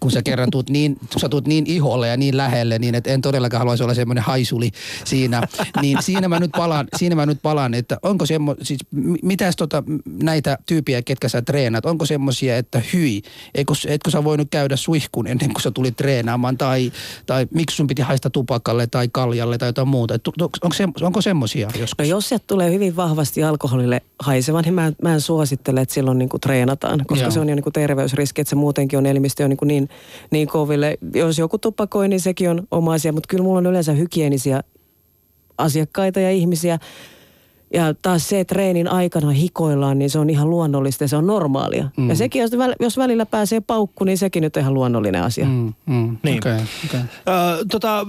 kun 0.00 0.10
sä 0.10 0.22
kerran 0.22 0.50
tuut 0.50 0.70
niin, 0.70 0.96
tuut 1.30 1.46
niin 1.46 1.66
iholle 1.66 2.08
ja 2.08 2.16
niin 2.16 2.36
lähelle, 2.36 2.78
niin 2.78 2.94
että 2.94 3.10
en 3.10 3.20
todellakaan 3.20 3.58
haluaisi 3.58 3.82
olla 3.82 3.94
semmoinen 3.94 4.24
haisuli 4.24 4.70
siinä. 5.04 5.42
Niin 5.82 6.02
siinä 6.02 6.28
mä 6.28 6.40
nyt 6.40 6.52
palaan, 6.52 6.88
siinä 6.96 7.14
mä 7.14 7.26
nyt 7.26 7.42
palaan 7.42 7.74
että 7.74 7.98
onko 8.02 8.26
semmo, 8.26 8.56
siis 8.62 8.80
mitäs 9.22 9.56
tota, 9.56 9.82
näitä 10.22 10.58
tyypiä, 10.66 11.02
ketkä 11.02 11.28
sä 11.28 11.42
treenaat, 11.42 11.86
onko 11.86 12.06
semmosia, 12.06 12.56
että 12.56 12.82
hyi, 12.92 13.22
eikö, 13.54 13.72
etkö 13.86 14.10
sä 14.10 14.24
voinut 14.24 14.48
käydä 14.50 14.76
suihkun 14.76 15.26
ennen 15.26 15.52
kuin 15.52 15.62
sä 15.62 15.70
tulit 15.70 15.96
treenaamaan, 15.96 16.58
tai, 16.58 16.92
tai 17.26 17.46
miksi 17.54 17.76
sun 17.76 17.86
piti 17.86 18.02
haista 18.02 18.30
tupakalle 18.30 18.86
tai 18.86 19.08
kaljalle 19.12 19.58
tai 19.58 19.68
jotain 19.68 19.88
muuta, 19.88 20.14
Et 20.14 20.28
onko, 20.62 20.74
se, 20.74 20.88
onko 21.00 21.20
semmosia 21.20 21.70
joskus? 21.78 21.98
No 21.98 22.04
jos 22.04 22.28
sieltä 22.28 22.44
tulee 22.46 22.72
hyvin 22.72 22.96
vahvasti 22.96 23.44
alkoholille 23.44 24.00
haiseva, 24.18 24.62
niin 24.62 24.74
mä, 24.74 24.86
en- 24.86 24.96
mä 25.02 25.14
en 25.14 25.20
suosittele, 25.20 25.80
että 25.80 25.94
silloin 25.94 26.18
niin 26.18 26.28
kuin 26.28 26.40
treenataan, 26.40 27.04
koska 27.06 27.24
Joo. 27.24 27.30
se 27.30 27.40
on 27.40 27.48
jo 27.52 27.56
niin 27.56 27.62
kuin 27.62 27.72
terveysriski, 27.72 28.40
että 28.40 28.50
se 28.50 28.56
muutenkin 28.56 28.98
on 28.98 29.06
elimistö 29.06 29.42
jo 29.42 29.48
niin, 29.48 29.58
niin, 29.64 29.88
niin 30.30 30.48
koville. 30.48 30.98
Jos 31.14 31.38
joku 31.38 31.58
tupakoi, 31.58 32.08
niin 32.08 32.20
sekin 32.20 32.50
on 32.50 32.62
oma 32.70 32.92
asia, 32.92 33.12
mutta 33.12 33.26
kyllä 33.28 33.44
mulla 33.44 33.58
on 33.58 33.66
yleensä 33.66 33.92
hygienisiä 33.92 34.62
asiakkaita 35.58 36.20
ja 36.20 36.30
ihmisiä. 36.30 36.78
Ja 37.74 37.94
taas 38.02 38.28
se, 38.28 38.40
että 38.40 38.54
treenin 38.54 38.88
aikana 38.88 39.30
hikoillaan, 39.30 39.98
niin 39.98 40.10
se 40.10 40.18
on 40.18 40.30
ihan 40.30 40.50
luonnollista 40.50 41.04
ja 41.04 41.08
se 41.08 41.16
on 41.16 41.26
normaalia. 41.26 41.88
Mm. 41.96 42.08
Ja 42.08 42.16
sekin, 42.16 42.42
jos, 42.42 42.50
väl- 42.52 42.76
jos 42.80 42.96
välillä 42.98 43.26
pääsee 43.26 43.60
paukku, 43.60 44.04
niin 44.04 44.18
sekin 44.18 44.40
nyt 44.40 44.56
on 44.56 44.60
ihan 44.60 44.74
luonnollinen 44.74 45.22
asia. 45.22 45.44
Mm. 45.46 45.72
Mm, 45.86 46.16
Niin. 46.22 46.38
okay, 46.38 46.60
okay. 46.86 47.00
Ö, 47.00 47.64
tota, 47.70 48.06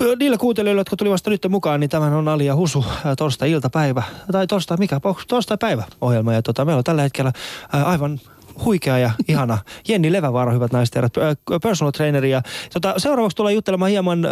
ö, 0.00 0.16
niille 0.18 0.38
kuuntelijoille, 0.38 0.80
jotka 0.80 0.96
tuli 0.96 1.10
vasta 1.10 1.30
nyt 1.30 1.46
mukaan, 1.48 1.80
niin 1.80 1.90
tämän 1.90 2.12
on 2.12 2.28
Ali 2.28 2.46
ja 2.46 2.56
Husu 2.56 2.84
ö, 3.06 3.16
torstai-iltapäivä, 3.16 4.02
tai 4.32 4.46
torstai, 4.46 4.76
mikä, 4.76 5.00
torstai-päivä 5.28 5.84
ohjelma. 6.00 6.32
Ja 6.32 6.42
tota, 6.42 6.64
meillä 6.64 6.78
on 6.78 6.84
tällä 6.84 7.02
hetkellä 7.02 7.32
ö, 7.74 7.84
aivan 7.84 8.20
huikea 8.64 8.98
ja 8.98 9.10
ihana 9.28 9.58
Jenni 9.88 10.12
Levävaara, 10.12 10.52
hyvät 10.52 10.72
naiset 10.72 10.94
ja 10.94 11.02
ö, 11.02 11.36
personal 11.62 11.90
traineri. 11.90 12.30
Ja, 12.30 12.42
tota, 12.72 12.94
seuraavaksi 12.96 13.36
tullaan 13.36 13.54
juttelemaan 13.54 13.90
hieman 13.90 14.24
ö, 14.24 14.28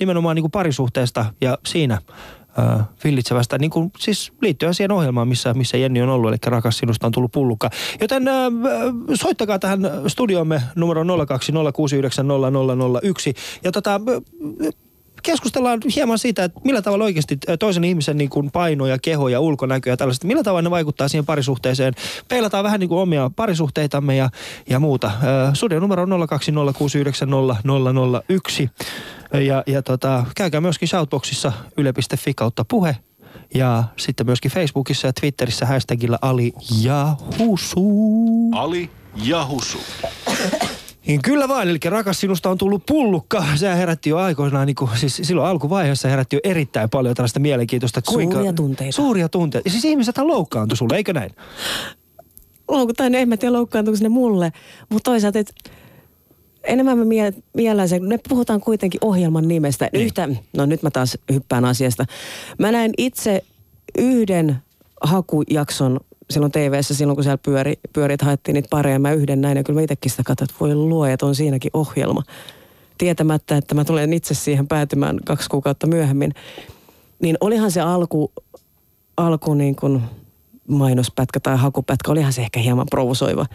nimenomaan 0.00 0.36
niin 0.36 0.42
kuin 0.42 0.50
parisuhteesta 0.50 1.26
ja 1.40 1.58
siinä 1.66 1.98
ö, 2.58 2.82
villitsevästä, 3.04 3.58
niin 3.58 3.70
kuin, 3.70 3.92
siis 3.98 4.32
liittyen 4.42 4.74
siihen 4.74 4.92
ohjelmaan, 4.92 5.28
missä, 5.28 5.54
missä 5.54 5.76
Jenni 5.76 6.02
on 6.02 6.08
ollut, 6.08 6.30
eli 6.30 6.38
rakas 6.46 6.78
sinusta 6.78 7.06
on 7.06 7.12
tullut 7.12 7.32
pullukka. 7.32 7.70
Joten 8.00 8.28
ö, 8.28 8.32
soittakaa 9.14 9.58
tähän 9.58 9.80
studiomme 10.06 10.62
numero 10.76 11.02
02069001 11.02 11.06
ja 13.64 13.72
tota, 13.72 14.00
keskustellaan 15.26 15.80
hieman 15.96 16.18
siitä, 16.18 16.44
että 16.44 16.60
millä 16.64 16.82
tavalla 16.82 17.04
oikeasti 17.04 17.38
toisen 17.58 17.84
ihmisen 17.84 18.18
niin 18.18 18.30
kuin 18.30 18.50
paino 18.50 18.86
ja 18.86 18.98
keho 19.02 19.28
ja 19.28 19.40
ulkonäkö 19.40 19.90
ja 19.90 19.96
tällaiset, 19.96 20.24
millä 20.24 20.42
tavalla 20.42 20.62
ne 20.62 20.70
vaikuttaa 20.70 21.08
siihen 21.08 21.26
parisuhteeseen. 21.26 21.94
Peilataan 22.28 22.64
vähän 22.64 22.80
niin 22.80 22.88
kuin 22.88 22.98
omia 22.98 23.30
parisuhteitamme 23.36 24.16
ja, 24.16 24.30
ja 24.68 24.80
muuta. 24.80 25.10
Studion 25.54 25.82
numero 25.82 26.02
on 26.02 26.10
020690001. 26.10 26.16
Ja, 29.46 29.62
ja 29.66 29.82
tota, 29.82 30.26
käykää 30.36 30.60
myöskin 30.60 30.88
Shoutboxissa 30.88 31.52
yle.fi 31.76 32.34
kautta 32.34 32.64
puhe 32.64 32.96
ja 33.54 33.84
sitten 33.96 34.26
myöskin 34.26 34.50
Facebookissa 34.50 35.06
ja 35.06 35.12
Twitterissä 35.12 35.66
hashtagilla 35.66 36.18
Ali 36.22 36.52
ja 36.82 37.16
Husu. 37.38 37.90
Ali 38.54 38.90
ja 39.24 39.46
Husu. 39.46 39.78
Niin 41.06 41.22
kyllä 41.22 41.48
vain, 41.48 41.68
eli 41.68 41.78
rakas 41.84 42.20
sinusta 42.20 42.50
on 42.50 42.58
tullut 42.58 42.86
pullukka. 42.86 43.44
Se 43.56 43.76
herätti 43.76 44.10
jo 44.10 44.16
aikoinaan, 44.16 44.66
niin 44.66 44.74
kuin, 44.74 44.90
siis 44.94 45.20
silloin 45.22 45.48
alkuvaiheessa 45.48 46.08
herätti 46.08 46.36
jo 46.36 46.40
erittäin 46.44 46.90
paljon 46.90 47.14
tällaista 47.14 47.40
mielenkiintoista. 47.40 48.02
Kuinka, 48.02 48.34
Suuria 48.34 48.52
tunteita. 48.52 48.96
Suuria 48.96 49.28
tunteita. 49.28 49.68
Ja 49.68 49.70
siis 49.70 49.84
ihmisethän 49.84 50.26
loukkaantui 50.26 50.76
sulle, 50.76 50.96
eikö 50.96 51.12
näin? 51.12 51.30
Loukuttaa, 52.68 53.06
en 53.06 53.28
mä 53.28 53.36
tiedä 53.36 53.52
loukkaantuuko 53.52 53.98
ne 54.02 54.08
mulle, 54.08 54.52
mutta 54.88 55.10
toisaalta, 55.10 55.38
että 55.38 55.52
enemmän 56.64 56.98
mä 56.98 57.04
mie- 57.04 57.34
miellän 57.54 57.88
sen, 57.88 58.08
ne 58.08 58.18
puhutaan 58.28 58.60
kuitenkin 58.60 59.00
ohjelman 59.04 59.48
nimestä. 59.48 59.88
Niin. 59.92 60.06
Yhtä, 60.06 60.28
no 60.56 60.66
nyt 60.66 60.82
mä 60.82 60.90
taas 60.90 61.18
hyppään 61.32 61.64
asiasta. 61.64 62.04
Mä 62.58 62.72
näin 62.72 62.92
itse 62.98 63.44
yhden 63.98 64.56
hakujakson 65.02 66.00
silloin 66.30 66.52
tv 66.52 66.82
silloin 66.82 67.16
kun 67.16 67.24
siellä 67.24 67.38
pyöri, 67.38 67.74
pyöri 67.92 68.14
että 68.14 68.26
haettiin 68.26 68.54
niitä 68.54 68.68
pareja. 68.70 68.98
Mä 68.98 69.12
yhden 69.12 69.40
näin 69.40 69.56
ja 69.56 69.64
kyllä 69.64 69.78
mä 69.78 69.82
itsekin 69.82 70.10
sitä 70.10 70.22
katsoin, 70.22 70.50
että 70.50 70.60
voi 70.60 70.74
luo, 70.74 71.06
että 71.06 71.26
on 71.26 71.34
siinäkin 71.34 71.70
ohjelma. 71.74 72.22
Tietämättä, 72.98 73.56
että 73.56 73.74
mä 73.74 73.84
tulen 73.84 74.12
itse 74.12 74.34
siihen 74.34 74.68
päätymään 74.68 75.18
kaksi 75.24 75.48
kuukautta 75.48 75.86
myöhemmin. 75.86 76.34
Niin 77.22 77.36
olihan 77.40 77.70
se 77.70 77.80
alku, 77.80 78.32
alku 79.16 79.54
niin 79.54 79.76
kuin 79.76 80.02
mainospätkä 80.68 81.40
tai 81.40 81.56
hakupätkä, 81.56 82.12
olihan 82.12 82.32
se 82.32 82.42
ehkä 82.42 82.60
hieman 82.60 82.86
provosoiva, 82.90 83.46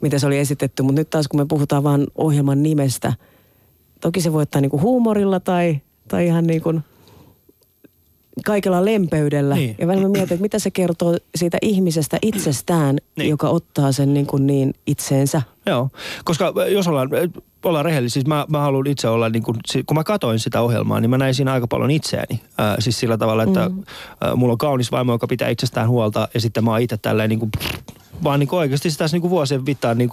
miten 0.00 0.20
se 0.20 0.26
oli 0.26 0.38
esitetty. 0.38 0.82
Mutta 0.82 1.00
nyt 1.00 1.10
taas 1.10 1.28
kun 1.28 1.40
me 1.40 1.46
puhutaan 1.48 1.84
vain 1.84 2.06
ohjelman 2.14 2.62
nimestä, 2.62 3.12
toki 4.00 4.20
se 4.20 4.32
voi 4.32 4.42
ottaa 4.42 4.60
niin 4.60 4.70
kuin 4.70 4.82
huumorilla 4.82 5.40
tai, 5.40 5.80
tai 6.08 6.26
ihan 6.26 6.44
niin 6.44 6.62
kuin 6.62 6.84
kaikella 8.44 8.84
lempeydellä. 8.84 9.54
Niin. 9.54 9.76
Ja 9.78 9.86
välillä 9.86 10.08
mä 10.08 10.12
mietin, 10.12 10.34
että 10.34 10.42
mitä 10.42 10.58
se 10.58 10.70
kertoo 10.70 11.16
siitä 11.34 11.58
ihmisestä 11.62 12.18
itsestään, 12.22 12.98
Niin. 13.16 13.30
joka 13.30 13.48
ottaa 13.48 13.92
sen 13.92 14.14
niin, 14.14 14.26
kuin 14.26 14.46
niin 14.46 14.74
itseensä. 14.86 15.42
Joo, 15.66 15.88
koska 16.24 16.52
jos 16.68 16.88
ollaan, 16.88 17.08
ollaan 17.64 17.84
rehellisiä, 17.84 18.14
siis 18.14 18.26
mä, 18.26 18.46
mä 18.48 18.60
haluan 18.60 18.86
itse 18.86 19.08
olla, 19.08 19.28
niin 19.28 19.42
kun, 19.42 19.56
kun 19.86 19.96
mä 19.96 20.04
katoin 20.04 20.38
sitä 20.38 20.60
ohjelmaa, 20.62 21.00
niin 21.00 21.10
mä 21.10 21.18
näin 21.18 21.34
siinä 21.34 21.52
aika 21.52 21.66
paljon 21.66 21.90
itseäni. 21.90 22.40
Ää, 22.58 22.76
siis 22.78 23.00
sillä 23.00 23.18
tavalla, 23.18 23.42
että 23.42 23.68
mm. 23.68 23.82
mulla 24.36 24.52
on 24.52 24.58
kaunis 24.58 24.92
vaimo, 24.92 25.12
joka 25.12 25.26
pitää 25.26 25.48
itsestään 25.48 25.88
huolta 25.88 26.28
ja 26.34 26.40
sitten 26.40 26.64
mä 26.64 26.70
oon 26.70 26.80
itse 26.80 26.96
tälleen 26.96 27.28
niin 27.28 27.38
kuin, 27.38 27.50
vaan 28.24 28.40
niin 28.40 28.54
oikeasti 28.54 28.90
se 28.90 28.98
tässä 28.98 29.16
niin 29.16 29.30
vuosien 29.30 29.62
mittaan 29.66 29.98
niin 29.98 30.10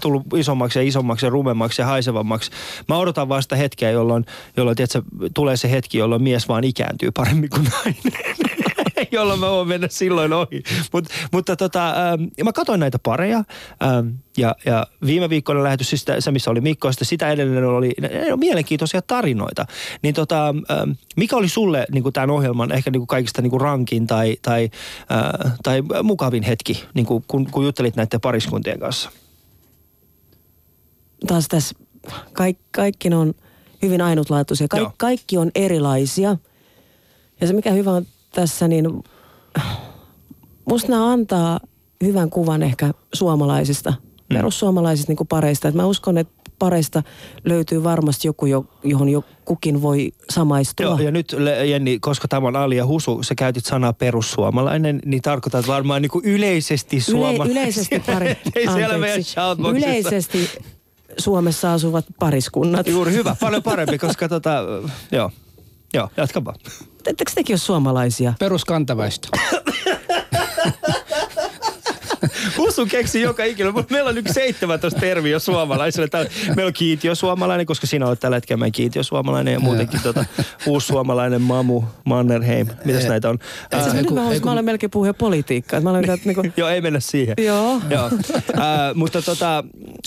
tullut 0.00 0.22
isommaksi 0.36 0.78
ja 0.78 0.82
isommaksi 0.82 1.26
ja 1.26 1.30
rumemmaksi 1.30 1.82
ja 1.82 1.86
haisevammaksi. 1.86 2.50
Mä 2.88 2.98
odotan 2.98 3.28
vaan 3.28 3.42
sitä 3.42 3.56
hetkeä, 3.56 3.90
jolloin, 3.90 4.26
jolloin 4.56 4.76
tiedätkö, 4.76 5.02
tulee 5.34 5.56
se 5.56 5.70
hetki, 5.70 5.98
jolloin 5.98 6.22
mies 6.22 6.48
vaan 6.48 6.64
ikääntyy 6.64 7.10
paremmin 7.10 7.50
kuin 7.50 7.64
nainen. 7.64 8.61
jolloin 9.12 9.40
mä 9.40 9.50
voin 9.50 9.68
mennä 9.68 9.88
silloin 9.90 10.32
ohi. 10.32 10.62
Mut, 10.92 11.04
mutta 11.32 11.56
tota, 11.56 11.88
ähm, 11.88 12.22
mä 12.44 12.52
katsoin 12.52 12.80
näitä 12.80 12.98
pareja 12.98 13.44
ähm, 13.82 14.08
ja, 14.36 14.56
ja 14.64 14.86
viime 15.06 15.30
viikkoina 15.30 15.62
lähetys, 15.62 15.90
siis 15.90 16.00
sitä- 16.00 16.20
se 16.20 16.30
missä 16.30 16.50
oli 16.50 16.60
Mikko, 16.60 16.88
ja 16.88 16.92
sitten 16.92 17.06
sitä 17.06 17.30
edellinen 17.30 17.64
oli 17.64 17.92
ne 18.00 18.32
on 18.32 18.38
mielenkiintoisia 18.38 19.02
tarinoita. 19.02 19.66
Niin 20.02 20.14
tota, 20.14 20.48
ähm, 20.48 20.90
mikä 21.16 21.36
oli 21.36 21.48
sulle 21.48 21.86
niin 21.92 22.12
tämän 22.12 22.30
ohjelman 22.30 22.72
ehkä 22.72 22.90
niin 22.90 23.00
kuin 23.00 23.06
kaikista 23.06 23.42
niin 23.42 23.50
kuin 23.50 23.60
rankin 23.60 24.06
tai, 24.06 24.36
tai, 24.42 24.70
äh, 25.12 25.52
tai 25.62 25.82
mukavin 26.02 26.42
hetki, 26.42 26.84
niin 26.94 27.06
kuin, 27.06 27.24
kun, 27.26 27.50
kun 27.50 27.64
juttelit 27.64 27.96
näiden 27.96 28.20
pariskuntien 28.20 28.78
kanssa? 28.78 29.10
Taas 31.26 31.48
tässä 31.48 31.74
kaikki, 32.32 32.64
kaikki 32.70 33.08
on 33.14 33.34
hyvin 33.82 34.00
ainutlaatuisia. 34.00 34.68
Kaik, 34.68 34.82
Joo. 34.82 34.92
kaikki 34.96 35.38
on 35.38 35.50
erilaisia. 35.54 36.36
Ja 37.40 37.46
se 37.46 37.52
mikä 37.52 37.70
hyvä 37.70 37.92
on 37.92 38.06
tässä, 38.32 38.68
niin 38.68 39.02
musta 40.70 40.88
nämä 40.88 41.12
antaa 41.12 41.60
hyvän 42.04 42.30
kuvan 42.30 42.62
ehkä 42.62 42.94
suomalaisista, 43.14 43.94
Mm. 44.30 44.36
perussuomalaisista 44.36 45.12
niin 45.12 45.26
pareista. 45.28 45.68
Et 45.68 45.74
mä 45.74 45.86
uskon, 45.86 46.18
että 46.18 46.32
pareista 46.58 47.02
löytyy 47.44 47.84
varmasti 47.84 48.28
joku, 48.28 48.46
jo- 48.46 48.64
johon 48.84 49.08
jo 49.08 49.24
kukin 49.44 49.82
voi 49.82 50.12
samaistua. 50.30 50.86
Joo, 50.86 50.98
ja 50.98 51.10
nyt 51.10 51.36
Jenni, 51.68 51.98
koska 51.98 52.28
tämä 52.28 52.48
on 52.48 52.56
Ali 52.56 52.76
ja 52.76 52.86
Husu, 52.86 53.22
sä 53.22 53.34
käytit 53.34 53.64
sanaa 53.64 53.92
perussuomalainen, 53.92 55.00
niin 55.04 55.22
tarkoitat 55.22 55.66
varmaan 55.66 56.02
niin 56.02 56.10
kuin 56.10 56.24
yleisesti 56.24 56.96
Yle, 56.96 57.02
suomalaisia. 57.04 57.52
yleisesti 57.52 57.98
pari, 58.06 58.28
anteeksi. 58.66 59.34
Yleisesti 59.76 60.48
Suomessa 61.18 61.72
asuvat 61.72 62.04
pariskunnat. 62.18 62.86
Juuri 62.86 63.12
hyvä, 63.12 63.36
paljon 63.40 63.62
parempi, 63.62 63.98
koska 63.98 64.28
tota, 64.28 64.64
joo, 65.12 65.30
joo, 65.94 66.08
jatka 66.16 66.44
vaan. 66.44 66.56
Ettekö 67.06 67.32
tekin 67.34 67.54
ole 67.54 67.58
suomalaisia? 67.58 68.32
Peruskantaväestö. 68.38 69.28
Husu 72.58 72.86
keksi 72.86 73.20
joka 73.20 73.44
ikinä. 73.44 73.72
Meillä 73.90 74.08
on 74.08 74.14
nyt 74.14 74.26
17 74.32 75.00
termiä 75.00 75.38
suomalaisille. 75.38 76.08
Täällä, 76.08 76.30
meillä 76.56 76.66
on 76.68 76.72
kiintiö 76.72 77.14
suomalainen, 77.14 77.66
koska 77.66 77.86
sinä 77.86 78.06
olet 78.06 78.20
tällä 78.20 78.36
hetkellä 78.36 78.58
meidän 78.60 78.72
kiintiö 78.72 79.02
suomalainen 79.02 79.52
ja 79.52 79.60
muutenkin 79.60 80.00
tota, 80.02 80.24
uusi 80.66 80.86
suomalainen 80.86 81.40
Mamu, 81.42 81.82
Mannerheim. 82.04 82.66
Mitäs 82.84 83.06
näitä 83.06 83.28
on? 83.28 83.34
Itse 83.34 83.76
asiassa 83.76 83.90
Ää, 83.90 83.96
nyt 83.96 84.06
kun- 84.06 84.14
mä, 84.14 84.20
ei 84.20 84.24
haluaisin, 84.24 84.42
kun- 84.42 84.48
mä 84.48 84.52
olen 84.52 84.64
melkein 84.64 84.90
puhua 84.90 85.06
jo 85.06 85.14
politiikkaa. 85.14 85.80
Mä 85.80 85.90
olen 85.90 86.10
että 86.10 86.20
niinku, 86.28 86.42
Joo, 86.56 86.68
ei 86.68 86.80
mennä 86.80 87.00
siihen. 87.00 87.34
Joo. 87.38 87.80
Joo. 87.90 88.10
Ää, 88.60 88.94
mutta 88.94 89.22
tota, 89.22 89.64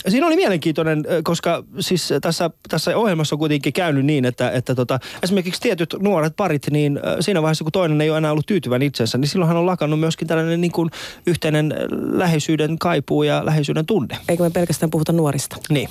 siinä 0.08 0.26
oli 0.26 0.36
mielenkiintoinen, 0.36 1.04
koska 1.24 1.64
siis 1.80 2.12
tässä, 2.22 2.50
tässä 2.68 2.96
ohjelmassa 2.96 3.34
on 3.34 3.38
kuitenkin 3.38 3.72
käynyt 3.72 4.06
niin, 4.06 4.24
että, 4.24 4.50
että 4.50 4.74
tota, 4.74 4.98
esimerkiksi 5.22 5.60
tietyt 5.60 5.96
nuoret 6.00 6.36
parit, 6.36 6.66
niin 6.70 7.00
siinä 7.20 7.42
vaiheessa 7.42 7.64
kun 7.64 7.72
toinen 7.72 8.00
ei 8.00 8.10
ole 8.10 8.18
enää 8.18 8.30
ollut 8.30 8.46
tyytyväinen 8.46 8.86
itsensä, 8.86 9.18
niin 9.18 9.28
silloinhan 9.28 9.56
on 9.56 9.66
lakannut 9.66 10.00
myöskin 10.00 10.28
tällainen 10.28 10.60
niin 10.60 10.72
kuin 10.72 10.90
yhteinen 11.26 11.74
läheisyyden 12.12 12.78
kaipuu 12.78 13.22
ja 13.22 13.46
läheisyyden 13.46 13.86
tunne. 13.86 14.18
eikö 14.28 14.42
me 14.42 14.50
pelkästään 14.50 14.90
puhuta 14.90 15.12
nuorista. 15.12 15.56
Niin, 15.70 15.88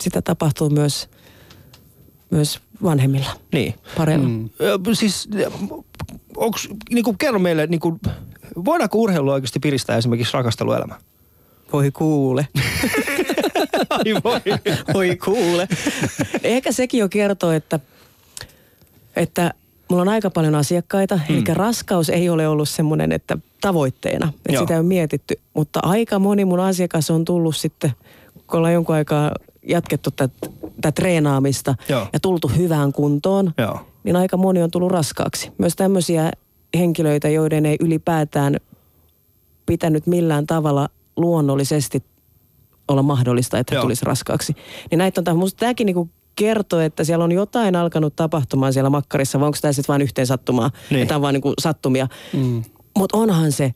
Sitä 0.00 0.22
tapahtuu 0.22 0.70
myös, 0.70 1.08
myös 2.30 2.60
vanhemmilla 2.82 3.30
niin. 3.52 3.74
pareilla. 3.96 4.28
Mm. 4.28 4.50
Siis 4.92 5.28
onks, 6.36 6.68
niin 6.90 7.04
kuin, 7.04 7.18
kerro 7.18 7.38
meille, 7.38 7.66
niin 7.66 7.80
kuin, 7.80 8.00
voidaanko 8.64 8.98
urheilu 8.98 9.30
oikeasti 9.30 9.58
piristää 9.58 9.96
esimerkiksi 9.96 10.34
rakasteluelämää? 10.34 10.98
Voi 11.72 11.90
kuule. 11.90 12.48
Ai 13.90 14.14
voi. 14.24 14.40
Voi 14.94 15.16
kuule. 15.16 15.68
Ehkä 16.42 16.72
sekin 16.72 17.00
jo 17.00 17.08
kertoo, 17.08 17.52
että, 17.52 17.80
että 19.16 19.54
mulla 19.90 20.02
on 20.02 20.08
aika 20.08 20.30
paljon 20.30 20.54
asiakkaita. 20.54 21.16
Mm. 21.28 21.34
Eli 21.34 21.44
raskaus 21.52 22.08
ei 22.08 22.28
ole 22.28 22.48
ollut 22.48 22.68
semmoinen, 22.68 23.12
että 23.12 23.38
tavoitteena. 23.60 24.32
Että 24.36 24.52
Joo. 24.52 24.62
sitä 24.62 24.74
ole 24.74 24.82
mietitty. 24.82 25.34
Mutta 25.54 25.80
aika 25.82 26.18
moni 26.18 26.44
mun 26.44 26.60
asiakas 26.60 27.10
on 27.10 27.24
tullut 27.24 27.56
sitten, 27.56 27.90
kun 28.46 28.58
ollaan 28.58 28.74
jonkun 28.74 28.94
aikaa 28.94 29.30
jatkettu 29.68 30.10
tätä, 30.10 30.34
tätä 30.60 30.92
treenaamista 30.92 31.74
Joo. 31.88 32.06
ja 32.12 32.20
tultu 32.20 32.48
hyvään 32.48 32.92
kuntoon, 32.92 33.52
Joo. 33.58 33.80
niin 34.04 34.16
aika 34.16 34.36
moni 34.36 34.62
on 34.62 34.70
tullut 34.70 34.92
raskaaksi. 34.92 35.52
Myös 35.58 35.76
tämmöisiä 35.76 36.30
henkilöitä, 36.78 37.28
joiden 37.28 37.66
ei 37.66 37.76
ylipäätään 37.80 38.56
pitänyt 39.66 40.06
millään 40.06 40.46
tavalla 40.46 40.88
luonnollisesti 41.16 42.02
olla 42.92 43.02
mahdollista, 43.02 43.58
että 43.58 43.74
Joo. 43.74 43.82
tulisi 43.82 44.04
raskaaksi. 44.04 44.54
Niin 44.90 44.98
näitä 44.98 45.22
on, 45.30 45.36
musta 45.38 45.58
tämäkin 45.58 45.86
niinku 45.86 46.10
kertoo, 46.36 46.80
että 46.80 47.04
siellä 47.04 47.24
on 47.24 47.32
jotain 47.32 47.76
alkanut 47.76 48.16
tapahtumaan 48.16 48.72
siellä 48.72 48.90
makkarissa, 48.90 49.40
vai 49.40 49.46
onko 49.46 49.58
tämä 49.62 49.72
sitten 49.72 49.92
vain 49.92 50.02
yhteen 50.02 50.26
sattumaa, 50.26 50.68
Niin. 50.90 50.96
niin. 50.96 51.08
tämä 51.08 51.16
on 51.16 51.22
vaan 51.22 51.34
niinku 51.34 51.52
sattumia. 51.60 52.08
Mm. 52.32 52.62
Mutta 52.98 53.18
onhan 53.18 53.52
se, 53.52 53.74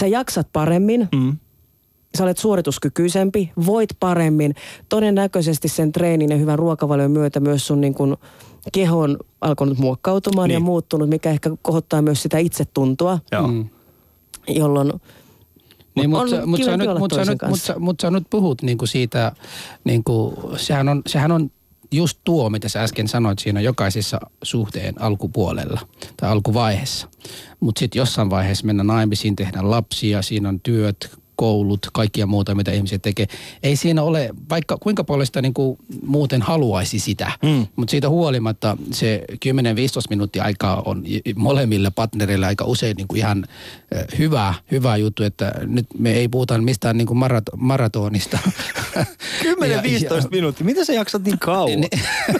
sä 0.00 0.06
jaksat 0.06 0.48
paremmin, 0.52 1.08
Mm. 1.14 1.36
sä 2.18 2.24
olet 2.24 2.38
suorituskykyisempi, 2.38 3.52
voit 3.66 3.90
paremmin. 4.00 4.54
Todennäköisesti 4.88 5.68
sen 5.68 5.92
treenin 5.92 6.30
ja 6.30 6.36
hyvän 6.36 6.58
ruokavalion 6.58 7.10
myötä 7.10 7.40
myös 7.40 7.66
sun 7.66 7.80
niin 7.80 7.94
kun 7.94 8.16
keho 8.72 9.00
on 9.00 9.16
alkanut 9.40 9.78
muokkautumaan 9.78 10.48
Niin. 10.48 10.54
ja 10.54 10.60
muuttunut, 10.60 11.08
mikä 11.08 11.30
ehkä 11.30 11.50
kohottaa 11.62 12.02
myös 12.02 12.22
sitä 12.22 12.38
itsetuntoa, 12.38 13.18
Joo. 13.32 13.46
Mm. 13.48 13.68
jolloin 14.48 14.92
Niin, 16.00 16.10
mutta 16.10 16.46
mut 16.46 16.58
sä, 16.58 16.64
kivempi 16.64 16.86
nyt, 16.86 16.98
mut 16.98 17.12
sä, 17.14 17.24
nyt, 17.24 17.38
mut 17.48 17.60
sä, 17.60 17.78
mut 17.78 18.00
sä 18.00 18.10
nyt 18.10 18.24
puhut 18.30 18.62
niinku 18.62 18.86
siitä, 18.86 19.32
niinku, 19.84 20.34
sehän, 20.56 20.88
on, 20.88 21.02
sehän 21.06 21.32
on 21.32 21.50
just 21.92 22.18
tuo, 22.24 22.50
mitä 22.50 22.68
sä 22.68 22.82
äsken 22.82 23.08
sanoit 23.08 23.38
siinä 23.38 23.60
jokaisessa 23.60 24.20
suhteen 24.42 25.02
alkupuolella 25.02 25.80
tai 26.16 26.30
alkuvaiheessa. 26.30 27.08
Mutta 27.60 27.78
sitten 27.78 28.00
jossain 28.00 28.30
vaiheessa 28.30 28.66
mennä 28.66 28.84
naimisiin, 28.84 29.36
tehdä 29.36 29.58
lapsia, 29.62 30.22
siinä 30.22 30.48
on 30.48 30.60
työt, 30.60 31.18
koulut, 31.38 31.86
kaikkia 31.92 32.26
muuta, 32.26 32.54
mitä 32.54 32.72
ihmiset 32.72 33.02
tekee. 33.02 33.26
Ei 33.62 33.76
siinä 33.76 34.02
ole, 34.02 34.30
vaikka 34.50 34.76
kuinka 34.76 35.04
paljon 35.04 35.26
sitä 35.26 35.42
niin 35.42 35.54
kuin 35.54 35.78
muuten 36.02 36.42
haluaisi 36.42 36.98
sitä, 36.98 37.32
mm. 37.42 37.66
mutta 37.76 37.90
siitä 37.90 38.08
huolimatta 38.08 38.76
se 38.90 39.24
10-15 39.32 39.38
minuuttia 40.10 40.44
aikaa 40.44 40.82
on 40.84 41.04
molemmille 41.36 41.90
partnereille 41.90 42.46
aika 42.46 42.64
usein 42.64 42.96
niin 42.96 43.08
kuin 43.08 43.18
ihan 43.18 43.44
hyvä, 44.18 44.54
hyvä 44.70 44.96
juttu, 44.96 45.22
että 45.22 45.52
nyt 45.66 45.86
me 45.98 46.12
ei 46.12 46.28
puhuta 46.28 46.58
mistään 46.58 46.96
niin 46.96 47.06
kuin 47.06 47.18
marat, 47.18 47.44
maratonista. 47.56 48.38
10-15 49.42 50.28
minuuttia, 50.30 50.64
mitä 50.64 50.84
sä 50.84 50.92
jaksat 50.92 51.24
niin 51.24 51.38
kauan? 51.38 51.70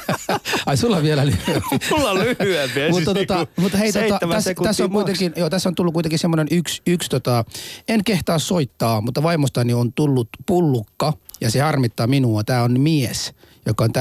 Ai 0.67 0.77
sulla 0.77 0.97
on 0.97 1.03
vielä 1.03 1.27
lyhyempi. 1.27 1.79
Mulla 1.91 2.11
on 2.11 2.19
lyhyempi. 2.19 2.81
mutta, 2.91 3.13
siis 3.13 3.27
tota, 3.27 3.35
niinku 3.35 3.61
mutta 3.61 3.79
hei, 3.79 3.93
tota, 3.93 4.19
tässä, 4.29 4.55
tässä, 4.63 4.85
on 4.85 4.91
kuitenkin, 4.91 5.33
joo, 5.37 5.51
tässä 5.51 5.69
on 5.69 5.75
tullut 5.75 5.95
kuitenkin 5.95 6.19
semmoinen 6.19 6.47
yksi, 6.51 6.83
yksi 6.87 7.11
tota, 7.11 7.45
en 7.89 8.05
kehtaa 8.05 8.39
soittaa, 8.39 8.88
mutta 9.01 9.23
vaimostani 9.23 9.75
on 9.75 9.93
tullut 9.93 10.29
pullukka 10.47 11.13
ja 11.41 11.51
se 11.51 11.61
harmittaa 11.61 12.07
minua. 12.07 12.45
Tämä 12.45 12.63
on 12.63 12.81
mies, 12.81 13.35
joka 13.67 13.85
on 13.85 13.93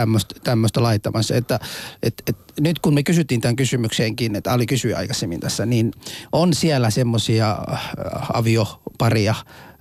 tämmöistä 0.44 0.84
laittamassa. 0.84 1.36
Että, 1.36 1.60
et, 2.04 2.14
et, 2.28 2.38
nyt 2.60 2.80
kun 2.80 2.94
me 2.94 3.04
kysyttiin 3.04 3.42
tämän 3.42 3.56
kysymykseenkin, 3.56 4.36
että 4.36 4.54
Ali 4.54 4.66
kysyi 4.66 4.94
aikaisemmin 4.94 5.40
tässä, 5.40 5.66
niin 5.66 5.92
on 6.32 6.54
siellä 6.54 6.90
semmoisia 6.90 7.58
avioparia, 8.34 9.36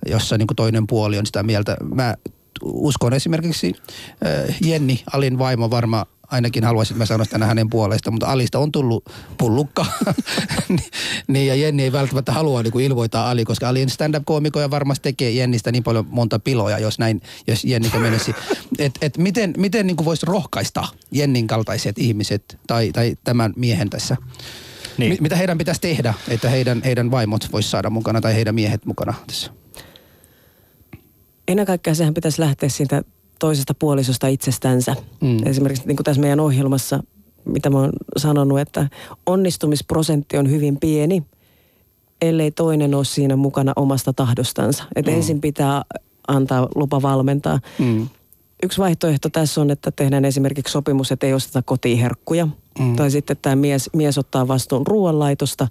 jossa 0.05 0.37
niin 0.37 0.47
kuin 0.47 0.55
toinen 0.55 0.87
puoli 0.87 1.17
on 1.17 1.25
sitä 1.25 1.43
mieltä. 1.43 1.77
Mä 1.95 2.15
uskon 2.63 3.13
esimerkiksi 3.13 3.73
äh, 4.25 4.57
Jenni, 4.61 5.03
Alin 5.13 5.39
vaimo 5.39 5.69
varmaan 5.69 6.05
ainakin 6.27 6.63
haluaisin, 6.63 6.93
että 6.93 7.01
mä 7.01 7.05
sanoa 7.05 7.25
sitä 7.25 7.45
hänen 7.45 7.69
puolesta, 7.69 8.11
mutta 8.11 8.27
Alista 8.27 8.59
on 8.59 8.71
tullut 8.71 9.05
pullukka. 9.37 9.85
niin, 11.27 11.47
ja 11.47 11.55
Jenni 11.55 11.83
ei 11.83 11.91
välttämättä 11.91 12.31
halua 12.31 12.63
niin 12.63 12.71
kuin 12.71 12.85
ilmoittaa 12.85 13.29
Ali, 13.29 13.45
koska 13.45 13.69
Ali 13.69 13.83
on 13.83 13.89
stand-up-koomiko 13.89 14.59
ja 14.59 14.71
varmasti 14.71 15.03
tekee 15.03 15.31
Jennistä 15.31 15.71
niin 15.71 15.83
paljon 15.83 16.05
monta 16.09 16.39
piloja, 16.39 16.79
jos 16.79 16.99
näin, 16.99 17.21
jos 17.47 17.65
Jenni 17.65 17.91
menisi. 17.99 18.35
Et, 18.79 18.97
et 19.01 19.17
miten, 19.17 19.53
miten 19.57 19.87
niin 19.87 20.05
voisi 20.05 20.25
rohkaista 20.25 20.87
Jennin 21.11 21.47
kaltaiset 21.47 21.99
ihmiset 21.99 22.57
tai, 22.67 22.91
tai 22.91 23.17
tämän 23.23 23.53
miehen 23.55 23.89
tässä? 23.89 24.17
Niin. 24.97 25.11
Mi- 25.11 25.17
mitä 25.21 25.35
heidän 25.35 25.57
pitäisi 25.57 25.81
tehdä, 25.81 26.13
että 26.27 26.49
heidän, 26.49 26.81
heidän 26.85 27.11
vaimot 27.11 27.51
voisi 27.51 27.69
saada 27.69 27.89
mukana 27.89 28.21
tai 28.21 28.35
heidän 28.35 28.55
miehet 28.55 28.85
mukana 28.85 29.13
tässä? 29.27 29.51
Ennen 31.47 31.65
kaikkea 31.65 31.95
sehän 31.95 32.13
pitäisi 32.13 32.41
lähteä 32.41 32.69
siitä 32.69 33.01
toisesta 33.39 33.73
puolisosta 33.73 34.27
itsestänsä. 34.27 34.95
Mm. 35.21 35.47
Esimerkiksi 35.47 35.87
niin 35.87 35.95
kuin 35.95 36.03
tässä 36.05 36.21
meidän 36.21 36.39
ohjelmassa, 36.39 37.03
mitä 37.45 37.69
mä 37.69 37.79
oon 37.79 37.93
sanonut, 38.17 38.59
että 38.59 38.89
onnistumisprosentti 39.25 40.37
on 40.37 40.49
hyvin 40.49 40.77
pieni, 40.79 41.23
ellei 42.21 42.51
toinen 42.51 42.95
ole 42.95 43.05
siinä 43.05 43.35
mukana 43.35 43.73
omasta 43.75 44.13
tahdostansa. 44.13 44.83
Että 44.95 45.11
mm. 45.11 45.17
ensin 45.17 45.41
pitää 45.41 45.81
antaa 46.27 46.67
lupa 46.75 47.01
valmentaa. 47.01 47.59
Mm. 47.79 48.07
Yksi 48.63 48.77
vaihtoehto 48.77 49.29
tässä 49.29 49.61
on, 49.61 49.71
että 49.71 49.91
tehdään 49.91 50.25
esimerkiksi 50.25 50.71
sopimus, 50.71 51.11
että 51.11 51.27
ei 51.27 51.33
osteta 51.33 51.61
kotiin 51.61 51.97
herkkuja. 51.97 52.47
Mm. 52.79 52.95
Tai 52.95 53.11
sitten 53.11 53.37
tämä 53.41 53.55
mies, 53.55 53.89
mies 53.93 54.17
ottaa 54.17 54.47
vastuun 54.47 54.87
ruoanlaitosta 54.87 55.67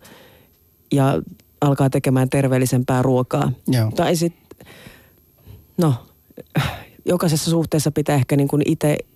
ja 0.93 1.23
alkaa 1.61 1.91
tekemään 1.91 2.31
terveellisempää 2.31 3.03
ruokaa. 3.03 3.53
Joo. 3.69 3.91
Tai 3.91 4.17
sitten, 4.17 4.67
no, 5.77 5.95
jokaisessa 7.05 7.51
suhteessa 7.51 7.91
pitää 7.91 8.17
ehkä 8.17 8.37
niin 8.37 8.49
kuin 8.49 8.63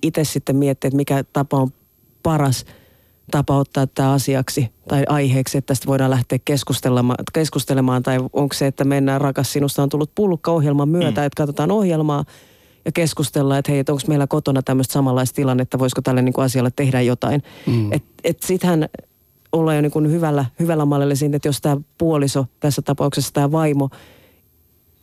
itse 0.02 0.24
sitten 0.24 0.56
miettiä, 0.56 0.88
että 0.88 0.96
mikä 0.96 1.24
tapa 1.32 1.56
on 1.56 1.70
paras 2.22 2.64
tapa 3.30 3.56
ottaa 3.56 3.86
tämä 3.86 4.12
asiaksi 4.12 4.68
tai 4.88 5.04
aiheeksi, 5.08 5.58
että 5.58 5.66
tästä 5.66 5.86
voidaan 5.86 6.10
lähteä 6.10 6.38
keskustelemaan, 6.44 7.24
keskustelemaan 7.32 8.02
tai 8.02 8.18
onko 8.32 8.54
se, 8.54 8.66
että 8.66 8.84
mennään 8.84 9.20
rakas 9.20 9.52
sinusta 9.52 9.82
on 9.82 9.88
tullut 9.88 10.14
pullukka 10.14 10.50
ohjelman 10.50 10.88
myötä, 10.88 11.20
mm. 11.20 11.26
että 11.26 11.36
katsotaan 11.36 11.70
ohjelmaa 11.70 12.24
ja 12.84 12.92
keskustellaan, 12.92 13.58
että 13.58 13.72
hei, 13.72 13.78
että 13.78 13.92
onko 13.92 14.02
meillä 14.08 14.26
kotona 14.26 14.62
tämmöistä 14.62 14.92
samanlaista 14.92 15.36
tilannetta, 15.36 15.78
voisiko 15.78 16.02
tälle 16.02 16.22
niin 16.22 16.32
kuin 16.32 16.44
asialle 16.44 16.70
tehdä 16.76 17.00
jotain. 17.00 17.42
Mm. 17.66 17.92
Että 17.92 18.08
et 18.24 18.42
sittenhän 18.42 18.88
ollaan 19.52 19.76
jo 19.76 19.82
niin 19.82 19.92
kuin 19.92 20.10
hyvällä, 20.10 20.44
hyvällä 20.60 20.84
mallilla 20.84 21.14
siinä, 21.14 21.36
että 21.36 21.48
jos 21.48 21.60
tämä 21.60 21.76
puoliso, 21.98 22.46
tässä 22.60 22.82
tapauksessa 22.82 23.32
tämä 23.32 23.52
vaimo, 23.52 23.88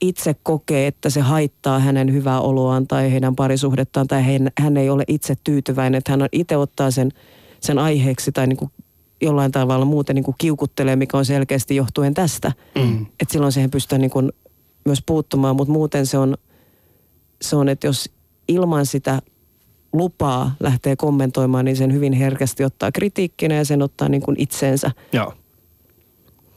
itse 0.02 0.36
kokee, 0.44 0.88
että 0.88 1.10
se 1.10 1.22
haittaa 1.22 1.80
hänen 1.80 2.14
hyvää 2.14 2.42
oloaan 2.42 2.88
tai 2.88 3.12
heidän 3.12 3.36
parisuhdettaan 3.36 4.08
tai 4.08 4.24
hän, 4.24 4.52
hän 4.60 4.78
ei 4.78 4.90
ole 4.90 5.04
itse 5.08 5.36
tyytyväinen, 5.44 5.98
että 5.98 6.12
hän 6.12 6.22
on 6.22 6.30
itse 6.32 6.58
ottaa 6.58 6.92
sen, 6.92 7.12
sen 7.60 7.80
aiheeksi 7.80 8.32
tai 8.32 8.48
niin 8.48 8.58
kuin 8.58 8.72
jollain 9.22 9.52
tavalla 9.52 9.86
muuten 9.86 10.16
niin 10.16 10.24
kuin 10.24 10.36
kiukuttelee, 10.38 10.96
mikä 10.96 11.18
on 11.18 11.26
selkeästi 11.26 11.76
johtuen 11.76 12.14
tästä. 12.14 12.52
Mm. 12.76 13.06
Että 13.20 13.32
silloin 13.32 13.52
siihen 13.52 13.72
pystytään 13.72 14.02
niin 14.02 14.12
kuin 14.12 14.32
myös 14.86 15.04
puuttumaan, 15.06 15.56
mutta 15.56 15.74
muuten 15.74 16.06
se 16.06 16.18
on, 16.18 16.38
se 17.42 17.56
on, 17.56 17.70
että 17.70 17.88
jos 17.88 18.10
ilman 18.48 18.86
sitä 18.86 19.22
lupaa 19.94 20.56
lähtee 20.60 20.96
kommentoimaan, 20.96 21.66
niin 21.66 21.78
sen 21.78 21.94
hyvin 21.94 22.14
herkästi 22.14 22.64
ottaa 22.64 22.92
kritiikkinä 22.92 23.56
ja 23.56 23.66
sen 23.66 23.82
ottaa 23.82 24.10
niin 24.10 24.22
kuin 24.22 24.40
itseensä. 24.40 24.92
Joo. 25.14 25.34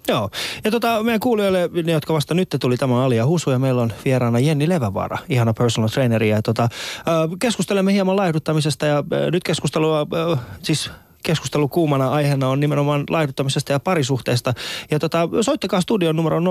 Joo. 0.09 0.30
Ja 0.64 0.70
tota, 0.70 1.03
meidän 1.03 1.20
kuulijoille, 1.20 1.70
ne, 1.84 1.92
jotka 1.92 2.14
vasta 2.14 2.34
nyt 2.34 2.57
tuli 2.61 2.76
tämä 2.76 3.05
Alia 3.05 3.26
Husu 3.26 3.51
ja 3.51 3.59
meillä 3.59 3.82
on 3.82 3.92
vieraana 4.05 4.38
Jenni 4.38 4.68
Levävaara, 4.68 5.18
ihana 5.28 5.55
personal 5.55 5.88
traineri. 5.88 6.28
Ja 6.28 6.42
tota, 6.42 6.68
keskustelemme 7.38 7.92
hieman 7.92 8.16
laihduttamisesta 8.16 8.86
ja 8.86 9.05
nyt 9.32 9.44
keskustelua, 9.44 10.07
siis 10.62 10.90
keskustelu 11.23 11.68
kuumana 11.68 12.11
aiheena 12.11 12.49
on 12.49 12.61
nimenomaan 12.61 13.05
laihduttamisesta 13.11 13.73
ja 13.73 13.81
parisuhteesta. 13.81 14.55
Ja 14.91 14.99
tota, 14.99 15.29
soittakaa 15.41 15.81
studion 15.81 16.16
numero 16.16 16.41
020690001 16.41 16.45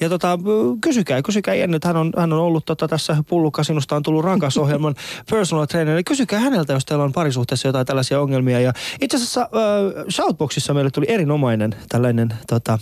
ja 0.00 0.08
tota, 0.08 0.38
kysykää, 0.80 1.22
kysykää 1.22 1.54
Jenny, 1.54 1.78
hän 1.84 1.96
on, 1.96 2.12
hän 2.16 2.32
on 2.32 2.40
ollut 2.40 2.64
tota, 2.64 2.88
tässä 2.88 3.16
Pullukka, 3.28 3.64
sinusta 3.64 3.96
on 3.96 4.02
tullut 4.02 4.24
rakas 4.24 4.58
ohjelman 4.58 4.94
personal 5.30 5.66
trainer. 5.66 6.02
Kysykää 6.02 6.40
häneltä, 6.40 6.72
jos 6.72 6.84
teillä 6.84 7.04
on 7.04 7.12
parisuhteessa 7.12 7.68
jotain 7.68 7.86
tällaisia 7.86 8.20
ongelmia. 8.20 8.60
Ja 8.60 8.72
itse 9.00 9.16
asiassa 9.16 9.40
äh, 9.40 9.48
Shoutboxissa 10.10 10.74
meille 10.74 10.90
tuli 10.90 11.06
erinomainen 11.08 11.74
tällainen 11.88 12.28
tota, 12.46 12.78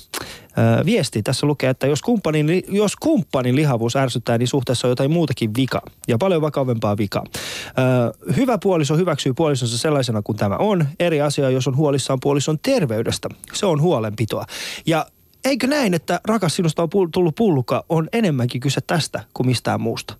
viesti. 0.86 1.22
Tässä 1.22 1.46
lukee, 1.46 1.70
että 1.70 1.86
jos 1.86 2.02
kumppanin, 2.02 2.62
jos 2.68 2.96
kumppanin 2.96 3.56
lihavuus 3.56 3.96
ärsyttää, 3.96 4.38
niin 4.38 4.48
suhteessa 4.48 4.86
on 4.86 4.90
jotain 4.90 5.10
muutakin 5.10 5.50
vika 5.56 5.82
ja 6.08 6.18
paljon 6.18 6.42
vakavempaa 6.42 6.96
vika. 6.96 7.24
Äh, 7.66 8.36
hyvä 8.36 8.58
puoliso 8.58 8.96
hyväksyy 8.96 9.32
puolisonsa 9.34 9.78
sellaisena 9.78 10.22
kuin 10.22 10.38
tämä 10.38 10.56
on. 10.56 10.86
Eri 11.00 11.20
asia, 11.20 11.50
jos 11.50 11.68
on 11.68 11.76
huolissaan 11.76 12.20
puolison 12.22 12.58
terveydestä. 12.58 13.28
Se 13.52 13.66
on 13.66 13.80
huolenpitoa. 13.80 14.44
Ja 14.86 15.06
eikö 15.44 15.66
näin, 15.66 15.94
että 15.94 16.20
rakas 16.28 16.56
sinusta 16.56 16.82
on 16.82 16.88
tullut 17.12 17.34
pullukka, 17.34 17.84
on 17.88 18.08
enemmänkin 18.12 18.60
kyse 18.60 18.80
tästä 18.80 19.24
kuin 19.34 19.46
mistään 19.46 19.80
muusta? 19.80 20.14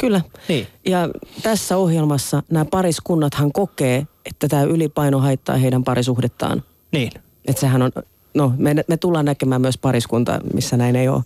Kyllä. 0.00 0.20
Niin. 0.48 0.66
Ja 0.86 1.08
tässä 1.42 1.76
ohjelmassa 1.76 2.42
nämä 2.50 2.64
pariskunnathan 2.64 3.52
kokee, 3.52 4.06
että 4.24 4.48
tämä 4.48 4.62
ylipaino 4.62 5.18
haittaa 5.18 5.56
heidän 5.56 5.84
parisuhdettaan. 5.84 6.62
Niin. 6.92 7.12
Että 7.44 7.60
sehän 7.60 7.82
on, 7.82 7.92
no 8.34 8.52
me, 8.56 8.74
me 8.88 8.96
tullaan 8.96 9.24
näkemään 9.24 9.60
myös 9.60 9.78
pariskunta, 9.78 10.40
missä 10.54 10.76
näin 10.76 10.96
ei 10.96 11.08
ole. 11.08 11.22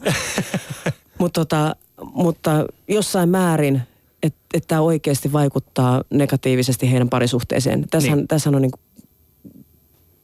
Mut 1.19 1.33
tota, 1.33 1.77
mutta 2.15 2.67
jossain 2.89 3.29
määrin, 3.29 3.83
että 4.23 4.39
et 4.55 4.65
tämä 4.69 4.81
oikeasti 4.81 5.33
vaikuttaa 5.33 6.03
negatiivisesti 6.11 6.93
heidän 6.93 7.09
parisuhteeseen. 7.09 7.85
Tässähän, 7.91 8.19
niin. 8.19 8.29
tässähän 8.29 8.55
on 8.55 8.63
niinku 8.63 8.79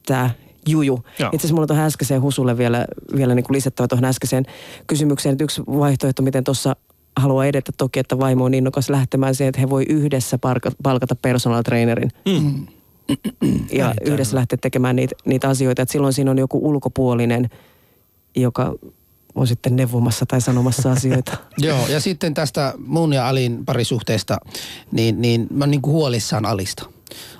tämä 0.06 0.30
juju. 0.68 1.04
Itse 1.12 1.26
asiassa 1.26 1.54
mulla 1.54 1.64
on 1.64 1.68
tuohon 1.68 1.84
äskeiseen 1.84 2.22
Husulle 2.22 2.58
vielä, 2.58 2.84
vielä 3.16 3.34
niin 3.34 3.44
kuin 3.44 3.54
lisättävä 3.54 3.88
tuohon 3.88 4.04
äskeiseen 4.04 4.44
kysymykseen. 4.86 5.32
Että 5.32 5.44
yksi 5.44 5.62
vaihtoehto, 5.62 6.22
miten 6.22 6.44
tuossa 6.44 6.76
haluaa 7.16 7.46
edetä 7.46 7.72
toki, 7.76 8.00
että 8.00 8.18
vaimo 8.18 8.44
on 8.44 8.54
innokas 8.54 8.90
lähtemään 8.90 9.34
siihen, 9.34 9.48
että 9.48 9.60
he 9.60 9.70
voi 9.70 9.84
yhdessä 9.88 10.38
palkata 10.82 11.16
personal 11.16 11.62
trainerin. 11.62 12.10
Mm. 12.28 12.66
Ja 13.72 13.84
Näin 13.84 13.96
yhdessä 14.04 14.36
lähteä 14.36 14.58
tekemään 14.62 14.96
niitä, 14.96 15.14
niitä 15.24 15.48
asioita. 15.48 15.82
Että 15.82 15.92
silloin 15.92 16.12
siinä 16.12 16.30
on 16.30 16.38
joku 16.38 16.68
ulkopuolinen, 16.68 17.50
joka 18.36 18.74
on 19.34 19.46
sitten 19.46 19.76
neuvomassa 19.76 20.26
tai 20.26 20.40
sanomassa 20.40 20.92
asioita. 20.96 21.36
Joo, 21.58 21.86
ja 21.88 22.00
sitten 22.00 22.34
tästä 22.34 22.74
mun 22.78 23.12
ja 23.12 23.28
Alin 23.28 23.64
parisuhteesta, 23.64 24.38
niin, 24.92 25.20
niin 25.20 25.46
mä 25.50 25.64
oon 25.64 25.70
niin 25.70 25.82
kuin 25.82 25.92
huolissaan 25.92 26.46
Alista. 26.46 26.84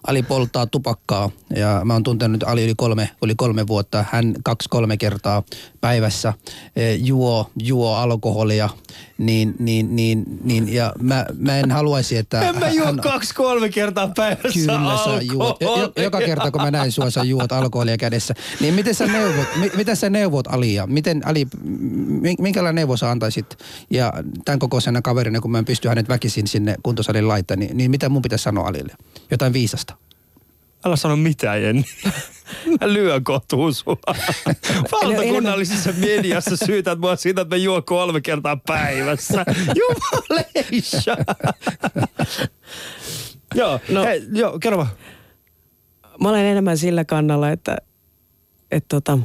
Ali 0.06 0.22
polttaa 0.22 0.66
tupakkaa 0.66 1.30
ja 1.56 1.80
mä 1.84 1.92
oon 1.92 2.02
tuntenut 2.02 2.42
Ali 2.42 2.64
yli 2.64 2.74
kolme, 2.76 3.10
yli 3.22 3.34
kolme 3.34 3.66
vuotta. 3.66 4.04
Hän 4.10 4.34
kaksi-kolme 4.44 4.96
kertaa 4.96 5.42
päivässä 5.80 6.32
e, 6.76 6.94
juo, 6.94 7.50
juo 7.62 7.94
alkoholia, 7.94 8.68
niin, 9.20 9.54
niin, 9.58 9.96
niin, 9.96 10.24
niin 10.44 10.74
ja 10.74 10.92
mä, 11.02 11.26
mä 11.38 11.58
en 11.58 11.70
haluaisi, 11.70 12.16
että... 12.16 12.40
En 12.48 12.58
mä 12.58 12.68
juo 12.68 12.86
hän, 12.86 12.96
kaksi-kolme 12.96 13.68
kertaa 13.68 14.12
päivässä 14.16 14.60
Kyllä 14.60 14.98
sä 15.04 15.22
juot. 15.32 15.58
Joka 15.96 16.18
kerta 16.18 16.50
kun 16.50 16.62
mä 16.62 16.70
näin 16.70 16.92
sua, 16.92 17.10
sä 17.10 17.24
juot 17.24 17.52
alkoholia 17.52 17.96
kädessä. 17.96 18.34
Niin 18.60 18.74
miten 18.74 18.94
sä 18.94 19.06
neuvot, 19.06 19.48
mitä 19.76 19.94
sä 19.94 20.10
neuvot 20.10 20.46
Alia? 20.46 20.86
Miten 20.86 21.26
Ali, 21.26 21.46
minkälainen 22.38 22.74
neuvo 22.74 22.96
sä 22.96 23.10
antaisit? 23.10 23.58
Ja 23.90 24.12
tämän 24.44 24.58
kokoisena 24.58 25.02
kaverina, 25.02 25.40
kun 25.40 25.50
mä 25.50 25.58
en 25.58 25.64
pysty 25.64 25.88
hänet 25.88 26.08
väkisin 26.08 26.46
sinne 26.46 26.74
kuntosalin 26.82 27.28
laittaa, 27.28 27.56
niin, 27.56 27.76
niin 27.76 27.90
mitä 27.90 28.08
mun 28.08 28.22
pitäisi 28.22 28.42
sanoa 28.42 28.68
Alille? 28.68 28.94
Jotain 29.30 29.52
viisasta. 29.52 29.94
Älä 30.84 30.96
sano 30.96 31.16
mitään, 31.16 31.62
Jenni. 31.62 31.84
Mä 32.80 32.92
lyön 32.92 33.24
kotuun 33.24 33.74
sua. 33.74 33.96
Valtakunnallisessa 34.92 35.92
mediassa 35.92 36.56
syytät 36.66 36.98
mua 36.98 37.16
siitä, 37.16 37.40
että 37.40 37.56
mä 37.56 37.62
juon 37.62 37.84
kolme 37.84 38.20
kertaa 38.20 38.56
päivässä. 38.66 39.44
Jumaleissa. 39.80 41.16
joo, 43.54 43.80
no. 43.88 44.04
Hei, 44.04 44.22
joo, 44.32 44.58
kerro 44.58 44.78
vaan. 44.78 44.88
Mä 46.20 46.28
olen 46.28 46.44
enemmän 46.44 46.78
sillä 46.78 47.04
kannalla, 47.04 47.50
että, 47.50 47.76
että 48.70 48.88
tota, 48.88 49.18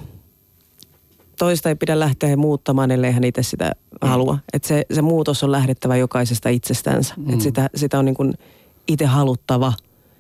toista 1.38 1.70
ei 1.70 1.76
pidä 1.76 2.00
lähteä 2.00 2.36
muuttamaan, 2.36 2.92
ellei 2.92 3.12
hän 3.12 3.24
itse 3.24 3.44
sitä 3.44 3.72
mm. 4.02 4.08
halua. 4.08 4.38
Että 4.54 4.68
se, 4.68 4.86
se 4.94 5.02
muutos 5.02 5.44
on 5.44 5.52
lähdettävä 5.52 5.96
jokaisesta 5.96 6.50
itsestänsä. 6.50 7.14
Mm. 7.18 7.30
Että 7.30 7.44
sitä, 7.44 7.70
sitä 7.76 8.00
on 8.00 8.06
niin 8.06 8.16
kuin 8.16 8.34
itse 8.88 9.06
haluttava. 9.06 9.74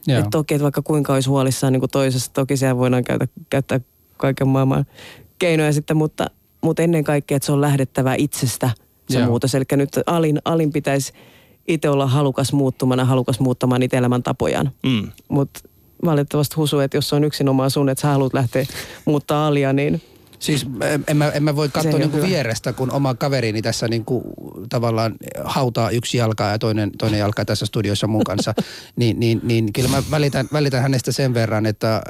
Että 0.08 0.30
toki, 0.32 0.54
että 0.54 0.64
vaikka 0.64 0.82
kuinka 0.82 1.14
olisi 1.14 1.30
huolissaan 1.30 1.74
niin 1.74 1.82
kuin 1.82 1.90
toisesta, 1.90 2.34
toki 2.34 2.58
siellä 2.58 2.78
voidaan 2.78 3.04
käytä, 3.04 3.28
käyttää 3.50 3.80
kaiken 4.18 4.48
maailman 4.48 4.86
keinoja 5.40 5.74
sitten, 5.74 5.98
mutta, 5.98 6.28
mutta 6.62 6.84
ennen 6.84 7.04
kaikkea, 7.04 7.36
että 7.36 7.46
se 7.46 7.52
on 7.52 7.62
lähdettävä 7.62 8.16
itsestä 8.18 8.70
se 9.10 9.20
Joo. 9.20 9.28
muutos. 9.28 9.56
Eli 9.56 9.64
nyt 9.72 9.90
alin, 10.06 10.40
alin 10.46 10.72
pitäisi 10.72 11.14
itse 11.68 11.90
olla 11.90 12.08
halukas 12.08 12.54
muuttumana, 12.54 13.06
halukas 13.06 13.40
muuttamaan 13.40 13.80
niitä 13.80 13.98
elämäntapojaan. 13.98 14.72
Mm. 14.84 15.12
Mutta 15.28 15.60
valitettavasti 16.06 16.56
Husu, 16.56 16.80
että 16.80 16.98
jos 16.98 17.14
on 17.14 17.24
yksinomaan 17.24 17.72
sun, 17.72 17.90
että 17.90 18.02
sä 18.02 18.08
haluat 18.08 18.34
lähteä 18.34 18.66
muuttaa 19.06 19.48
alia, 19.48 19.74
niin– 19.74 20.02
Siis 20.40 20.66
en 21.08 21.18
mä, 21.18 21.30
en 21.30 21.44
mä 21.44 21.56
voi 21.56 21.70
katsoa 21.70 22.00
niinku 22.00 22.22
vierestä, 22.22 22.74
kun 22.74 22.92
oma 22.92 23.14
kaverini 23.14 23.62
tässä 23.62 23.88
niinku 23.88 24.24
tavallaan 24.70 25.16
hautaa 25.44 25.90
yksi 25.90 26.18
jalkaa 26.18 26.52
ja 26.52 26.60
toinen, 26.60 26.92
toinen 26.98 27.20
jalka 27.20 27.46
tässä 27.46 27.66
studiossa 27.66 28.08
mun 28.08 28.24
kanssa. 28.24 28.54
niin, 28.96 29.20
niin, 29.20 29.42
niin 29.44 29.74
kyllä 29.74 29.90
mä 29.90 30.04
välitän, 30.12 30.48
välitän 30.54 30.82
hänestä 30.82 31.12
sen 31.12 31.34
verran, 31.34 31.66
että 31.66 31.96
äh, 31.96 32.02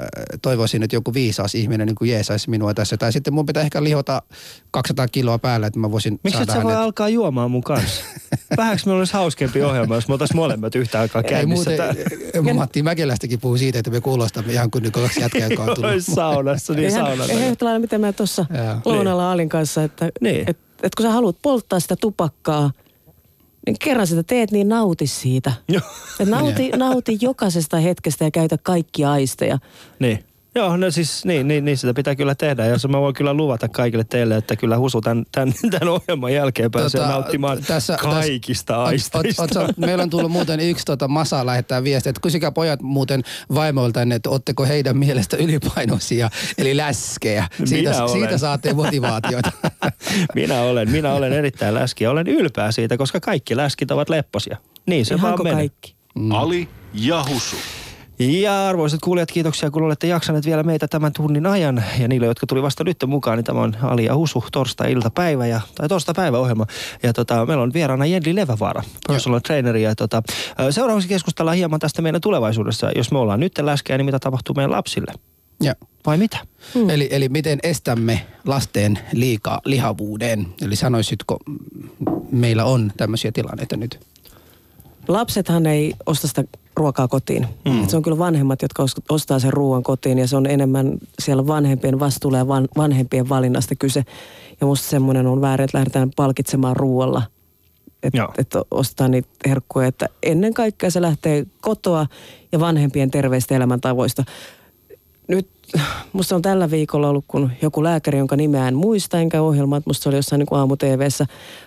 toivoisin, 0.42 0.82
että 0.82 0.96
joku 0.96 1.14
viisas 1.14 1.54
ihminen 1.54 1.86
niin 1.86 2.10
jeesaisi 2.10 2.50
minua 2.50 2.74
tässä. 2.74 2.96
Tai 2.96 3.12
sitten 3.12 3.34
mun 3.34 3.46
pitää 3.46 3.62
ehkä 3.62 3.84
lihota 3.84 4.22
200 4.70 5.08
kiloa 5.08 5.38
päällä, 5.38 5.66
että 5.66 5.78
mä 5.78 5.90
voisin 5.90 6.20
Miksi 6.24 6.38
saada 6.38 6.42
et 6.42 6.48
sä 6.48 6.52
hänet. 6.52 6.64
voi 6.64 6.74
alkaa 6.74 7.08
juomaan 7.08 7.50
mun 7.50 7.62
kanssa? 7.62 8.04
Vähäks 8.56 8.86
meillä 8.86 8.98
olisi 8.98 9.12
hauskempi 9.12 9.62
ohjelma, 9.62 9.94
jos 9.94 10.08
me 10.08 10.14
oltaisiin 10.14 10.36
molemmat 10.36 10.74
yhtä 10.74 11.00
aikaa 11.00 11.22
käynnissä. 11.22 11.70
Ei 11.70 12.40
muuten, 12.40 12.56
Matti 12.56 12.82
Mäkelästäkin 12.82 13.40
puhuu 13.40 13.58
siitä, 13.58 13.78
että 13.78 13.90
me 13.90 14.00
kuulostamme 14.00 14.52
ihan 14.52 14.70
kuin 14.70 14.92
kaksi 14.92 15.20
jätkää, 15.20 15.48
joka 15.48 15.62
on 15.62 15.74
tullut. 15.76 16.02
saunassa, 16.14 16.72
niin 16.72 16.92
saunassa. 16.92 17.32
Ei 17.32 17.48
yhtä 17.48 17.64
lailla, 17.64 17.80
miten 17.80 18.00
mä 18.00 18.12
tuossa 18.16 18.46
lounalla 18.84 19.32
Alin 19.32 19.48
kanssa, 19.48 19.82
että 19.84 20.08
niin. 20.20 20.44
et, 20.50 20.58
et 20.82 20.94
kun 20.94 21.06
sä 21.06 21.12
haluat 21.12 21.36
polttaa 21.42 21.80
sitä 21.80 21.96
tupakkaa, 21.96 22.70
niin 23.66 23.76
kerran 23.84 24.06
sitä 24.06 24.22
teet, 24.22 24.50
niin 24.50 24.68
nauti 24.68 25.06
siitä. 25.06 25.52
Et 26.20 26.28
nauti, 26.28 26.70
nauti 26.76 27.18
jokaisesta 27.20 27.76
hetkestä 27.76 28.24
ja 28.24 28.30
käytä 28.30 28.58
kaikkia 28.62 29.10
aisteja. 29.10 29.58
Niin. 29.98 30.24
Joo, 30.56 30.76
no 30.76 30.90
siis 30.90 31.24
niin, 31.24 31.48
niin, 31.48 31.64
niin 31.64 31.76
sitä 31.76 31.94
pitää 31.94 32.14
kyllä 32.14 32.34
tehdä. 32.34 32.66
Ja 32.66 32.76
mä 32.88 33.00
voin 33.00 33.14
kyllä 33.14 33.34
luvata 33.34 33.68
kaikille 33.68 34.04
teille, 34.04 34.36
että 34.36 34.56
kyllä 34.56 34.78
Husu 34.78 35.00
tämän, 35.00 35.24
tämän, 35.32 35.54
tämän 35.70 35.88
ohjelman 35.88 36.32
jälkeen 36.32 36.70
pääsee 36.70 37.00
tota, 37.00 37.12
nauttimaan 37.12 37.58
tässä, 37.62 37.96
kaikista 37.96 38.72
tässä, 38.72 38.82
aisteista. 38.82 39.42
Ot, 39.42 39.56
ot, 39.56 39.68
ot, 39.68 39.76
meillä 39.76 40.02
on 40.02 40.10
tullut 40.10 40.30
muuten 40.30 40.60
yksi 40.60 40.84
tota, 40.84 41.08
masa 41.08 41.46
lähettää 41.46 41.84
viestiä, 41.84 42.10
että 42.10 42.20
kysykää 42.20 42.50
pojat 42.50 42.82
muuten 42.82 43.22
vaimoilta, 43.54 44.00
että 44.14 44.30
otteko 44.30 44.64
heidän 44.64 44.96
mielestä 44.96 45.36
ylipainoisia, 45.36 46.30
eli 46.58 46.76
läskejä. 46.76 47.48
Siitä, 47.64 48.08
siitä 48.12 48.38
saatte 48.38 48.72
motivaatiota. 48.72 49.52
minä 50.34 50.60
olen, 50.60 50.90
minä 50.90 51.12
olen 51.12 51.32
erittäin 51.32 51.74
läski 51.74 52.04
ja 52.04 52.10
olen 52.10 52.26
ylpeä 52.26 52.72
siitä, 52.72 52.96
koska 52.96 53.20
kaikki 53.20 53.56
läskit 53.56 53.90
ovat 53.90 54.08
lepposia. 54.08 54.56
Niin 54.86 55.06
se 55.06 55.14
Ihanko 55.14 55.44
vaan 55.44 55.54
menee. 55.54 55.68
kaikki? 55.68 55.94
Mm. 56.14 56.32
Ali 56.32 56.68
ja 56.94 57.24
Husu. 57.28 57.56
Ja 58.18 58.68
arvoisat 58.68 59.00
kuulijat, 59.00 59.30
kiitoksia 59.30 59.70
kun 59.70 59.82
olette 59.82 60.06
jaksaneet 60.06 60.46
vielä 60.46 60.62
meitä 60.62 60.88
tämän 60.88 61.12
tunnin 61.12 61.46
ajan. 61.46 61.84
Ja 61.98 62.08
niille, 62.08 62.26
jotka 62.26 62.46
tuli 62.46 62.62
vasta 62.62 62.84
nyt 62.84 62.96
mukaan, 63.06 63.38
niin 63.38 63.44
tämä 63.44 63.60
on 63.60 63.76
Ali 63.82 64.04
ja 64.04 64.16
Husu 64.16 64.44
torstai-iltapäivä 64.52 65.46
ja, 65.46 65.60
tai 65.74 65.88
torstai-päiväohjelma. 65.88 66.66
Ja 67.02 67.12
tota, 67.12 67.46
meillä 67.46 67.62
on 67.62 67.72
vieraana 67.72 68.06
Jenli 68.06 68.34
Levävaara, 68.34 68.82
personal 69.08 69.40
trainer. 69.40 69.76
Ja 69.76 69.94
tota, 69.94 70.22
seuraavaksi 70.70 71.08
keskustellaan 71.08 71.56
hieman 71.56 71.80
tästä 71.80 72.02
meidän 72.02 72.20
tulevaisuudessa. 72.20 72.90
Jos 72.96 73.12
me 73.12 73.18
ollaan 73.18 73.40
nyt 73.40 73.58
läskeä, 73.58 73.98
niin 73.98 74.06
mitä 74.06 74.18
tapahtuu 74.18 74.54
meidän 74.54 74.70
lapsille? 74.70 75.12
Ja. 75.62 75.74
Vai 76.06 76.18
mitä? 76.18 76.38
Hmm. 76.74 76.90
Eli, 76.90 77.08
eli 77.10 77.28
miten 77.28 77.58
estämme 77.62 78.26
lasten 78.44 78.98
liikaa 79.12 79.60
lihavuuden? 79.64 80.46
Eli 80.62 80.76
sanoisitko, 80.76 81.38
meillä 82.32 82.64
on 82.64 82.92
tämmöisiä 82.96 83.32
tilanteita 83.32 83.76
nyt? 83.76 84.00
Lapsethan 85.08 85.66
ei 85.66 85.94
osta 86.06 86.28
sitä 86.28 86.44
ruokaa 86.76 87.08
kotiin. 87.08 87.46
Mm. 87.64 87.82
Et 87.82 87.90
se 87.90 87.96
on 87.96 88.02
kyllä 88.02 88.18
vanhemmat, 88.18 88.62
jotka 88.62 88.84
ostaa 89.08 89.38
sen 89.38 89.52
ruoan 89.52 89.82
kotiin 89.82 90.18
ja 90.18 90.28
se 90.28 90.36
on 90.36 90.46
enemmän 90.46 90.98
siellä 91.18 91.46
vanhempien 91.46 92.00
vastuulla 92.00 92.38
ja 92.38 92.48
van, 92.48 92.68
vanhempien 92.76 93.28
valinnasta 93.28 93.74
kyse. 93.74 94.04
Ja 94.60 94.66
musta 94.66 94.88
semmoinen 94.88 95.26
on 95.26 95.40
väärin, 95.40 95.64
että 95.64 95.78
lähdetään 95.78 96.10
palkitsemaan 96.16 96.76
ruoalla. 96.76 97.22
Että 98.02 98.28
et 98.38 98.50
ostaa 98.70 99.08
niitä 99.08 99.28
herkkuja. 99.46 99.86
Että 99.86 100.08
ennen 100.22 100.54
kaikkea 100.54 100.90
se 100.90 101.02
lähtee 101.02 101.46
kotoa 101.60 102.06
ja 102.52 102.60
vanhempien 102.60 103.10
terveistä 103.10 103.56
elämäntavoista. 103.56 104.24
Nyt 105.28 105.48
musta 106.12 106.36
on 106.36 106.42
tällä 106.42 106.70
viikolla 106.70 107.08
ollut, 107.08 107.24
kun 107.28 107.50
joku 107.62 107.82
lääkäri, 107.82 108.18
jonka 108.18 108.36
nimeä 108.36 108.68
en 108.68 108.76
muista, 108.76 109.20
enkä 109.20 109.42
ohjelma, 109.42 109.76
että 109.76 109.90
musta 109.90 110.02
se 110.02 110.08
oli 110.08 110.16
jossain 110.16 110.38
niin 110.38 110.46
aamu 110.50 110.76
TVssä, 110.76 111.26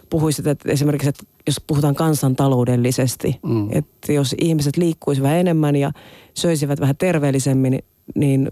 puhui 0.10 0.34
sitä, 0.34 0.52
että 0.52 0.72
esimerkiksi, 0.72 1.10
että 1.10 1.24
jos 1.48 1.62
puhutaan 1.68 1.96
kansantaloudellisesti, 1.96 3.40
mm. 3.44 3.68
että 3.72 4.14
jos 4.14 4.36
ihmiset 4.42 4.78
liikkuisivat 4.78 5.24
vähän 5.24 5.40
enemmän 5.40 5.76
ja 5.76 5.92
söisivät 6.34 6.80
vähän 6.80 6.98
terveellisemmin, 6.98 7.80
niin 8.16 8.52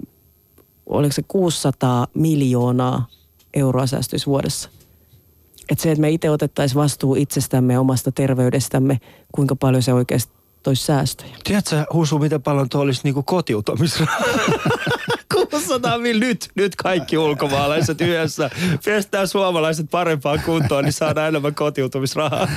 oliko 0.86 1.14
se 1.14 1.24
600 1.28 2.08
miljoonaa 2.14 3.08
euroa 3.54 3.88
säästyisi 3.88 4.26
vuodessa. 4.26 4.70
Että 5.70 5.82
se, 5.82 5.92
että 5.92 6.02
me 6.02 6.10
itse 6.10 6.30
otettaisiin 6.30 6.82
vastuu 6.82 7.16
itsestämme 7.16 7.74
ja 7.74 7.80
omasta 7.80 8.12
terveydestämme, 8.12 9.00
kuinka 9.32 9.56
paljon 9.56 9.84
se 9.84 9.94
oikeasti 9.94 10.34
toisi 10.64 10.86
säästöjä. 10.86 11.38
Tiedätkö, 11.44 11.86
Husu, 11.94 12.20
miten 12.20 12.42
paljon 12.42 12.70
tuo 12.70 12.82
olisi 12.82 13.02
niinku 13.04 13.24
kotiutumisrahaa? 13.24 14.20
600 15.52 15.98
mil 15.98 16.20
nyt, 16.20 16.50
nyt 16.56 16.76
kaikki 16.76 17.18
ulkomaalaiset 17.18 18.02
yhdessä. 18.02 18.50
Pestään 18.86 19.28
suomalaiset 19.28 19.88
parempaan 19.92 20.42
kuntoon, 20.46 20.84
niin 20.84 20.94
saadaan 20.94 21.28
enemmän 21.28 21.56
kotiutumisrahaa. 21.56 22.48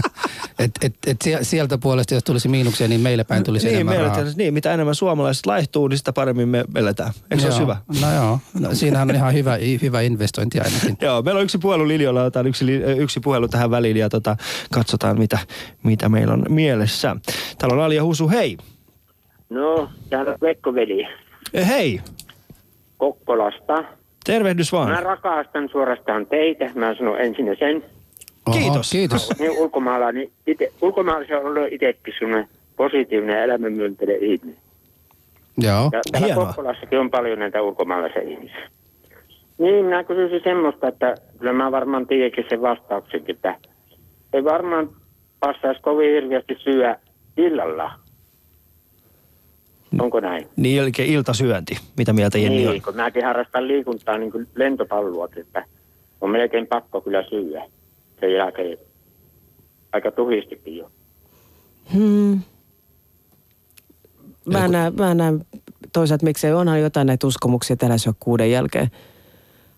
et, 0.58 0.70
et, 0.82 0.94
et 1.06 1.16
sieltä 1.42 1.78
puolesta, 1.78 2.14
jos 2.14 2.24
tulisi 2.24 2.48
miinuksia, 2.48 2.88
niin 2.88 3.00
meille 3.00 3.24
päin 3.24 3.44
tulisi 3.44 3.66
niin, 3.66 3.74
enemmän 3.74 4.00
rahaa. 4.00 4.24
Niin, 4.36 4.54
mitä 4.54 4.74
enemmän 4.74 4.94
suomalaiset 4.94 5.46
laihtuu, 5.46 5.88
niin 5.88 5.98
sitä 5.98 6.12
paremmin 6.12 6.48
me 6.48 6.64
eletään. 6.74 7.12
Eikö 7.30 7.44
joo, 7.44 7.52
se 7.52 7.56
ole 7.56 7.62
hyvä? 7.62 7.76
No 8.00 8.14
joo, 8.14 8.38
no, 8.60 8.74
siinähän 8.74 9.10
on 9.10 9.16
ihan 9.16 9.34
hyvä, 9.34 9.58
hyvä 9.82 10.00
investointi 10.00 10.60
ainakin. 10.60 10.96
joo, 11.06 11.22
meillä 11.22 11.38
on 11.38 11.44
yksi 11.44 11.58
puhelu 11.58 11.88
Liljolla, 11.88 12.22
otetaan 12.22 12.46
yksi, 12.46 12.64
yksi 12.96 13.20
puhelu 13.20 13.48
tähän 13.48 13.70
väliin 13.70 13.96
ja 13.96 14.08
tota, 14.08 14.36
katsotaan 14.70 15.18
mitä, 15.18 15.38
mitä 15.82 16.08
meillä 16.08 16.32
on 16.32 16.44
mielessä. 16.48 17.16
Täällä 17.58 17.74
on 17.74 17.84
Alia 17.84 18.04
Husu, 18.04 18.28
hei. 18.28 18.56
No, 19.50 19.90
täällä 20.10 20.32
on 20.32 20.38
Vekko-veli. 20.40 21.02
Eh, 21.02 21.29
hei. 21.54 22.00
Kokkolasta. 22.98 23.84
Tervehdys 24.26 24.72
vaan. 24.72 24.90
Mä 24.90 25.00
rakastan 25.00 25.68
suorastaan 25.68 26.26
teitä. 26.26 26.70
Mä 26.74 26.94
sanon 26.94 27.20
ensin 27.20 27.56
sen. 27.58 27.84
Oho, 28.46 28.58
kiitos. 28.58 28.90
Kiitos. 28.90 29.38
Niin 29.38 29.50
ulkomailla, 29.50 30.12
niin 30.12 30.32
ite, 30.46 30.72
ulkomailla 30.82 31.38
on 31.38 31.46
ollut 31.46 31.72
itsekin 31.72 32.14
sellainen 32.18 32.48
positiivinen 32.76 33.36
ja 33.36 33.44
elämänmyönteinen 33.44 34.22
ihminen. 34.22 34.56
Joo. 35.58 35.90
Ja 35.92 36.00
täällä 36.12 36.26
Hienoa. 36.26 36.46
Kokkolassakin 36.46 36.98
on 36.98 37.10
paljon 37.10 37.38
näitä 37.38 37.62
ulkomaalaisia 37.62 38.22
ihmisiä. 38.22 38.70
Niin, 39.58 39.84
minä 39.84 40.04
kysyisin 40.04 40.40
semmoista, 40.44 40.88
että 40.88 41.14
kyllä 41.38 41.52
mä 41.52 41.72
varmaan 41.72 42.06
tiedänkin 42.06 42.44
sen 42.48 42.62
vastauksenkin, 42.62 43.34
että 43.34 43.56
ei 44.32 44.44
varmaan 44.44 44.90
passaisi 45.40 45.80
kovin 45.80 46.14
hirveästi 46.14 46.56
syö 46.58 46.96
illalla. 47.36 47.92
Onko 49.98 50.20
näin? 50.20 50.48
Niin, 50.56 50.82
eli 50.82 50.92
iltasyönti. 51.04 51.78
Mitä 51.96 52.12
mieltä 52.12 52.38
Jenni 52.38 52.56
niin, 52.56 52.68
on? 52.68 52.72
Niin, 52.72 52.82
kun 52.82 52.96
mäkin 52.96 53.24
harrastan 53.24 53.68
liikuntaa 53.68 54.18
niin 54.18 54.32
kuin 54.32 54.48
lentopallua, 54.54 55.28
että 55.36 55.64
on 56.20 56.30
melkein 56.30 56.66
pakko 56.66 57.00
kyllä 57.00 57.22
syödä. 57.30 57.64
Sen 58.20 58.32
jälkeen 58.32 58.78
aika 59.92 60.10
tuhistikin 60.10 60.76
jo. 60.76 60.90
Hmm. 61.92 62.40
Mä, 64.44 64.58
Joku... 64.58 64.72
näen, 64.72 64.94
mä 64.94 65.14
näen 65.14 65.44
toisaalta, 65.92 66.24
miksei 66.24 66.52
onhan 66.52 66.80
jotain 66.80 67.06
näitä 67.06 67.26
uskomuksia 67.26 67.76
tällä 67.76 67.96
kuuden 68.20 68.50
jälkeen. 68.50 68.90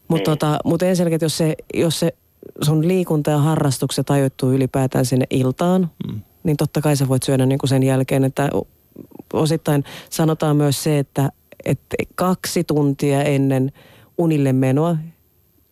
Mutta 0.08 0.30
niin. 0.30 0.38
tota, 0.38 0.58
mut 0.64 0.82
ensinnäkin, 0.82 1.18
jos 1.22 1.38
se, 1.38 1.54
jos 1.74 2.00
se 2.00 2.14
sun 2.62 2.88
liikunta 2.88 3.30
ja 3.30 3.38
harrastukset 3.38 4.10
ajoittuu 4.10 4.52
ylipäätään 4.52 5.04
sinne 5.04 5.26
iltaan, 5.30 5.90
hmm. 6.06 6.20
niin 6.42 6.56
totta 6.56 6.80
kai 6.80 6.96
sä 6.96 7.08
voit 7.08 7.22
syödä 7.22 7.46
niin 7.46 7.58
kuin 7.58 7.68
sen 7.68 7.82
jälkeen, 7.82 8.24
että 8.24 8.50
osittain 9.33 9.85
sanotaan 10.11 10.57
myös 10.57 10.83
se, 10.83 10.99
että, 10.99 11.30
että 11.64 11.97
kaksi 12.14 12.64
tuntia 12.64 13.22
ennen 13.22 13.72
unille 14.18 14.53
menoa 14.53 14.97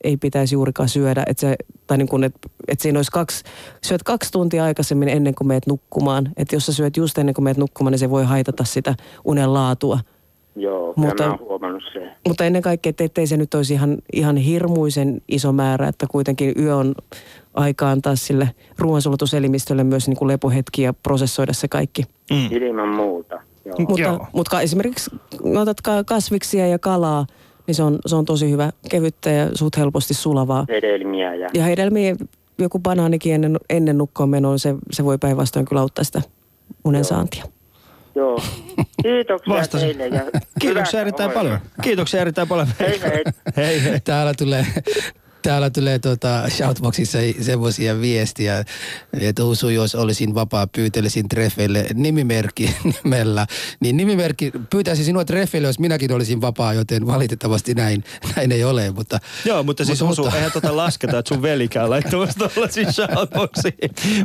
ei 0.05 0.17
pitäisi 0.17 0.55
juurikaan 0.55 0.89
syödä, 0.89 1.23
että, 1.27 1.41
se, 1.41 1.57
tai 1.87 1.99
niin 1.99 2.09
kuin, 2.09 2.25
että, 2.25 2.49
että 2.69 2.83
siinä 2.83 2.99
olisi 2.99 3.11
kaksi, 3.11 3.45
syöt 3.83 4.03
kaksi 4.03 4.33
tuntia 4.33 4.65
aikaisemmin 4.65 5.09
ennen 5.09 5.35
kuin 5.35 5.49
meet 5.49 5.67
nukkumaan. 5.67 6.29
Että 6.37 6.57
jos 6.57 6.67
sä 6.67 6.73
syöt 6.73 6.97
just 6.97 7.19
ennen 7.19 7.35
kuin 7.35 7.45
meet 7.45 7.57
nukkumaan, 7.57 7.93
niin 7.93 7.99
se 7.99 8.11
voi 8.11 8.25
haitata 8.25 8.65
sitä 8.65 8.95
unen 9.25 9.55
laatua. 9.55 9.99
Joo, 10.57 10.87
Mutta- 10.87 11.01
Mutta... 11.01 11.29
mä 11.29 11.37
huomannut 11.41 11.83
sen. 11.93 12.11
Mutta 12.29 12.45
ennen 12.45 12.63
kaikkea, 12.63 12.91
että 12.91 13.05
ettei 13.05 13.27
se 13.27 13.37
nyt 13.37 13.55
olisi 13.55 13.75
ihan, 13.75 13.99
ihan 14.13 14.37
hirmuisen 14.37 15.21
iso 15.29 15.53
määrä, 15.53 15.89
että 15.89 16.07
kuitenkin 16.11 16.53
yö 16.59 16.77
on 16.77 16.95
aika 17.55 17.91
antaa 17.91 18.17
sille 18.17 18.51
ruoansulatuselimistölle 18.79 19.85
myös 19.85 20.09
niin 20.09 20.17
kuin 20.17 20.29
lepohetki 20.29 20.83
ja 20.83 20.93
prosessoida 20.93 21.53
se 21.53 21.69
kaikki. 21.69 22.03
Mm. 22.31 22.47
Ilman 22.51 22.89
muuta. 22.89 23.43
Joo. 23.65 23.77
Mutta, 23.79 24.01
Joo. 24.03 24.27
mutta 24.33 24.61
esimerkiksi 24.61 25.11
otat 25.61 25.81
ka- 25.81 26.05
kasviksia 26.05 26.67
ja 26.67 26.79
kalaa, 26.79 27.27
niin 27.67 27.75
se 27.75 27.83
on, 27.83 27.99
se 28.07 28.17
on 28.17 28.25
tosi 28.25 28.51
hyvä, 28.51 28.71
kevyttä 28.91 29.31
ja 29.31 29.49
suht 29.55 29.77
helposti 29.77 30.15
sulavaa. 30.15 30.65
Hedelmiä 30.69 31.35
ja... 31.35 31.49
Ja 31.55 31.65
hedelmiä, 31.65 32.17
joku 32.59 32.79
banaanikin 32.79 33.35
ennen, 33.35 33.57
ennen 33.71 33.99
nukkoon 33.99 34.29
menoa, 34.29 34.59
se, 34.59 34.75
se 34.91 35.05
voi 35.05 35.19
päinvastoin 35.19 35.65
kyllä 35.67 35.81
auttaa 35.81 36.05
sitä 36.05 36.23
unen 36.85 37.05
saantia. 37.05 37.45
Joo. 38.15 38.39
Kiitoksia 39.03 39.55
Vastasin. 39.55 39.97
teille. 39.97 40.17
Ja 40.17 40.23
Kiitoksia 40.61 41.01
erittäin 41.01 41.31
paljon. 41.31 41.59
Kiitoksia 41.83 42.21
erittäin 42.21 42.49
paljon. 42.49 42.69
Hei 42.81 43.01
hei. 43.03 43.25
hei, 43.57 43.85
hei. 43.85 44.01
Täällä 44.01 44.35
tulee, 44.39 44.67
täällä 45.43 45.71
tulee 45.71 45.99
tuota 45.99 46.43
shoutboxissa 46.49 47.19
semmoisia 47.41 48.01
viestiä, 48.01 48.65
että 49.21 49.45
Husu, 49.45 49.69
jos 49.69 49.95
olisin 49.95 50.35
vapaa, 50.35 50.67
pyytelisin 50.67 51.29
treffeille 51.29 51.87
nimimerkki 51.95 52.75
nimellä. 53.05 53.47
Niin 53.81 53.97
nimimerkki 53.97 54.53
pyytäisi 54.71 55.05
sinua 55.05 55.25
treffeille, 55.25 55.69
jos 55.69 55.79
minäkin 55.79 56.13
olisin 56.13 56.41
vapaa, 56.41 56.75
joten 56.75 57.07
valitettavasti 57.07 57.75
näin, 57.75 58.05
näin 58.37 58.53
ei 58.53 58.65
ole. 58.65 58.91
Mutta, 58.91 59.19
Joo, 59.45 59.63
mutta 59.63 59.85
siis 59.85 60.01
Mutta- 60.01 60.11
Husu, 60.11 60.23
mutta- 60.23 60.37
eihän 60.37 60.53
tota 60.53 60.77
lasketa, 60.77 61.19
että 61.19 61.29
sun 61.35 61.43
veli 61.43 61.69
käy 61.69 61.89
laittamassa 61.89 62.49
tollaisia 62.55 62.93
shoutboxiin. 62.93 63.75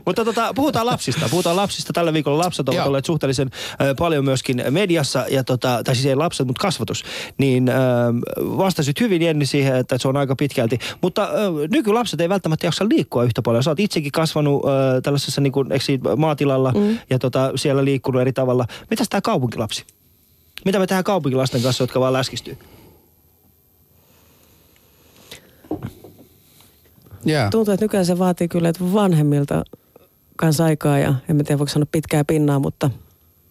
Mutta 0.05 0.25
tota, 0.25 0.53
puhutaan 0.53 0.85
lapsista. 0.85 1.29
Puhutaan 1.29 1.55
lapsista. 1.55 1.93
Tällä 1.93 2.13
viikolla 2.13 2.43
lapset 2.43 2.69
ovat 2.69 2.77
Joo. 2.77 2.87
olleet 2.87 3.05
suhteellisen 3.05 3.49
äh, 3.81 3.87
paljon 3.99 4.25
myöskin 4.25 4.63
mediassa, 4.69 5.25
ja 5.29 5.43
tota, 5.43 5.81
tai 5.83 5.95
siis 5.95 6.05
ei 6.05 6.15
lapset, 6.15 6.47
mutta 6.47 6.61
kasvatus. 6.61 7.03
Niin 7.37 7.69
äh, 7.69 7.75
vastasit 8.57 8.99
hyvin 8.99 9.21
Jenni 9.21 9.45
siihen, 9.45 9.75
että 9.75 9.97
se 9.97 10.07
on 10.07 10.17
aika 10.17 10.35
pitkälti. 10.35 10.79
Mutta 11.05 11.23
äh, 11.23 11.29
nykylapset 11.71 12.21
ei 12.21 12.29
välttämättä 12.29 12.67
jaksa 12.67 12.89
liikkua 12.89 13.23
yhtä 13.23 13.41
paljon. 13.41 13.63
Sä 13.63 13.71
oot 13.71 13.79
itsekin 13.79 14.11
kasvanut 14.11 14.65
äh, 14.65 15.01
tällaisessa 15.03 15.41
niin 15.41 15.51
kuin, 15.51 15.69
siinä, 15.79 16.15
maatilalla 16.15 16.71
mm. 16.71 16.97
ja 17.09 17.19
tota, 17.19 17.51
siellä 17.55 17.85
liikkunut 17.85 18.21
eri 18.21 18.33
tavalla. 18.33 18.65
Mitäs 18.89 19.09
tämä 19.09 19.21
kaupunkilapsi? 19.21 19.85
Mitä 20.65 20.79
me 20.79 20.87
tehdään 20.87 21.03
kaupunkilasten 21.03 21.61
kanssa, 21.61 21.83
jotka 21.83 21.99
vaan 21.99 22.13
läskistyy? 22.13 22.57
yeah. 27.27 27.49
Tuntuu, 27.49 27.73
että 27.73 27.85
nykyään 27.85 28.05
se 28.05 28.19
vaatii 28.19 28.47
kyllä 28.47 28.69
että 28.69 28.93
vanhemmilta 28.93 29.63
kanssa 30.35 30.65
aikaa 30.65 30.99
ja 30.99 31.13
en 31.29 31.35
mä 31.35 31.43
tiedä 31.43 31.59
voiko 31.59 31.73
sanoa 31.73 31.87
pitkää 31.91 32.25
pinnaa, 32.25 32.59
mutta, 32.59 32.89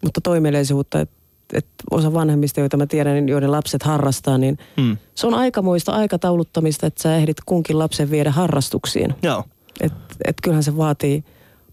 mutta 0.05 0.21
toimeliaisuutta, 0.21 1.01
että, 1.01 1.15
että 1.55 1.71
osa 1.91 2.13
vanhemmista, 2.13 2.61
joita 2.61 2.77
mä 2.77 2.87
tiedän, 2.87 3.15
niin 3.15 3.29
joiden 3.29 3.53
lapset 3.53 3.83
harrastaa, 3.83 4.39
niin 4.39 4.59
Hmm. 4.81 4.97
se 5.15 5.27
on 5.27 5.35
aikamoista 5.35 5.93
aikatauluttamista, 5.93 6.87
että 6.87 7.03
sä 7.03 7.17
ehdit 7.17 7.37
kunkin 7.47 7.79
lapsen 7.79 8.11
viedä 8.11 8.31
harrastuksiin. 8.31 9.15
Joo. 9.23 9.45
Et, 9.81 9.93
et 10.25 10.37
kyllähän 10.43 10.63
se 10.63 10.77
vaatii 10.77 11.25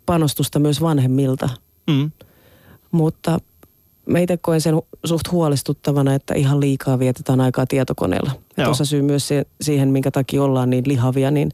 panostusta 0.05 0.59
myös 0.59 0.81
vanhemmilta. 0.81 1.49
Mm. 1.89 2.11
Mutta 2.91 3.39
mä 4.05 4.19
itse 4.19 4.37
koen 4.37 4.61
sen 4.61 4.75
suht 5.05 5.31
huolestuttavana, 5.31 6.13
että 6.15 6.33
ihan 6.33 6.59
liikaa 6.59 6.99
vietetään 6.99 7.41
aikaa 7.41 7.65
tietokoneella. 7.65 8.31
Joo. 8.57 8.65
tuossa 8.65 8.85
syy 8.85 9.01
myös 9.01 9.27
se, 9.27 9.45
siihen, 9.61 9.89
minkä 9.89 10.11
takia 10.11 10.43
ollaan 10.43 10.69
niin 10.69 10.83
lihavia, 10.87 11.31
niin 11.31 11.49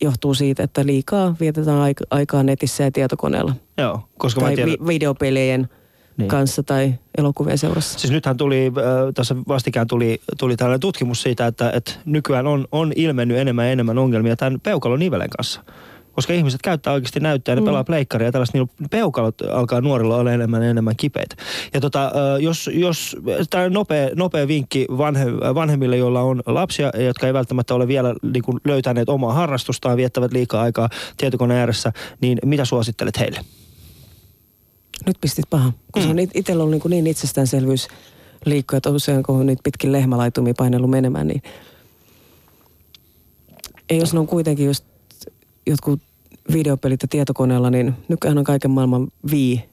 johtuu 0.00 0.34
siitä, 0.34 0.62
että 0.62 0.86
liikaa 0.86 1.36
vietetään 1.40 1.78
aik- 1.90 2.06
aikaa 2.10 2.42
netissä 2.42 2.84
ja 2.84 2.90
tietokoneella. 2.90 3.54
Joo, 3.78 4.00
koska 4.18 4.40
mä 4.40 4.46
tai 4.46 4.54
tiedän... 4.54 4.72
vi- 4.72 4.86
videopelien 4.86 5.68
Niin. 6.16 6.28
kanssa 6.28 6.62
tai 6.62 6.94
elokuvien 7.18 7.58
seurassa. 7.58 7.98
Siis 7.98 8.12
nythän 8.12 8.36
tuli, 8.36 8.66
äh, 8.66 9.14
tässä 9.14 9.36
vastikään 9.48 9.86
tuli, 9.86 10.20
tuli 10.38 10.56
tällainen 10.56 10.80
tutkimus 10.80 11.22
siitä, 11.22 11.46
että, 11.46 11.70
että 11.70 11.92
nykyään 12.04 12.46
on, 12.46 12.68
on 12.72 12.92
ilmennyt 12.96 13.38
enemmän 13.38 13.64
ja 13.66 13.72
enemmän 13.72 13.98
ongelmia 13.98 14.36
tämän 14.36 14.60
peukalonivelen 14.60 15.30
kanssa. 15.30 15.64
Koska 16.12 16.32
ihmiset 16.32 16.62
käyttää 16.62 16.92
oikeasti 16.92 17.20
näyttöä, 17.20 17.54
ne 17.54 17.60
Mm. 17.60 17.64
pelaa 17.64 17.84
pleikkaria 17.84 18.28
ja 18.28 18.32
tällaista, 18.32 18.58
niin 18.58 18.70
peukalot 18.90 19.34
alkaa 19.52 19.80
nuorilla 19.80 20.16
olla 20.16 20.32
enemmän 20.32 20.62
ja 20.62 20.70
enemmän 20.70 20.96
kipeitä. 20.96 21.36
Ja 21.74 21.80
tota, 21.80 22.04
äh, 22.04 22.12
jos, 22.40 22.70
jos 22.72 23.16
tämä 23.50 23.68
nopea, 23.68 24.08
nopea 24.16 24.48
vinkki 24.48 24.86
vanhe, 24.98 25.26
vanhemmille, 25.54 25.96
joilla 25.96 26.20
on 26.20 26.42
lapsia, 26.46 26.90
jotka 26.98 27.26
ei 27.26 27.32
välttämättä 27.34 27.74
ole 27.74 27.88
vielä 27.88 28.14
niin 28.32 28.42
kuin 28.42 28.60
löytäneet 28.64 29.08
omaa 29.08 29.32
harrastustaan, 29.32 29.96
viettävät 29.96 30.32
liikaa 30.32 30.62
aikaa 30.62 30.88
tietokoneen 31.16 31.60
ääressä, 31.60 31.92
niin 32.20 32.38
mitä 32.44 32.64
suosittelet 32.64 33.18
heille? 33.18 33.40
Nyt 35.06 35.16
pistit 35.20 35.50
paha. 35.50 35.72
Kun 35.92 36.02
mm. 36.02 36.06
se 36.06 36.10
on 36.10 36.18
it- 36.18 36.30
itsellä 36.34 36.62
ollut 36.62 36.70
niin, 36.70 36.80
kuin 36.82 36.90
niin 36.90 37.06
itsestäänselvyys 37.06 37.88
liikkua, 38.44 38.76
että 38.76 38.90
usein 38.90 39.22
kun 39.22 39.36
on 39.36 39.46
niitä 39.46 39.62
pitkin 39.62 39.92
lehmälaitumia 39.92 40.54
painellut 40.56 40.90
menemään, 40.90 41.28
niin 41.28 41.42
ei 43.90 43.98
jos 43.98 44.12
ne 44.12 44.18
on 44.18 44.26
kuitenkin 44.26 44.66
just 44.66 44.84
jotkut 45.66 46.00
videopelit 46.52 47.02
ja 47.02 47.08
tietokoneella, 47.08 47.70
niin 47.70 47.94
nykyään 48.08 48.38
on 48.38 48.44
kaiken 48.44 48.70
maailman 48.70 49.08
vii 49.30 49.69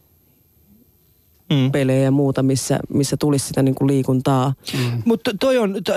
Mm. 1.49 1.71
pelejä 1.71 2.03
ja 2.03 2.11
muuta, 2.11 2.43
missä, 2.43 2.79
missä 2.93 3.17
tulisi 3.19 3.47
sitä 3.47 3.61
niin 3.61 3.75
kuin 3.75 3.87
liikuntaa. 3.87 4.53
Mm. 4.73 5.01
Mutta 5.05 5.31
toi 5.39 5.57
on... 5.57 5.75
To, 5.83 5.93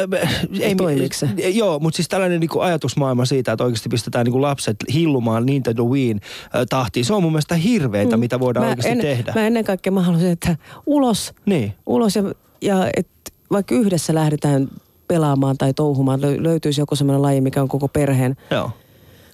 ei, 0.61 0.75
Toimiiko 0.75 1.15
se? 1.15 1.29
Joo, 1.49 1.79
mutta 1.79 1.97
siis 1.97 2.09
tällainen 2.09 2.41
niinku 2.41 2.61
ajatusmaailma 2.61 3.25
siitä, 3.25 3.53
että 3.53 3.65
oikeasti 3.65 3.89
pistetään 3.89 4.25
niinku 4.25 4.43
lapset 4.43 4.77
hillumaan 4.95 5.47
Nintendo 5.47 5.85
Wiin 5.85 6.21
äh, 6.45 6.63
tahtiin. 6.69 7.05
Se 7.05 7.15
on 7.15 7.23
mun 7.23 7.33
mielestä 7.33 7.55
hirveetä, 7.55 8.17
mm. 8.17 8.21
mitä 8.21 8.41
voidaan 8.41 8.67
oikeasti 8.67 8.91
en, 8.93 8.99
tehdä. 8.99 9.33
Mä 9.35 9.47
ennen 9.47 9.65
kaikkea 9.65 9.93
mä 9.93 10.03
haluaisin, 10.03 10.31
että 10.31 10.57
ulos, 10.87 11.33
Niin. 11.47 11.73
ulos 11.87 12.17
ja, 12.17 12.23
ja 12.63 12.91
et 12.97 13.09
vaikka 13.53 13.75
yhdessä 13.75 14.15
lähdetään 14.15 14.69
pelaamaan 15.09 15.59
tai 15.59 15.75
touhumaan, 15.75 16.21
lö- 16.21 16.43
löytyisi 16.43 16.81
joku 16.81 16.97
sellainen 16.97 17.23
laji, 17.23 17.41
mikä 17.41 17.63
on 17.63 17.69
koko 17.69 17.89
perheen 17.89 18.37
Joo. 18.51 18.71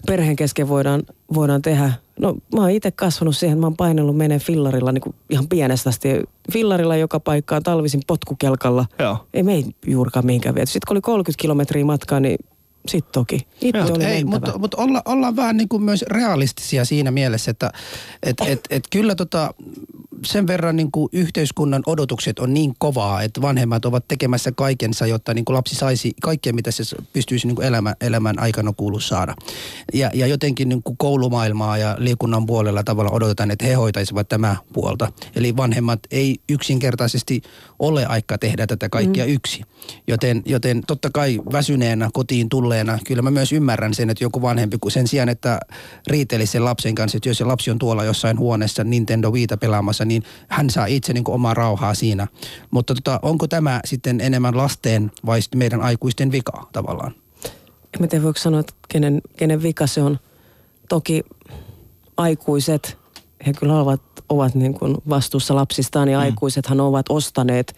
Perheen 0.07 0.37
kesken 0.37 0.69
voidaan, 0.69 1.03
voidaan 1.35 1.63
tehdä. 1.63 1.93
No 2.21 2.35
mä 2.55 2.61
oon 2.61 2.71
itse 2.71 2.91
kasvanut 2.91 3.37
siihen, 3.37 3.59
mä 3.59 3.67
oon 3.67 3.77
painellut 3.77 4.17
menee 4.17 4.39
fillarilla 4.39 4.93
niin 4.93 5.03
kuin 5.03 5.15
ihan 5.31 5.49
pienestä 5.49 5.91
asti. 5.91 6.09
Fillarilla 6.53 6.97
joka 6.97 7.21
paikkaan, 7.21 7.63
talvisin 7.63 8.01
potkukelkalla. 8.07 8.87
Joo. 8.99 9.27
Ei 9.35 9.43
me 9.43 9.55
ei 9.55 9.65
juurikaan 9.87 10.27
mihinkään 10.27 10.55
viety. 10.55 10.71
Sitten 10.71 10.87
kun 10.89 10.95
oli 10.95 11.01
30 11.01 11.43
kilometriä 11.43 11.85
matkaa, 11.85 12.21
niin 12.21 12.39
sit 12.89 13.13
toki. 13.13 13.47
Itse 13.61 13.79
Joo. 13.79 13.95
oli 13.95 14.05
Ei, 14.05 14.25
mutta, 14.25 14.59
mutta 14.59 14.77
olla, 14.77 15.03
ollaan 15.05 15.37
vähän 15.37 15.57
niin 15.57 15.69
kuin 15.69 15.83
myös 15.83 16.03
realistisia 16.03 16.85
siinä 16.85 17.11
mielessä, 17.11 17.51
että 17.51 17.73
et, 18.23 18.37
et, 18.47 18.61
et 18.71 18.85
kyllä 18.91 19.15
tota, 19.15 19.55
sen 20.25 20.47
verran 20.47 20.77
niin 20.77 20.91
kuin 20.93 21.09
yhteiskunnan 21.13 21.83
odotukset 21.87 22.39
on 22.39 22.55
niin 22.55 22.75
kovaa, 22.79 23.23
että 23.23 23.43
vanhemmat 23.43 23.85
ovat 23.85 24.09
tekemässä 24.09 24.53
kaikensa, 24.53 25.07
jotta 25.07 25.35
niin 25.35 25.45
kuin 25.45 25.57
lapsi 25.57 25.75
saisi 25.75 26.15
kaikkea, 26.23 26.53
mitä 26.53 26.71
se 26.71 26.97
pystyisi 27.13 27.47
niin 27.47 27.57
kuin 27.57 27.67
elämän, 27.67 27.95
elämän 28.01 28.39
aikana 28.39 28.73
kuulu 28.77 29.01
saada. 29.01 29.35
Ja, 29.95 30.11
ja 30.15 30.27
jotenkin 30.27 30.69
niin 30.69 30.83
kuin 30.83 30.97
koulumaailmaa 30.97 31.79
ja 31.79 31.97
liikunnan 31.99 32.47
puolella 32.47 32.83
tavalla 32.85 33.11
odotetaan, 33.11 33.51
että 33.51 33.67
he 33.67 33.75
hoitaisivat 33.75 34.29
tämä 34.29 34.57
puolta. 34.73 35.13
Eli 35.37 35.57
vanhemmat 35.57 36.01
ei 36.11 36.37
yksinkertaisesti 36.49 37.43
ole 37.79 38.07
aikaa 38.07 38.39
tehdä 38.39 38.67
tätä 38.67 38.89
kaikkia 38.89 39.25
mm. 39.25 39.33
yksi. 39.33 39.63
Joten, 40.07 40.43
joten 40.45 40.83
totta 40.87 41.11
kai 41.11 41.41
väsyneenä 41.53 42.11
kotiin 42.13 42.49
tulleena, 42.77 42.99
kyllä 43.07 43.23
mä 43.23 43.31
myös 43.31 43.53
ymmärrän 43.53 43.95
sen, 43.95 44.11
että 44.11 44.25
joku 44.25 44.43
vanhempi, 44.43 44.79
kun 44.79 44.91
sen 44.91 45.09
sijaan, 45.09 45.29
että 45.29 45.61
riitelisi 46.07 46.53
sen 46.53 46.65
lapsen 46.65 46.95
kanssa, 46.95 47.17
että 47.17 47.29
jos 47.29 47.39
se 47.39 47.45
lapsi 47.45 47.71
on 47.71 47.79
tuolla 47.79 48.05
jossain 48.05 48.39
huoneessa 48.39 48.85
Nintendo 48.85 49.33
Viita 49.33 49.57
pelaamassa, 49.57 50.05
niin 50.05 50.23
hän 50.49 50.71
saa 50.71 50.87
itse 50.87 51.13
niin 51.13 51.25
kuin 51.25 51.35
omaa 51.35 51.55
rauhaa 51.55 51.95
siinä. 51.95 52.27
Mutta 52.71 52.95
tota, 52.95 53.21
onko 53.23 53.49
tämä 53.49 53.81
sitten 53.85 54.21
enemmän 54.21 54.57
lasten 54.57 55.13
vai 55.27 55.43
sitten 55.43 55.59
meidän 55.59 55.83
aikuisten 55.83 56.33
vika 56.33 56.69
tavallaan? 56.73 57.15
En 57.95 58.01
mä 58.01 58.07
tiedä, 58.07 58.25
voiko 58.25 58.39
sanoa, 58.39 58.61
että 58.61 58.73
kenen, 58.89 59.21
kenen 59.37 59.63
vika 59.63 59.87
se 59.87 60.03
on. 60.03 60.19
Toki 60.89 61.25
aikuiset, 62.17 62.99
he 63.47 63.53
kyllä 63.53 63.81
ovat, 63.81 64.03
ovat 64.29 64.55
niin 64.55 64.75
kuin 64.75 64.97
vastuussa 65.09 65.55
lapsistaan 65.55 66.09
ja 66.09 66.19
mm. 66.19 66.23
aikuisethan 66.23 66.81
ovat 66.81 67.07
ostaneet 67.09 67.77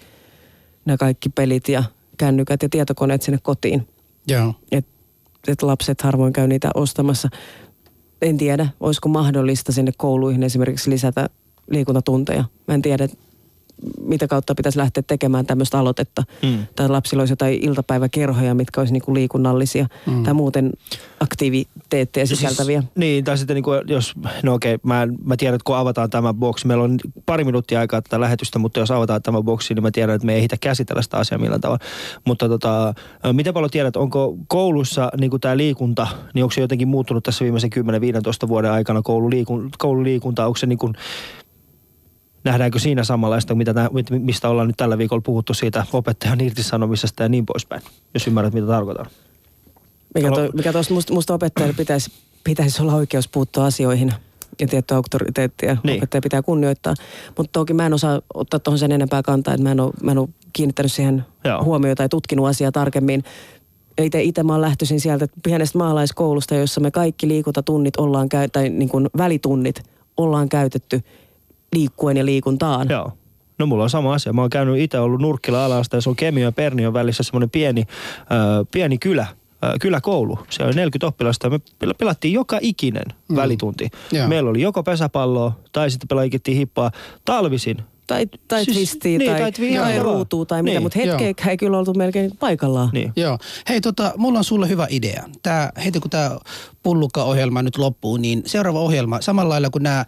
nämä 0.84 0.96
kaikki 0.96 1.28
pelit 1.28 1.68
ja 1.68 1.84
kännykät 2.16 2.62
ja 2.62 2.68
tietokoneet 2.68 3.22
sinne 3.22 3.38
kotiin. 3.42 3.88
Joo. 4.28 4.54
Että 4.72 4.92
et 5.48 5.62
lapset 5.62 6.02
harvoin 6.02 6.32
käy 6.32 6.46
niitä 6.46 6.70
ostamassa. 6.74 7.28
En 8.22 8.36
tiedä, 8.36 8.68
olisiko 8.80 9.08
mahdollista 9.08 9.72
sinne 9.72 9.92
kouluihin 9.96 10.42
esimerkiksi 10.42 10.90
lisätä 10.90 11.28
liikuntatunteja. 11.70 12.44
Mä 12.68 12.74
en 12.74 12.82
tiedä, 12.82 13.08
mitä 14.02 14.28
kautta 14.28 14.54
pitäisi 14.54 14.78
lähteä 14.78 15.02
tekemään 15.06 15.46
tämmöistä 15.46 15.78
aloitetta. 15.78 16.22
Mm. 16.42 16.66
Tai 16.76 16.88
lapsilla 16.88 17.22
olisi 17.22 17.32
jotain 17.32 17.64
iltapäiväkerhoja, 17.64 18.54
mitkä 18.54 18.80
olisi 18.80 18.92
niinku 18.92 19.14
liikunnallisia 19.14 19.86
mm. 20.06 20.22
tai 20.22 20.34
muuten 20.34 20.72
aktiviteetteja 21.20 22.26
sisältäviä. 22.26 22.80
Siis, 22.80 22.92
niin, 22.96 23.24
tai 23.24 23.38
sitten 23.38 23.54
niin 23.54 23.64
kuin, 23.64 23.80
jos, 23.86 24.14
no 24.42 24.54
okei, 24.54 24.78
mä, 24.82 25.08
mä 25.24 25.36
tiedän, 25.36 25.54
että 25.54 25.64
kun 25.64 25.76
avataan 25.76 26.10
tämä 26.10 26.34
boksi, 26.34 26.66
meillä 26.66 26.84
on 26.84 26.98
pari 27.26 27.44
minuuttia 27.44 27.80
aikaa 27.80 28.02
tätä 28.02 28.20
lähetystä, 28.20 28.58
mutta 28.58 28.80
jos 28.80 28.90
avataan 28.90 29.22
tämä 29.22 29.42
boksi, 29.42 29.74
niin 29.74 29.82
mä 29.82 29.90
tiedän, 29.90 30.14
että 30.14 30.26
me 30.26 30.32
ei 30.32 30.38
ehditä 30.38 30.56
käsitellä 30.60 31.02
sitä 31.02 31.16
asiaa 31.16 31.38
millään 31.38 31.60
tavalla. 31.60 31.84
Mutta 32.26 32.48
tota, 32.48 32.94
miten 33.32 33.54
paljon 33.54 33.70
tiedät, 33.70 33.96
onko 33.96 34.36
koulussa 34.48 35.10
niin 35.20 35.30
kuin 35.30 35.40
tämä 35.40 35.56
liikunta, 35.56 36.06
niin 36.34 36.44
onko 36.44 36.52
se 36.52 36.60
jotenkin 36.60 36.88
muuttunut 36.88 37.24
tässä 37.24 37.44
viimeisen 37.44 37.70
10-15 38.44 38.48
vuoden 38.48 38.70
aikana 38.70 39.02
koululiikun, 39.02 39.70
koululiikunta, 39.78 40.46
onko 40.46 40.56
se 40.56 40.66
niin 40.66 40.78
kuin, 40.78 40.94
nähdäänkö 42.48 42.78
siinä 42.78 43.04
samanlaista, 43.04 43.54
mitä 43.54 43.74
tää, 43.74 43.88
mit- 43.92 44.10
mistä 44.10 44.48
ollaan 44.48 44.66
nyt 44.66 44.76
tällä 44.76 44.98
viikolla 44.98 45.22
puhuttu 45.22 45.54
siitä 45.54 45.86
opettajan 45.92 46.40
irtisanomisesta 46.40 47.22
ja 47.22 47.28
niin 47.28 47.46
poispäin, 47.46 47.82
jos 48.14 48.26
ymmärrät, 48.26 48.54
mitä 48.54 48.66
tarkoitan. 48.66 49.06
Mikä, 50.14 50.30
to, 50.30 50.48
mikä 50.54 50.72
tuossa 50.72 50.94
musta, 50.94 51.14
musta 51.14 51.34
opettajalla 51.34 51.74
pitäisi, 51.76 52.12
pitäisi 52.44 52.82
olla 52.82 52.94
oikeus 52.94 53.28
puuttua 53.28 53.66
asioihin 53.66 54.12
ja 54.60 54.68
tiettyä 54.68 54.96
auktoriteettia 54.96 55.76
Niin. 55.82 55.98
opettaja 55.98 56.22
pitää 56.22 56.42
kunnioittaa. 56.42 56.94
Mutta 57.38 57.50
toki 57.52 57.74
mä 57.74 57.86
en 57.86 57.94
osaa 57.94 58.20
ottaa 58.34 58.60
tuohon 58.60 58.78
sen 58.78 58.92
enempää 58.92 59.22
kantaa, 59.22 59.54
että 59.54 59.62
mä 59.62 59.70
en 59.70 59.80
ole, 59.80 59.92
mä 60.02 60.10
en 60.10 60.18
ole 60.18 60.28
kiinnittänyt 60.52 60.92
siihen 60.92 61.24
Joo. 61.44 61.64
Huomiota 61.64 62.02
ja 62.02 62.08
tutkinut 62.08 62.46
asiaa 62.48 62.72
tarkemmin. 62.72 63.24
Itse, 64.02 64.22
itse 64.22 64.42
mä 64.42 64.60
lähtöisin 64.60 65.00
sieltä 65.00 65.26
pienestä 65.42 65.78
maalaiskoulusta, 65.78 66.54
jossa 66.54 66.80
me 66.80 66.90
kaikki 66.90 67.28
liikuntatunnit 67.28 67.96
ollaan 67.96 68.28
käy, 68.28 68.48
tai 68.48 68.68
niin 68.68 68.88
kuin 68.88 69.08
välitunnit 69.18 69.82
ollaan 70.16 70.48
käytetty 70.48 71.02
liikkuen 71.72 72.16
ja 72.16 72.24
liikuntaan. 72.24 72.88
Joo. 72.88 73.12
No 73.58 73.66
mulla 73.66 73.82
on 73.82 73.90
sama 73.90 74.14
asia. 74.14 74.32
Mä 74.32 74.40
oon 74.40 74.50
käynyt 74.50 74.78
itse 74.78 74.98
ollut 74.98 75.20
Nurkkila 75.20 75.64
alasta 75.64 75.96
ja 75.96 76.00
se 76.00 76.08
on 76.08 76.16
Kemio 76.16 76.44
ja 76.44 76.52
Pernion 76.52 76.92
välissä 76.92 77.22
semmoinen 77.22 77.50
pieni, 77.50 77.80
äh, 77.80 78.66
pieni 78.70 78.98
kylä, 78.98 79.22
äh, 79.22 79.72
kyläkoulu. 79.80 80.38
Siellä 80.50 80.68
oli 80.68 80.76
40 80.76 81.06
oppilasta 81.06 81.46
ja 81.46 81.50
me 81.50 81.56
pel- 81.56 81.94
pelattiin 81.98 82.34
joka 82.34 82.58
ikinen 82.60 83.04
mm. 83.28 83.36
välitunti. 83.36 83.90
Joo. 84.12 84.28
Meillä 84.28 84.50
oli 84.50 84.62
joko 84.62 84.82
pesäpalloa 84.82 85.52
tai 85.72 85.90
sitten 85.90 86.08
pelaikittiin 86.08 86.56
hippaa 86.56 86.90
talvisin. 87.24 87.76
Tai, 88.08 88.26
tai 88.48 88.64
Siis- 88.64 88.76
twistiä 88.76 89.18
niin, 89.18 89.30
tai, 89.30 89.40
tai 89.40 89.52
tai 89.52 89.96
joo. 89.96 90.02
ruutua 90.02 90.44
tai 90.44 90.62
mitä, 90.62 90.72
Niin, 90.72 90.82
mutta 90.82 90.98
hetkeäkään 90.98 91.50
ei 91.50 91.56
kyllä 91.56 91.78
oltu 91.78 91.94
melkein 91.94 92.30
paikallaan. 92.40 92.90
Niin. 92.92 93.12
Joo. 93.16 93.38
Hei, 93.68 93.80
tota, 93.80 94.12
mulla 94.16 94.38
on 94.38 94.44
sulle 94.44 94.68
hyvä 94.68 94.86
idea. 94.90 95.24
Tää, 95.42 95.72
heti 95.84 96.00
kun 96.00 96.10
tämä 96.10 96.38
pullukka-ohjelma 96.82 97.62
nyt 97.62 97.78
loppuu, 97.78 98.16
niin 98.16 98.42
seuraava 98.46 98.80
ohjelma, 98.80 99.20
samalla 99.20 99.48
lailla 99.48 99.70
kuin 99.70 99.82
nämä 99.82 100.00
äh, 100.00 100.06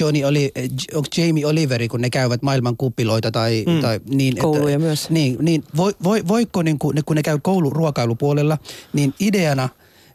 Johnny 0.00 0.24
Oli, 0.24 0.52
äh, 0.58 1.02
Jamie 1.16 1.46
Oliveri, 1.46 1.88
kun 1.88 2.00
ne 2.00 2.10
käyvät 2.10 2.42
maailman 2.42 2.76
kuppiloita 2.76 3.30
tai, 3.30 3.64
mm. 3.66 3.80
tai 3.80 4.00
niin. 4.10 4.36
Kouluja 4.36 4.78
myös. 4.78 5.10
Niin, 5.10 5.36
niin 5.40 5.64
voi, 5.76 5.92
voi, 6.04 6.22
voiko, 6.28 6.62
niin 6.62 6.78
kun, 6.78 6.94
kun 7.06 7.16
ne 7.16 7.22
käy 7.22 7.38
kouluruokailupuolella, 7.42 8.58
niin 8.92 9.14
ideana, 9.20 9.68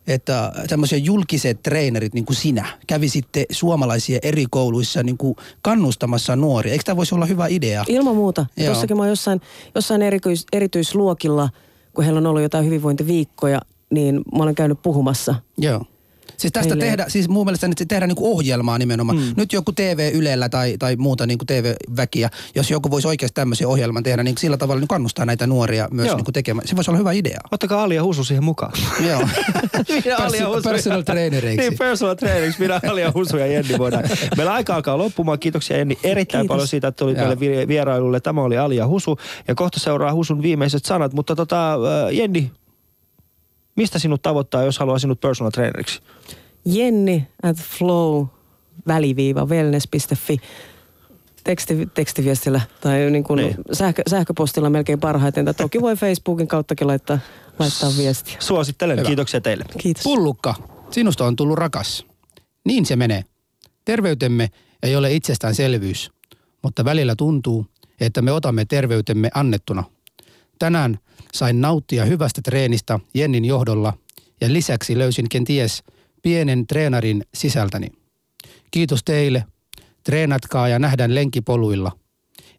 että 0.07 0.51
tämmöisiä 0.69 0.97
julkiset 0.97 1.63
treenerit 1.63 2.13
niin 2.13 2.25
kuin 2.25 2.35
sinä 2.35 2.65
kävisitte 2.87 3.45
suomalaisia 3.51 4.19
eri 4.21 4.45
kouluissa 4.49 5.03
niin 5.03 5.17
kuin 5.17 5.35
kannustamassa 5.61 6.35
nuoria. 6.35 6.71
Eikö 6.71 6.83
tämä 6.83 6.97
voisi 6.97 7.15
olla 7.15 7.25
hyvä 7.25 7.47
idea? 7.47 7.83
Ilman 7.87 8.15
muuta. 8.15 8.45
Joo. 8.57 8.65
Tuossakin 8.65 8.97
mä 8.97 9.03
oon 9.03 9.09
jossain, 9.09 9.41
jossain 9.75 10.01
erityis, 10.01 10.45
erityisluokilla, 10.53 11.49
kun 11.93 12.03
heillä 12.03 12.17
on 12.17 12.27
ollut 12.27 12.41
jotain 12.41 12.65
hyvinvointiviikkoja, 12.65 13.61
niin 13.89 14.21
mä 14.37 14.43
olen 14.43 14.55
käynyt 14.55 14.81
puhumassa. 14.81 15.35
Joo. 15.57 15.85
Siis 16.37 16.53
tästä 16.53 16.75
Meille- 16.75 16.85
tehdä, 16.85 17.05
siis 17.07 17.29
mun 17.29 17.45
mielestä 17.45 17.67
nyt 17.67 17.83
tehdään 17.87 18.07
niinku 18.09 18.35
ohjelmaa 18.37 18.77
nimenomaan. 18.77 19.17
Mm. 19.17 19.33
Nyt 19.37 19.53
joku 19.53 19.71
TV-ylellä 19.71 20.49
tai, 20.49 20.75
tai 20.79 20.95
muuta 20.95 21.25
niinku 21.25 21.45
TV-väkiä, 21.45 22.29
jos 22.55 22.71
joku 22.71 22.91
voisi 22.91 23.07
oikeasti 23.07 23.35
tämmöisen 23.35 23.67
ohjelman 23.67 24.03
tehdä, 24.03 24.23
niin 24.23 24.37
sillä 24.37 24.57
tavalla 24.57 24.79
niin 24.79 24.87
kannustaa 24.87 25.25
näitä 25.25 25.47
nuoria 25.47 25.87
myös 25.91 26.07
Joo. 26.07 26.15
niinku 26.15 26.31
tekemään. 26.31 26.67
Se 26.67 26.75
voisi 26.75 26.91
olla 26.91 26.97
hyvä 26.97 27.11
idea. 27.11 27.39
Ottakaa 27.51 27.83
Ali 27.83 27.95
ja 27.95 28.03
Husu 28.03 28.23
siihen 28.23 28.43
mukaan. 28.43 28.71
Joo. 29.07 29.19
Minä 30.03 30.17
Ali 30.17 30.37
ja 30.37 30.45
Perso- 30.45 30.55
Husu. 30.55 30.69
personal 30.69 31.01
trainereiksi. 31.01 31.61
Niin, 31.69 31.77
personal 31.77 32.15
traineriksi. 32.15 32.59
Minä 32.61 32.79
Ali 32.89 33.01
ja 33.01 33.11
Husu 33.15 33.37
ja 33.37 33.47
Jenni 33.47 33.77
voidaan. 33.77 34.03
Meillä 34.37 34.53
aika 34.53 34.75
alkaa 34.75 34.97
loppumaan. 34.97 35.39
Kiitoksia 35.39 35.77
Jenni 35.77 35.97
erittäin 36.03 36.41
Kiitos. 36.41 36.53
paljon 36.53 36.67
siitä, 36.67 36.87
että 36.87 36.99
tulit 36.99 37.17
Joo. 37.17 37.27
meille 37.27 37.39
vi- 37.39 37.67
vierailulle. 37.67 38.19
Tämä 38.19 38.41
oli 38.41 38.57
Ali 38.57 38.75
ja 38.75 38.87
Husu. 38.87 39.17
Ja 39.47 39.55
kohta 39.55 39.79
seuraa 39.79 40.13
Husun 40.13 40.41
viimeiset 40.41 40.85
sanat. 40.85 41.13
Mutta 41.13 41.35
tota, 41.35 41.73
äh, 41.73 41.79
Jenni, 42.11 42.51
mistä 43.75 43.99
sinut 43.99 44.21
tavoittaa, 44.21 44.63
jos 44.63 44.79
haluaa 44.79 44.99
sinut 44.99 45.21
personal 45.21 45.51
traineriksi? 45.51 45.99
Jenni 46.65 47.27
at 47.43 47.57
flow 47.57 48.25
väliviiva 48.87 49.45
wellness.fi 49.45 50.37
teksti, 51.43 51.85
tekstiviestillä 51.93 52.61
tai 52.81 53.11
niin 53.11 53.23
kuin 53.23 53.37
Niin. 53.37 53.55
sähkö, 53.71 54.01
sähköpostilla 54.07 54.69
melkein 54.69 54.99
parhaiten. 54.99 55.45
Tai 55.45 55.53
toki 55.53 55.81
voi 55.81 55.95
Facebookin 55.95 56.47
kauttakin 56.47 56.87
laittaa, 56.87 57.19
laittaa 57.59 57.89
viestiä. 57.97 58.35
Suosittelen. 58.39 58.97
Hyvä. 58.97 59.07
Kiitoksia 59.07 59.41
teille. 59.41 59.65
Kiitos. 59.77 60.03
Pullukka, 60.03 60.55
sinusta 60.91 61.25
on 61.25 61.35
tullut 61.35 61.57
rakas. 61.57 62.05
Niin 62.65 62.85
se 62.85 62.95
menee. 62.95 63.23
Terveytemme 63.85 64.49
ei 64.83 64.95
ole 64.95 65.13
itsestäänselvyys, 65.13 66.11
mutta 66.63 66.85
välillä 66.85 67.15
tuntuu, 67.15 67.65
että 67.99 68.21
me 68.21 68.31
otamme 68.31 68.65
terveytemme 68.65 69.29
annettuna. 69.33 69.83
Tänään 70.63 70.99
sain 71.33 71.61
nauttia 71.61 72.05
hyvästä 72.05 72.41
treenistä 72.41 72.99
Jennin 73.13 73.45
johdolla 73.45 73.93
ja 74.41 74.53
lisäksi 74.53 74.97
löysin 74.97 75.29
kenties 75.29 75.83
pienen 76.21 76.67
treenarin 76.67 77.23
sisältäni. 77.33 77.87
Kiitos 78.71 79.03
teille. 79.03 79.45
Treenatkaa 80.03 80.67
ja 80.67 80.79
nähdään 80.79 81.15
lenkipoluilla. 81.15 81.91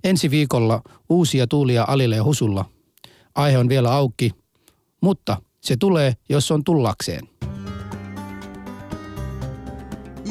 Ensi 0.05 0.30
viikolla 0.30 0.82
uusia 1.09 1.46
tuulia 1.46 1.84
Alille 1.88 2.16
ja 2.16 2.24
Husulla. 2.24 2.64
Aihe 3.34 3.59
on 3.59 3.68
vielä 3.68 3.92
auki, 3.92 4.30
mutta 5.00 5.42
se 5.61 5.76
tulee, 5.76 6.14
jos 6.28 6.50
on 6.50 6.64
tullakseen. 6.64 7.28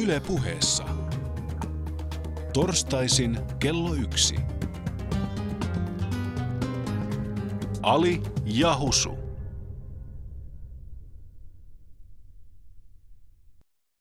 Yle 0.02 0.20
puheessa. 0.20 0.84
Torstaisin 2.52 3.38
kello 3.58 3.94
yksi. 3.94 4.53
Ali 7.84 8.20
ja 8.44 8.74
Husu. 8.74 9.23